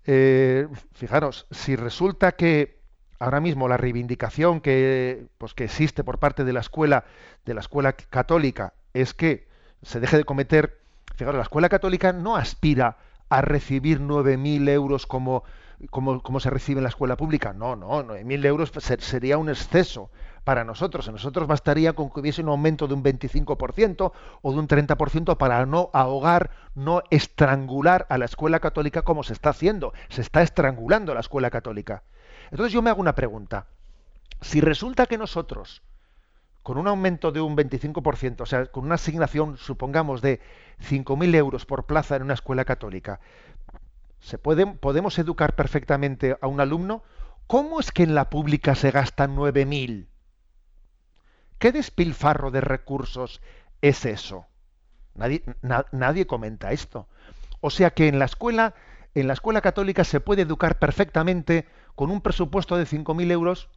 Eh, 0.08 0.68
fijaros, 0.94 1.48
si 1.52 1.76
resulta 1.76 2.32
que 2.32 2.80
ahora 3.20 3.42
mismo 3.42 3.68
la 3.68 3.76
reivindicación 3.76 4.62
que, 4.62 5.28
pues, 5.38 5.54
que 5.54 5.66
existe 5.66 6.04
por 6.04 6.18
parte 6.18 6.46
de 6.46 6.54
la 6.54 6.62
escuela, 6.62 7.04
de 7.46 7.54
la 7.54 7.60
escuela 7.60 7.92
católica, 7.94 8.74
es 8.94 9.14
que 9.14 9.48
se 9.82 10.00
deje 10.00 10.18
de 10.18 10.24
cometer, 10.24 10.80
fijaros, 11.16 11.36
la 11.36 11.44
escuela 11.44 11.68
católica 11.68 12.14
no 12.14 12.38
aspira 12.38 12.98
a 13.30 13.42
recibir 13.42 14.00
9.000 14.00 14.70
euros 14.70 15.06
como, 15.06 15.44
como, 15.90 16.24
como, 16.24 16.40
se 16.40 16.50
recibe 16.50 16.80
en 16.80 16.84
la 16.84 16.90
escuela 16.90 17.18
pública. 17.18 17.52
No, 17.52 17.76
no, 17.76 18.02
9.000 18.02 18.46
euros 18.46 18.72
sería 19.00 19.38
un 19.38 19.50
exceso 19.50 20.10
para 20.48 20.64
nosotros. 20.64 21.10
A 21.10 21.12
nosotros 21.12 21.46
bastaría 21.46 21.92
con 21.92 22.10
que 22.10 22.22
hubiese 22.22 22.42
un 22.42 22.48
aumento 22.48 22.88
de 22.88 22.94
un 22.94 23.04
25% 23.04 24.14
o 24.42 24.52
de 24.54 24.58
un 24.58 24.66
30% 24.70 25.36
para 25.36 25.66
no 25.66 25.90
ahogar, 25.92 26.52
no 26.74 27.04
estrangular 27.10 28.06
a 28.08 28.18
la 28.18 28.24
escuela 28.24 28.62
católica 28.62 29.02
como 29.02 29.24
se 29.24 29.34
está 29.34 29.50
haciendo. 29.50 29.92
Se 30.08 30.22
está 30.22 30.42
estrangulando 30.42 31.14
la 31.14 31.20
escuela 31.20 31.50
católica. 31.50 32.04
Entonces 32.50 32.72
yo 32.72 32.82
me 32.82 32.90
hago 32.90 33.02
una 33.02 33.14
pregunta. 33.14 33.66
Si 34.40 34.62
resulta 34.62 35.06
que 35.06 35.18
nosotros, 35.18 35.82
con 36.64 36.78
un 36.78 36.88
aumento 36.88 37.34
de 37.34 37.42
un 37.42 37.58
25%, 37.58 38.40
o 38.40 38.46
sea, 38.46 38.68
con 38.68 38.86
una 38.86 38.96
asignación, 38.96 39.58
supongamos, 39.58 40.22
de 40.22 40.40
5.000 40.80 41.36
euros 41.36 41.66
por 41.66 41.88
plaza 41.88 42.16
en 42.16 42.24
una 42.24 42.36
escuela 42.36 42.64
católica, 42.64 43.20
¿se 44.22 44.38
pueden, 44.38 44.78
¿podemos 44.78 45.20
educar 45.20 45.58
perfectamente 45.58 46.38
a 46.40 46.48
un 46.48 46.62
alumno? 46.62 47.04
¿Cómo 47.48 47.82
es 47.82 47.92
que 47.92 48.04
en 48.04 48.16
la 48.16 48.30
pública 48.30 48.76
se 48.76 48.92
gastan 48.92 49.36
9.000? 49.36 50.08
¿Qué 51.60 51.72
despilfarro 51.72 52.52
de 52.52 52.62
recursos 52.62 53.42
es 53.82 54.06
eso? 54.06 54.46
Nadie, 55.16 55.44
na, 55.62 55.86
nadie 55.92 56.28
comenta 56.28 56.72
esto. 56.72 57.08
O 57.62 57.70
sea 57.70 57.92
que 57.92 58.08
en 58.08 58.20
la 58.20 58.26
escuela, 58.26 58.76
en 59.16 59.28
la 59.28 59.34
escuela 59.34 59.62
católica 59.62 60.04
se 60.04 60.20
puede 60.20 60.44
educar 60.44 60.78
perfectamente 60.80 61.68
con 61.96 62.12
un 62.12 62.22
presupuesto 62.22 62.78
de 62.78 62.86
5.000 62.86 63.32
euros 63.32 63.70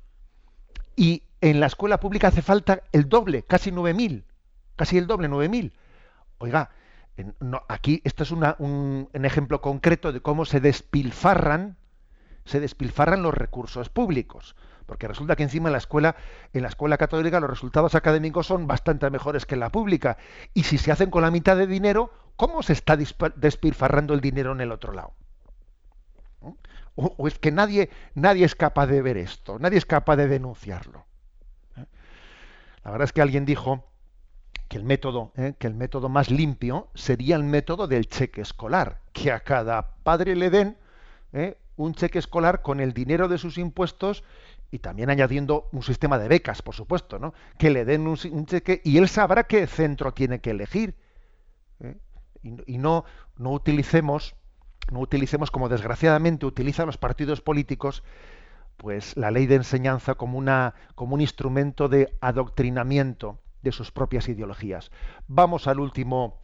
y 0.96 1.22
en 1.40 1.60
la 1.60 1.66
escuela 1.66 2.00
pública 2.00 2.28
hace 2.28 2.42
falta 2.42 2.82
el 2.92 3.08
doble, 3.08 3.42
casi 3.44 3.70
9.000, 3.70 4.24
casi 4.76 4.98
el 4.98 5.06
doble, 5.06 5.28
9.000. 5.28 5.72
Oiga, 6.38 6.70
aquí 7.68 8.02
esto 8.04 8.22
es 8.22 8.30
un, 8.30 8.44
un, 8.58 9.24
ejemplo 9.24 9.60
concreto 9.62 10.12
de 10.12 10.20
cómo 10.20 10.44
se 10.44 10.60
despilfarran, 10.60 11.78
se 12.44 12.60
despilfarran 12.60 13.22
los 13.22 13.34
recursos 13.34 13.88
públicos, 13.88 14.56
porque 14.90 15.06
resulta 15.06 15.36
que 15.36 15.44
encima 15.44 15.68
en 15.68 15.72
la 15.74 15.78
escuela, 15.78 16.16
en 16.52 16.62
la 16.62 16.68
escuela 16.68 16.98
católica 16.98 17.38
los 17.38 17.48
resultados 17.48 17.94
académicos 17.94 18.48
son 18.48 18.66
bastante 18.66 19.08
mejores 19.08 19.46
que 19.46 19.54
en 19.54 19.60
la 19.60 19.70
pública, 19.70 20.18
y 20.52 20.64
si 20.64 20.78
se 20.78 20.90
hacen 20.90 21.12
con 21.12 21.22
la 21.22 21.30
mitad 21.30 21.56
de 21.56 21.68
dinero, 21.68 22.10
¿cómo 22.34 22.60
se 22.64 22.72
está 22.72 22.96
despilfarrando 22.96 24.14
el 24.14 24.20
dinero 24.20 24.50
en 24.50 24.60
el 24.62 24.72
otro 24.72 24.92
lado? 24.92 25.12
O, 26.96 27.28
es 27.28 27.38
que 27.38 27.52
nadie, 27.52 27.88
nadie 28.16 28.44
es 28.44 28.56
capaz 28.56 28.88
de 28.88 29.00
ver 29.00 29.16
esto, 29.16 29.60
nadie 29.60 29.78
es 29.78 29.86
capaz 29.86 30.16
de 30.16 30.26
denunciarlo. 30.26 31.04
La 32.82 32.90
verdad 32.90 33.04
es 33.04 33.12
que 33.12 33.22
alguien 33.22 33.44
dijo 33.44 33.84
que 34.66 34.76
el 34.76 34.82
método, 34.82 35.30
¿eh? 35.36 35.54
que 35.56 35.68
el 35.68 35.74
método 35.74 36.08
más 36.08 36.32
limpio 36.32 36.88
sería 36.96 37.36
el 37.36 37.44
método 37.44 37.86
del 37.86 38.08
cheque 38.08 38.40
escolar, 38.40 38.98
que 39.12 39.30
a 39.30 39.38
cada 39.38 39.94
padre 40.02 40.34
le 40.34 40.50
den 40.50 40.76
¿eh? 41.32 41.56
un 41.76 41.94
cheque 41.94 42.18
escolar 42.18 42.62
con 42.62 42.80
el 42.80 42.92
dinero 42.92 43.28
de 43.28 43.38
sus 43.38 43.56
impuestos 43.56 44.24
y 44.70 44.78
también 44.78 45.10
añadiendo 45.10 45.68
un 45.72 45.82
sistema 45.82 46.18
de 46.18 46.28
becas, 46.28 46.62
por 46.62 46.74
supuesto, 46.74 47.18
¿no? 47.18 47.34
Que 47.58 47.70
le 47.70 47.84
den 47.84 48.06
un, 48.06 48.16
cheque 48.46 48.80
y 48.84 48.98
él 48.98 49.08
sabrá 49.08 49.44
qué 49.44 49.66
centro 49.66 50.12
tiene 50.12 50.40
que 50.40 50.50
elegir. 50.50 50.94
¿eh? 51.80 51.96
Y, 52.42 52.74
y, 52.74 52.78
no, 52.78 53.04
no 53.36 53.50
utilicemos, 53.50 54.36
no 54.92 55.00
utilicemos 55.00 55.50
como 55.50 55.68
desgraciadamente 55.68 56.46
utilizan 56.46 56.86
los 56.86 56.98
partidos 56.98 57.40
políticos, 57.40 58.04
pues 58.76 59.16
la 59.16 59.30
ley 59.30 59.46
de 59.46 59.56
enseñanza 59.56 60.14
como 60.14 60.38
una, 60.38 60.74
como 60.94 61.14
un 61.14 61.20
instrumento 61.20 61.88
de 61.88 62.16
adoctrinamiento 62.20 63.38
de 63.62 63.72
sus 63.72 63.90
propias 63.90 64.28
ideologías. 64.28 64.90
Vamos 65.26 65.66
al 65.66 65.80
último, 65.80 66.40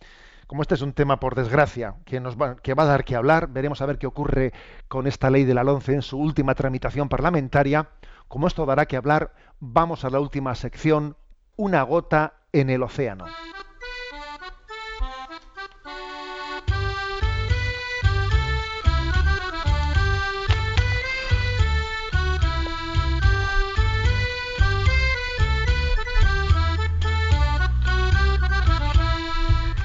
como 0.47 0.63
este 0.63 0.75
es 0.75 0.83
un 0.83 0.93
tema 0.93 1.19
por 1.19 1.35
desgracia 1.35 1.95
que 2.05 2.21
nos 2.21 2.37
va, 2.37 2.57
que 2.57 2.75
va 2.75 2.83
a 2.83 2.87
dar 2.87 3.05
que 3.05 3.17
hablar, 3.17 3.49
veremos 3.49 3.81
a 3.81 3.87
ver 3.87 3.99
qué 3.99 4.07
ocurre 4.07 4.53
con 4.89 5.07
esta 5.07 5.31
ley 5.31 5.45
de 5.45 5.55
la 5.55 5.65
LONCE 5.65 5.95
en 5.95 6.03
su 6.03 6.19
última 6.19 6.55
tramitación 6.55 7.09
parlamentaria 7.09 7.89
como 8.29 8.47
esto 8.47 8.67
dará 8.67 8.87
que 8.87 8.97
hablar, 8.97 9.33
vamos 9.61 10.05
a 10.05 10.11
la 10.11 10.21
última 10.21 10.55
sección, 10.55 11.17
una 11.57 11.83
gota 11.83 12.35
en 12.53 12.71
el 12.71 12.83
océano. 12.83 13.27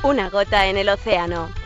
Una 0.04 0.30
gota 0.30 0.66
en 0.66 0.78
el 0.78 0.90
océano. 0.90 1.61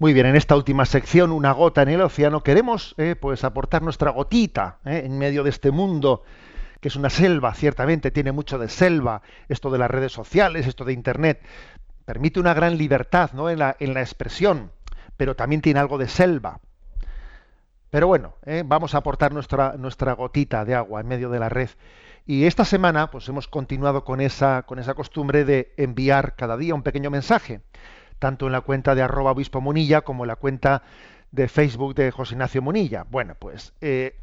Muy 0.00 0.12
bien, 0.12 0.26
en 0.26 0.36
esta 0.36 0.54
última 0.54 0.84
sección, 0.86 1.32
una 1.32 1.50
gota 1.50 1.82
en 1.82 1.88
el 1.88 2.00
océano, 2.00 2.44
queremos 2.44 2.94
eh, 2.98 3.16
pues 3.20 3.42
aportar 3.42 3.82
nuestra 3.82 4.12
gotita 4.12 4.78
eh, 4.84 5.02
en 5.04 5.18
medio 5.18 5.42
de 5.42 5.50
este 5.50 5.72
mundo 5.72 6.22
que 6.80 6.86
es 6.86 6.94
una 6.94 7.10
selva, 7.10 7.52
ciertamente 7.52 8.12
tiene 8.12 8.30
mucho 8.30 8.60
de 8.60 8.68
selva, 8.68 9.22
esto 9.48 9.72
de 9.72 9.78
las 9.78 9.90
redes 9.90 10.12
sociales, 10.12 10.68
esto 10.68 10.84
de 10.84 10.92
internet, 10.92 11.42
permite 12.04 12.38
una 12.38 12.54
gran 12.54 12.78
libertad 12.78 13.32
¿no? 13.32 13.50
en, 13.50 13.58
la, 13.58 13.74
en 13.80 13.92
la 13.92 14.00
expresión, 14.00 14.70
pero 15.16 15.34
también 15.34 15.62
tiene 15.62 15.80
algo 15.80 15.98
de 15.98 16.06
selva. 16.06 16.60
Pero 17.90 18.06
bueno, 18.06 18.34
eh, 18.46 18.62
vamos 18.64 18.94
a 18.94 18.98
aportar 18.98 19.32
nuestra, 19.32 19.74
nuestra 19.76 20.12
gotita 20.12 20.64
de 20.64 20.76
agua 20.76 21.00
en 21.00 21.08
medio 21.08 21.28
de 21.28 21.40
la 21.40 21.48
red. 21.48 21.70
Y 22.24 22.44
esta 22.44 22.64
semana, 22.64 23.10
pues 23.10 23.28
hemos 23.28 23.48
continuado 23.48 24.04
con 24.04 24.20
esa, 24.20 24.62
con 24.62 24.78
esa 24.78 24.94
costumbre 24.94 25.44
de 25.44 25.74
enviar 25.76 26.36
cada 26.36 26.56
día 26.56 26.76
un 26.76 26.84
pequeño 26.84 27.10
mensaje 27.10 27.62
tanto 28.18 28.46
en 28.46 28.52
la 28.52 28.60
cuenta 28.60 28.94
de 28.94 29.02
arroba 29.02 29.32
obispo 29.32 29.60
Munilla 29.60 30.02
como 30.02 30.24
en 30.24 30.28
la 30.28 30.36
cuenta 30.36 30.82
de 31.30 31.48
Facebook 31.48 31.94
de 31.94 32.10
José 32.10 32.34
Ignacio 32.34 32.62
Munilla. 32.62 33.04
Bueno, 33.10 33.34
pues 33.38 33.72
eh, 33.80 34.16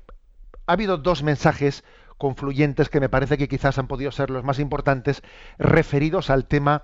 ha 0.65 0.73
habido 0.73 0.97
dos 0.97 1.23
mensajes 1.23 1.83
confluyentes 2.17 2.89
que 2.89 2.99
me 2.99 3.09
parece 3.09 3.37
que 3.37 3.47
quizás 3.47 3.77
han 3.77 3.87
podido 3.87 4.11
ser 4.11 4.29
los 4.29 4.43
más 4.43 4.59
importantes 4.59 5.21
referidos 5.57 6.29
al 6.29 6.45
tema, 6.45 6.83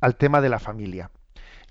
al 0.00 0.16
tema 0.16 0.40
de 0.40 0.48
la 0.48 0.58
familia. 0.58 1.10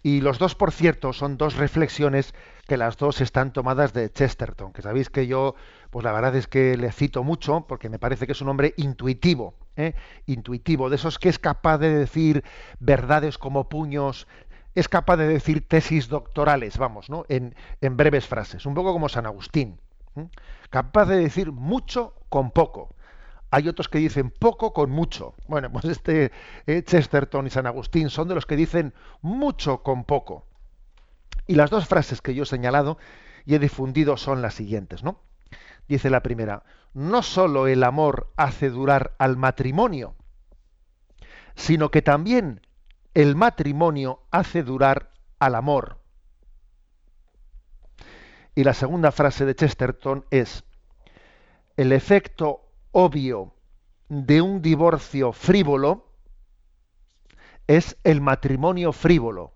Y 0.06 0.22
los 0.22 0.38
dos, 0.38 0.54
por 0.54 0.72
cierto, 0.72 1.14
son 1.14 1.36
dos 1.36 1.56
reflexiones 1.56 2.36
que 2.68 2.78
las 2.78 2.96
dos 2.96 3.22
están 3.22 3.52
tomadas 3.54 3.92
de 3.92 4.12
Chesterton, 4.12 4.72
que 4.72 4.84
sabéis 4.84 5.10
que 5.10 5.26
yo, 5.26 5.56
pues 5.90 6.04
la 6.04 6.12
verdad 6.12 6.36
es 6.36 6.46
que 6.46 6.78
le 6.78 6.92
cito 6.92 7.24
mucho, 7.24 7.66
porque 7.68 7.90
me 7.90 7.98
parece 7.98 8.28
que 8.28 8.34
es 8.34 8.42
un 8.42 8.50
hombre 8.50 8.76
intuitivo, 8.78 9.56
¿eh? 9.76 9.96
intuitivo, 10.28 10.92
de 10.92 10.98
esos 10.98 11.18
que 11.18 11.30
es 11.30 11.40
capaz 11.40 11.80
de 11.80 11.90
decir 11.90 12.44
verdades 12.80 13.40
como 13.40 13.68
puños 13.68 14.28
es 14.76 14.90
capaz 14.90 15.16
de 15.18 15.28
decir 15.28 15.68
tesis 15.68 16.10
doctorales, 16.10 16.78
vamos, 16.78 17.10
¿no? 17.10 17.26
En, 17.30 17.56
breves 17.82 18.28
frases, 18.28 18.66
un 18.66 18.76
poco 18.76 18.92
como 18.92 19.08
San 19.08 19.26
Agustín. 19.26 19.80
Capaz 20.70 21.06
de 21.06 21.16
decir 21.16 21.54
mucho 21.54 22.14
con 22.30 22.52
poco. 22.52 22.94
Hay 23.52 23.70
otros 23.70 23.88
que 23.88 24.00
dicen 24.00 24.32
poco 24.32 24.74
con 24.74 24.92
mucho. 24.92 25.34
Bueno, 25.48 25.72
pues 25.74 25.86
este 25.86 26.34
eh, 26.68 26.84
Chesterton 26.84 27.48
y 27.48 27.50
San 27.50 27.68
Agustín 27.68 28.10
son 28.10 28.28
de 28.28 28.36
los 28.36 28.46
que 28.46 28.58
dicen 28.58 28.94
mucho 29.22 29.82
con 29.82 30.04
poco. 30.04 30.46
Y 31.48 31.56
las 31.56 31.70
dos 31.70 31.88
frases 31.88 32.22
que 32.22 32.36
yo 32.36 32.44
he 32.44 32.48
señalado 32.48 32.98
y 33.46 33.56
he 33.56 33.60
difundido 33.60 34.18
son 34.18 34.42
las 34.42 34.56
siguientes, 34.56 35.04
¿no? 35.04 35.22
Dice 35.88 36.10
la 36.10 36.22
primera, 36.22 36.64
no 36.94 37.22
sólo 37.22 37.68
el 37.68 37.84
amor 37.84 38.32
hace 38.36 38.70
durar 38.70 39.14
al 39.20 39.38
matrimonio, 39.38 40.16
sino 41.56 41.92
que 41.92 42.02
también 42.02 42.65
el 43.16 43.36
matrimonio 43.36 44.20
hace 44.30 44.62
durar 44.62 45.12
al 45.40 45.56
amor. 45.56 46.00
Y 48.54 48.64
la 48.64 48.74
segunda 48.74 49.12
frase 49.12 49.46
de 49.46 49.56
Chesterton 49.56 50.26
es, 50.30 50.66
el 51.78 51.94
efecto 51.94 52.70
obvio 52.92 53.54
de 54.10 54.42
un 54.42 54.62
divorcio 54.62 55.32
frívolo 55.32 56.12
es 57.68 57.98
el 58.04 58.22
matrimonio 58.22 58.92
frívolo. 58.92 59.54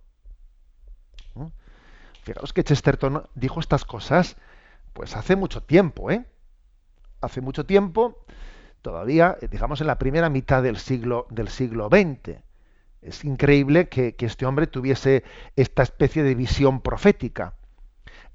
¿Mm? 1.35 1.47
Fijaos 2.23 2.53
que 2.53 2.63
Chesterton 2.63 3.27
dijo 3.35 3.59
estas 3.59 3.85
cosas 3.85 4.37
pues 4.93 5.15
hace 5.15 5.35
mucho 5.35 5.63
tiempo, 5.63 6.09
¿eh? 6.11 6.25
Hace 7.21 7.41
mucho 7.41 7.65
tiempo, 7.65 8.25
todavía, 8.81 9.37
digamos 9.51 9.81
en 9.81 9.87
la 9.87 9.99
primera 9.99 10.29
mitad 10.29 10.63
del 10.63 10.77
siglo 10.77 11.27
del 11.29 11.49
siglo 11.49 11.89
XX. 11.89 12.48
Es 13.01 13.23
increíble 13.23 13.87
que, 13.87 14.15
este 14.19 14.45
hombre 14.45 14.67
tuviese 14.67 15.23
esta 15.55 15.83
especie 15.83 16.23
de 16.23 16.35
visión 16.35 16.81
profética. 16.81 17.53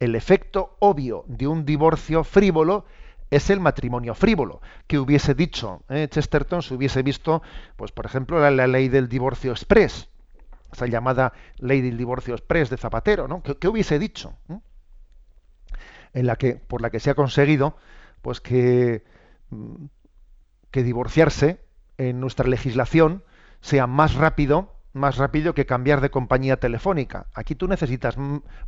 El 0.01 0.15
efecto 0.15 0.77
obvio 0.81 1.25
de 1.29 1.47
un 1.47 1.65
divorcio 1.65 2.25
frívolo 2.25 2.87
es 3.31 3.51
el 3.51 3.61
matrimonio 3.61 4.15
frívolo. 4.15 4.61
Que 4.87 4.99
hubiese 4.99 5.35
dicho 5.35 5.83
eh, 5.89 6.09
Chesterton 6.09 6.63
si 6.63 6.75
hubiese 6.75 7.03
visto, 7.03 7.43
pues 7.77 7.93
por 7.93 8.07
ejemplo, 8.07 8.39
la, 8.51 8.67
ley 8.67 8.89
del 8.89 9.09
divorcio 9.09 9.53
express, 9.53 10.09
esa 10.73 10.87
llamada 10.87 11.33
ley 11.59 11.83
del 11.83 11.99
divorcio 11.99 12.35
express 12.35 12.71
de 12.71 12.79
Zapatero, 12.79 13.29
¿no? 13.29 13.43
¿Qué, 13.43 13.69
hubiese 13.69 13.99
dicho? 13.99 14.35
En 16.15 16.27
la 16.27 16.37
que, 16.37 16.55
por 16.55 16.81
la 16.81 16.91
que 16.91 17.01
se 17.01 17.11
ha 17.11 17.15
conseguido, 17.15 17.77
pues 18.23 18.41
que, 18.41 19.05
mm, 19.51 19.87
que 20.71 20.83
divorciarse 20.83 21.61
en 21.99 22.19
nuestra 22.19 22.49
legislación 22.49 23.23
sea 23.65 23.87
más 23.87 24.15
rápido, 24.15 24.75
más 24.93 25.17
rápido 25.17 25.55
que 25.55 25.65
cambiar 25.65 26.03
de 26.03 26.11
compañía 26.11 26.59
telefónica. 26.59 27.29
Aquí 27.33 27.55
tú 27.55 27.67
necesitas 27.67 28.15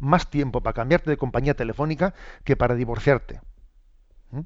más 0.01 0.31
tiempo 0.31 0.63
para 0.63 0.73
cambiarte 0.73 1.11
de 1.11 1.19
compañía 1.19 1.53
telefónica 1.53 2.15
que 2.45 2.57
para 2.57 2.75
divorciarte. 2.75 3.43
¿Mm? 4.31 4.41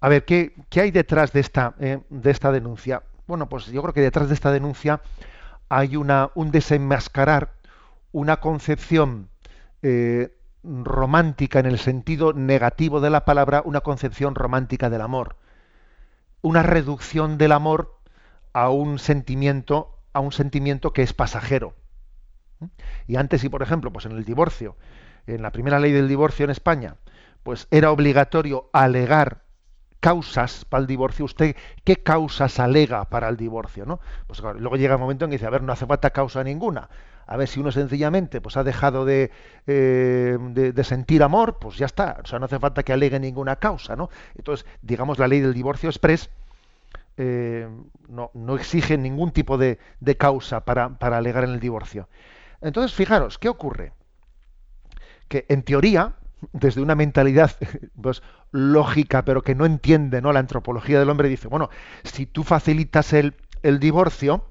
A 0.00 0.08
ver, 0.08 0.24
¿qué, 0.24 0.54
hay 0.74 0.90
detrás 0.90 1.32
de 1.32 1.38
esta, 1.38 1.76
eh, 1.78 2.00
de 2.10 2.30
esta 2.32 2.50
denuncia? 2.50 3.04
Bueno, 3.28 3.48
pues 3.48 3.66
yo 3.66 3.80
creo 3.80 3.94
que 3.94 4.00
detrás 4.00 4.26
de 4.26 4.34
esta 4.34 4.50
denuncia 4.50 5.02
hay 5.68 5.94
una, 5.94 6.30
un 6.34 6.50
desenmascarar 6.50 7.52
una 8.10 8.40
concepción 8.40 9.28
eh, 9.82 10.34
romántica 10.64 11.60
en 11.60 11.66
el 11.66 11.78
sentido 11.78 12.32
negativo 12.32 13.00
de 13.00 13.10
la 13.10 13.24
palabra, 13.24 13.62
una 13.64 13.82
concepción 13.82 14.34
romántica 14.34 14.90
del 14.90 15.02
amor. 15.02 15.36
Una 16.42 16.64
reducción 16.64 17.38
del 17.38 17.52
amor 17.52 17.97
a 18.52 18.70
un 18.70 18.98
sentimiento, 18.98 19.98
a 20.12 20.20
un 20.20 20.32
sentimiento 20.32 20.92
que 20.92 21.02
es 21.02 21.12
pasajero. 21.12 21.74
Y 23.06 23.16
antes, 23.16 23.40
si 23.40 23.48
por 23.48 23.62
ejemplo, 23.62 23.92
pues 23.92 24.06
en 24.06 24.12
el 24.12 24.24
divorcio, 24.24 24.76
en 25.26 25.42
la 25.42 25.52
primera 25.52 25.78
ley 25.78 25.92
del 25.92 26.08
divorcio 26.08 26.44
en 26.44 26.50
España, 26.50 26.96
pues 27.42 27.68
era 27.70 27.90
obligatorio 27.90 28.68
alegar 28.72 29.42
causas 30.00 30.64
para 30.64 30.82
el 30.82 30.86
divorcio, 30.86 31.24
usted 31.24 31.56
qué 31.84 31.96
causas 31.96 32.60
alega 32.60 33.04
para 33.06 33.28
el 33.28 33.36
divorcio, 33.36 33.84
¿no? 33.84 34.00
Pues 34.26 34.40
luego 34.40 34.76
llega 34.76 34.94
el 34.94 35.00
momento 35.00 35.24
en 35.24 35.30
que 35.30 35.36
dice, 35.36 35.46
a 35.46 35.50
ver, 35.50 35.62
no 35.62 35.72
hace 35.72 35.86
falta 35.86 36.10
causa 36.10 36.44
ninguna. 36.44 36.88
A 37.26 37.36
ver, 37.36 37.46
si 37.46 37.60
uno 37.60 37.70
sencillamente 37.72 38.40
pues 38.40 38.56
ha 38.56 38.64
dejado 38.64 39.04
de, 39.04 39.30
eh, 39.66 40.38
de, 40.40 40.72
de, 40.72 40.84
sentir 40.84 41.22
amor, 41.22 41.58
pues 41.58 41.76
ya 41.76 41.86
está. 41.86 42.20
O 42.24 42.26
sea, 42.26 42.38
no 42.38 42.46
hace 42.46 42.58
falta 42.58 42.82
que 42.82 42.92
alegue 42.92 43.20
ninguna 43.20 43.56
causa, 43.56 43.96
¿no? 43.96 44.08
Entonces, 44.34 44.66
digamos, 44.80 45.18
la 45.18 45.28
ley 45.28 45.40
del 45.40 45.52
divorcio 45.52 45.90
express 45.90 46.30
eh, 47.20 47.68
no, 48.08 48.56
exige 48.56 48.96
ningún 48.96 49.32
tipo 49.32 49.58
de, 49.58 49.78
causa 50.16 50.64
para, 50.64 50.96
alegar 51.00 51.42
en 51.42 51.50
el 51.50 51.60
divorcio. 51.60 52.08
Entonces, 52.60 52.94
fijaros, 52.94 53.38
¿qué 53.38 53.48
ocurre? 53.48 53.92
Que 55.26 55.44
en 55.48 55.64
teoría, 55.64 56.14
desde 56.52 56.80
una 56.80 56.94
mentalidad 56.94 57.50
pues, 58.00 58.22
lógica, 58.52 59.24
pero 59.24 59.42
que 59.42 59.56
no 59.56 59.66
entiende 59.66 60.22
¿no? 60.22 60.32
la 60.32 60.38
antropología 60.38 61.00
del 61.00 61.10
hombre, 61.10 61.28
dice, 61.28 61.48
bueno, 61.48 61.70
si 62.04 62.24
tú 62.24 62.44
facilitas 62.44 63.12
el, 63.12 63.34
el 63.64 63.80
divorcio, 63.80 64.44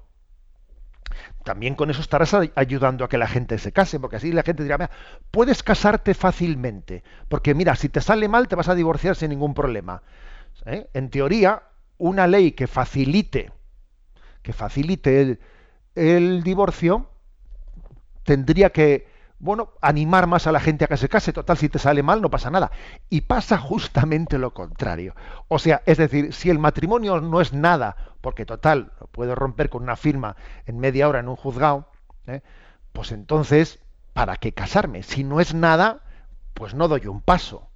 también 1.45 1.75
con 1.75 1.89
eso 1.89 2.01
estarás 2.01 2.35
ayudando 2.55 3.05
a 3.05 3.09
que 3.09 3.17
la 3.17 3.27
gente 3.27 3.57
se 3.59 3.71
case, 3.71 3.97
porque 3.97 4.17
así 4.17 4.33
la 4.33 4.43
gente 4.43 4.63
dirá, 4.63 4.77
mira, 4.77 4.91
puedes 5.31 5.63
casarte 5.63 6.13
fácilmente, 6.13 7.01
porque 7.29 7.55
mira, 7.55 7.77
si 7.77 7.87
te 7.87 8.01
sale 8.01 8.27
mal 8.27 8.49
te 8.49 8.57
vas 8.57 8.67
a 8.67 8.75
divorciar 8.75 9.15
sin 9.15 9.29
ningún 9.29 9.53
problema. 9.53 10.03
¿Eh? 10.65 10.89
En 10.93 11.09
teoría, 11.09 11.63
una 11.97 12.27
ley 12.27 12.51
que 12.51 12.67
facilite, 12.67 13.51
que 14.41 14.53
facilite 14.53 15.39
el, 15.95 16.43
divorcio, 16.43 17.09
tendría 18.23 18.71
que 18.71 19.07
bueno, 19.39 19.69
animar 19.81 20.25
más 20.25 20.47
a 20.47 20.51
la 20.51 20.59
gente 20.59 20.85
a 20.85 20.87
que 20.87 20.97
se 20.97 21.09
case, 21.09 21.31
total, 21.31 21.57
si 21.57 21.69
te 21.69 21.77
sale 21.77 22.01
mal 22.01 22.21
no 22.21 22.29
pasa 22.29 22.49
nada. 22.49 22.71
Y 23.09 23.21
pasa 23.21 23.57
justamente 23.59 24.39
lo 24.39 24.53
contrario. 24.53 25.15
O 25.47 25.59
sea, 25.59 25.83
es 25.85 25.97
decir, 25.97 26.33
si 26.33 26.49
el 26.49 26.57
matrimonio 26.57 27.21
no 27.21 27.39
es 27.39 27.53
nada, 27.53 27.95
porque 28.21 28.45
total, 28.45 28.93
lo 28.99 29.07
puedo 29.07 29.35
romper 29.35 29.69
con 29.69 29.83
una 29.83 29.95
firma 29.95 30.35
en 30.65 30.79
media 30.79 31.07
hora 31.07 31.19
en 31.19 31.27
un 31.27 31.35
juzgado, 31.35 31.87
¿eh? 32.25 32.41
pues 32.93 33.11
entonces, 33.11 33.79
¿para 34.13 34.37
qué 34.37 34.53
casarme? 34.53 35.03
Si 35.03 35.23
no 35.23 35.39
es 35.39 35.53
nada, 35.53 36.01
pues 36.55 36.73
no 36.73 36.87
doy 36.87 37.05
un 37.05 37.21
paso. 37.21 37.69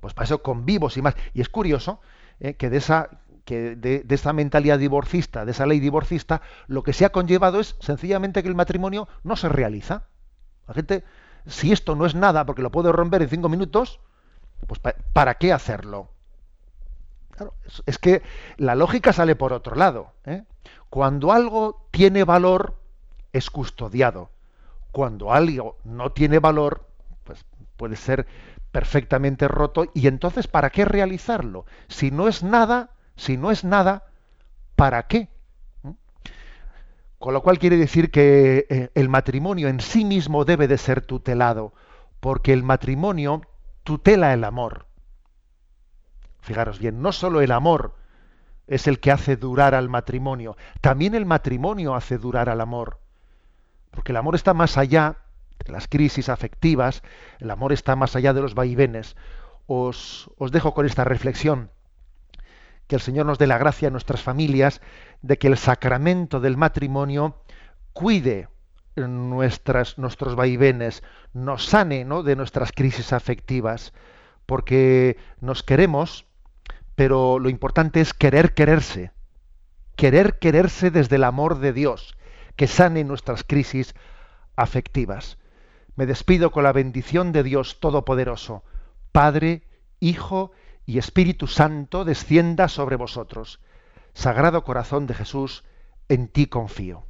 Pues 0.00 0.14
para 0.14 0.24
eso 0.24 0.42
convivo 0.42 0.88
y 0.94 1.02
más. 1.02 1.14
Y 1.34 1.40
es 1.40 1.48
curioso 1.48 2.00
¿eh? 2.40 2.54
que 2.54 2.70
de 2.70 2.78
esa 2.78 3.10
que 3.44 3.76
de, 3.76 4.00
de, 4.00 4.14
esa 4.14 4.32
mentalidad 4.32 4.78
divorcista, 4.78 5.44
de 5.44 5.52
esa 5.52 5.66
ley 5.66 5.80
divorcista, 5.80 6.42
lo 6.66 6.82
que 6.82 6.92
se 6.92 7.04
ha 7.04 7.12
conllevado 7.12 7.60
es 7.60 7.76
sencillamente 7.80 8.42
que 8.42 8.48
el 8.48 8.54
matrimonio 8.54 9.08
no 9.22 9.36
se 9.36 9.48
realiza. 9.48 10.04
La 10.66 10.74
gente, 10.74 11.04
si 11.46 11.72
esto 11.72 11.94
no 11.94 12.06
es 12.06 12.14
nada, 12.14 12.46
porque 12.46 12.62
lo 12.62 12.70
puedo 12.70 12.92
romper 12.92 13.22
en 13.22 13.28
cinco 13.28 13.48
minutos, 13.48 14.00
pues 14.66 14.80
¿para 15.12 15.34
qué 15.34 15.52
hacerlo? 15.52 16.10
Claro, 17.30 17.54
es, 17.66 17.82
es, 17.86 17.98
que 17.98 18.22
la 18.56 18.74
lógica 18.74 19.12
sale 19.12 19.36
por 19.36 19.52
otro 19.52 19.76
lado. 19.76 20.12
¿eh? 20.24 20.44
Cuando 20.88 21.32
algo 21.32 21.88
tiene 21.90 22.24
valor, 22.24 22.76
es 23.32 23.50
custodiado. 23.50 24.30
Cuando 24.92 25.32
algo 25.32 25.76
no 25.84 26.12
tiene 26.12 26.38
valor, 26.38 26.88
pues 27.24 27.44
puede 27.76 27.96
ser 27.96 28.26
perfectamente 28.70 29.48
roto. 29.48 29.86
Y 29.92 30.06
entonces, 30.06 30.46
¿para 30.46 30.70
qué 30.70 30.84
realizarlo? 30.84 31.66
Si 31.88 32.10
no 32.10 32.28
es 32.28 32.42
nada, 32.42 32.90
si 33.16 33.36
no 33.36 33.50
es 33.50 33.64
nada, 33.64 34.04
¿para 34.76 35.06
qué? 35.06 35.28
Con 37.18 37.32
lo 37.32 37.42
cual 37.42 37.58
quiere 37.58 37.76
decir 37.76 38.10
que 38.10 38.66
eh, 38.68 38.90
el 38.94 39.08
matrimonio 39.08 39.68
en 39.68 39.80
sí 39.80 40.04
mismo 40.04 40.44
debe 40.44 40.68
de 40.68 40.78
ser 40.78 41.00
tutelado, 41.00 41.72
porque 42.20 42.52
el 42.52 42.62
matrimonio 42.62 43.42
tutela 43.82 44.34
el 44.34 44.44
amor. 44.44 44.86
Fijaros 46.40 46.78
bien, 46.78 47.00
no 47.00 47.12
solo 47.12 47.40
el 47.40 47.52
amor 47.52 47.94
es 48.66 48.86
el 48.86 49.00
que 49.00 49.10
hace 49.10 49.36
durar 49.36 49.74
al 49.74 49.88
matrimonio, 49.88 50.56
también 50.80 51.14
el 51.14 51.24
matrimonio 51.24 51.94
hace 51.94 52.18
durar 52.18 52.48
al 52.50 52.60
amor. 52.60 52.98
Porque 53.90 54.12
el 54.12 54.16
amor 54.16 54.34
está 54.34 54.52
más 54.52 54.76
allá 54.76 55.18
de 55.64 55.72
las 55.72 55.88
crisis 55.88 56.28
afectivas, 56.28 57.02
el 57.38 57.50
amor 57.50 57.72
está 57.72 57.96
más 57.96 58.16
allá 58.16 58.34
de 58.34 58.42
los 58.42 58.54
vaivenes. 58.54 59.16
Os, 59.66 60.30
os 60.36 60.52
dejo 60.52 60.74
con 60.74 60.84
esta 60.84 61.04
reflexión 61.04 61.70
que 62.86 62.96
el 62.96 63.02
Señor 63.02 63.26
nos 63.26 63.38
dé 63.38 63.46
la 63.46 63.58
gracia 63.58 63.88
a 63.88 63.90
nuestras 63.90 64.22
familias 64.22 64.80
de 65.22 65.38
que 65.38 65.48
el 65.48 65.56
sacramento 65.56 66.40
del 66.40 66.56
matrimonio 66.56 67.36
cuide 67.92 68.48
nuestros 68.96 70.36
vaivenes, 70.36 71.02
nos 71.32 71.66
sane 71.66 72.04
¿no? 72.04 72.22
de 72.22 72.36
nuestras 72.36 72.72
crisis 72.72 73.12
afectivas, 73.12 73.92
porque 74.46 75.16
nos 75.40 75.62
queremos, 75.62 76.26
pero 76.94 77.38
lo 77.38 77.48
importante 77.48 78.00
es 78.00 78.14
querer 78.14 78.54
quererse, 78.54 79.10
querer 79.96 80.38
quererse 80.38 80.90
desde 80.90 81.16
el 81.16 81.24
amor 81.24 81.58
de 81.58 81.72
Dios, 81.72 82.16
que 82.56 82.68
sane 82.68 83.02
nuestras 83.04 83.42
crisis 83.42 83.94
afectivas. 84.56 85.38
Me 85.96 86.06
despido 86.06 86.50
con 86.50 86.64
la 86.64 86.72
bendición 86.72 87.32
de 87.32 87.42
Dios 87.42 87.80
Todopoderoso, 87.80 88.64
Padre, 89.12 89.62
Hijo 90.00 90.52
y 90.52 90.63
Espíritu 90.86 91.46
Santo 91.46 92.04
descienda 92.04 92.68
sobre 92.68 92.96
vosotros. 92.96 93.60
Sagrado 94.12 94.64
Corazón 94.64 95.06
de 95.06 95.14
Jesús, 95.14 95.64
en 96.08 96.28
ti 96.28 96.46
confío. 96.46 97.06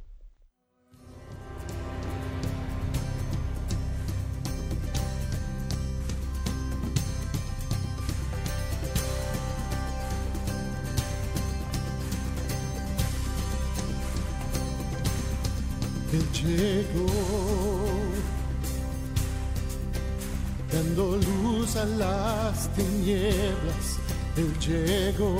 A 21.73 21.85
las 21.85 22.69
tinieblas. 22.75 23.97
Él 24.37 24.53
llegó 24.59 25.35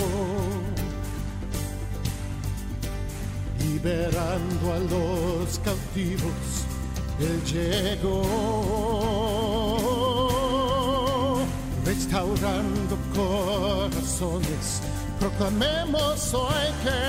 liberando 3.60 4.74
a 4.74 4.80
los 4.80 5.60
cautivos. 5.60 6.66
Él 7.20 7.44
llegó 7.44 8.24
restaurando 11.86 12.98
corazones. 13.14 14.82
Proclamemos 15.20 16.34
hoy 16.34 16.72
que 16.84 17.00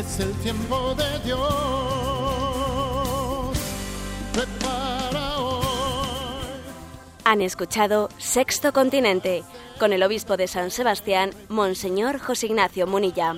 es 0.00 0.18
el 0.18 0.32
tiempo 0.36 0.94
de 0.94 1.18
Dios. 1.26 2.11
Han 7.24 7.40
escuchado 7.40 8.08
Sexto 8.18 8.72
Continente 8.72 9.44
con 9.78 9.92
el 9.92 10.02
obispo 10.02 10.36
de 10.36 10.48
San 10.48 10.70
Sebastián, 10.70 11.30
Monseñor 11.48 12.18
José 12.18 12.46
Ignacio 12.46 12.86
Munilla. 12.86 13.36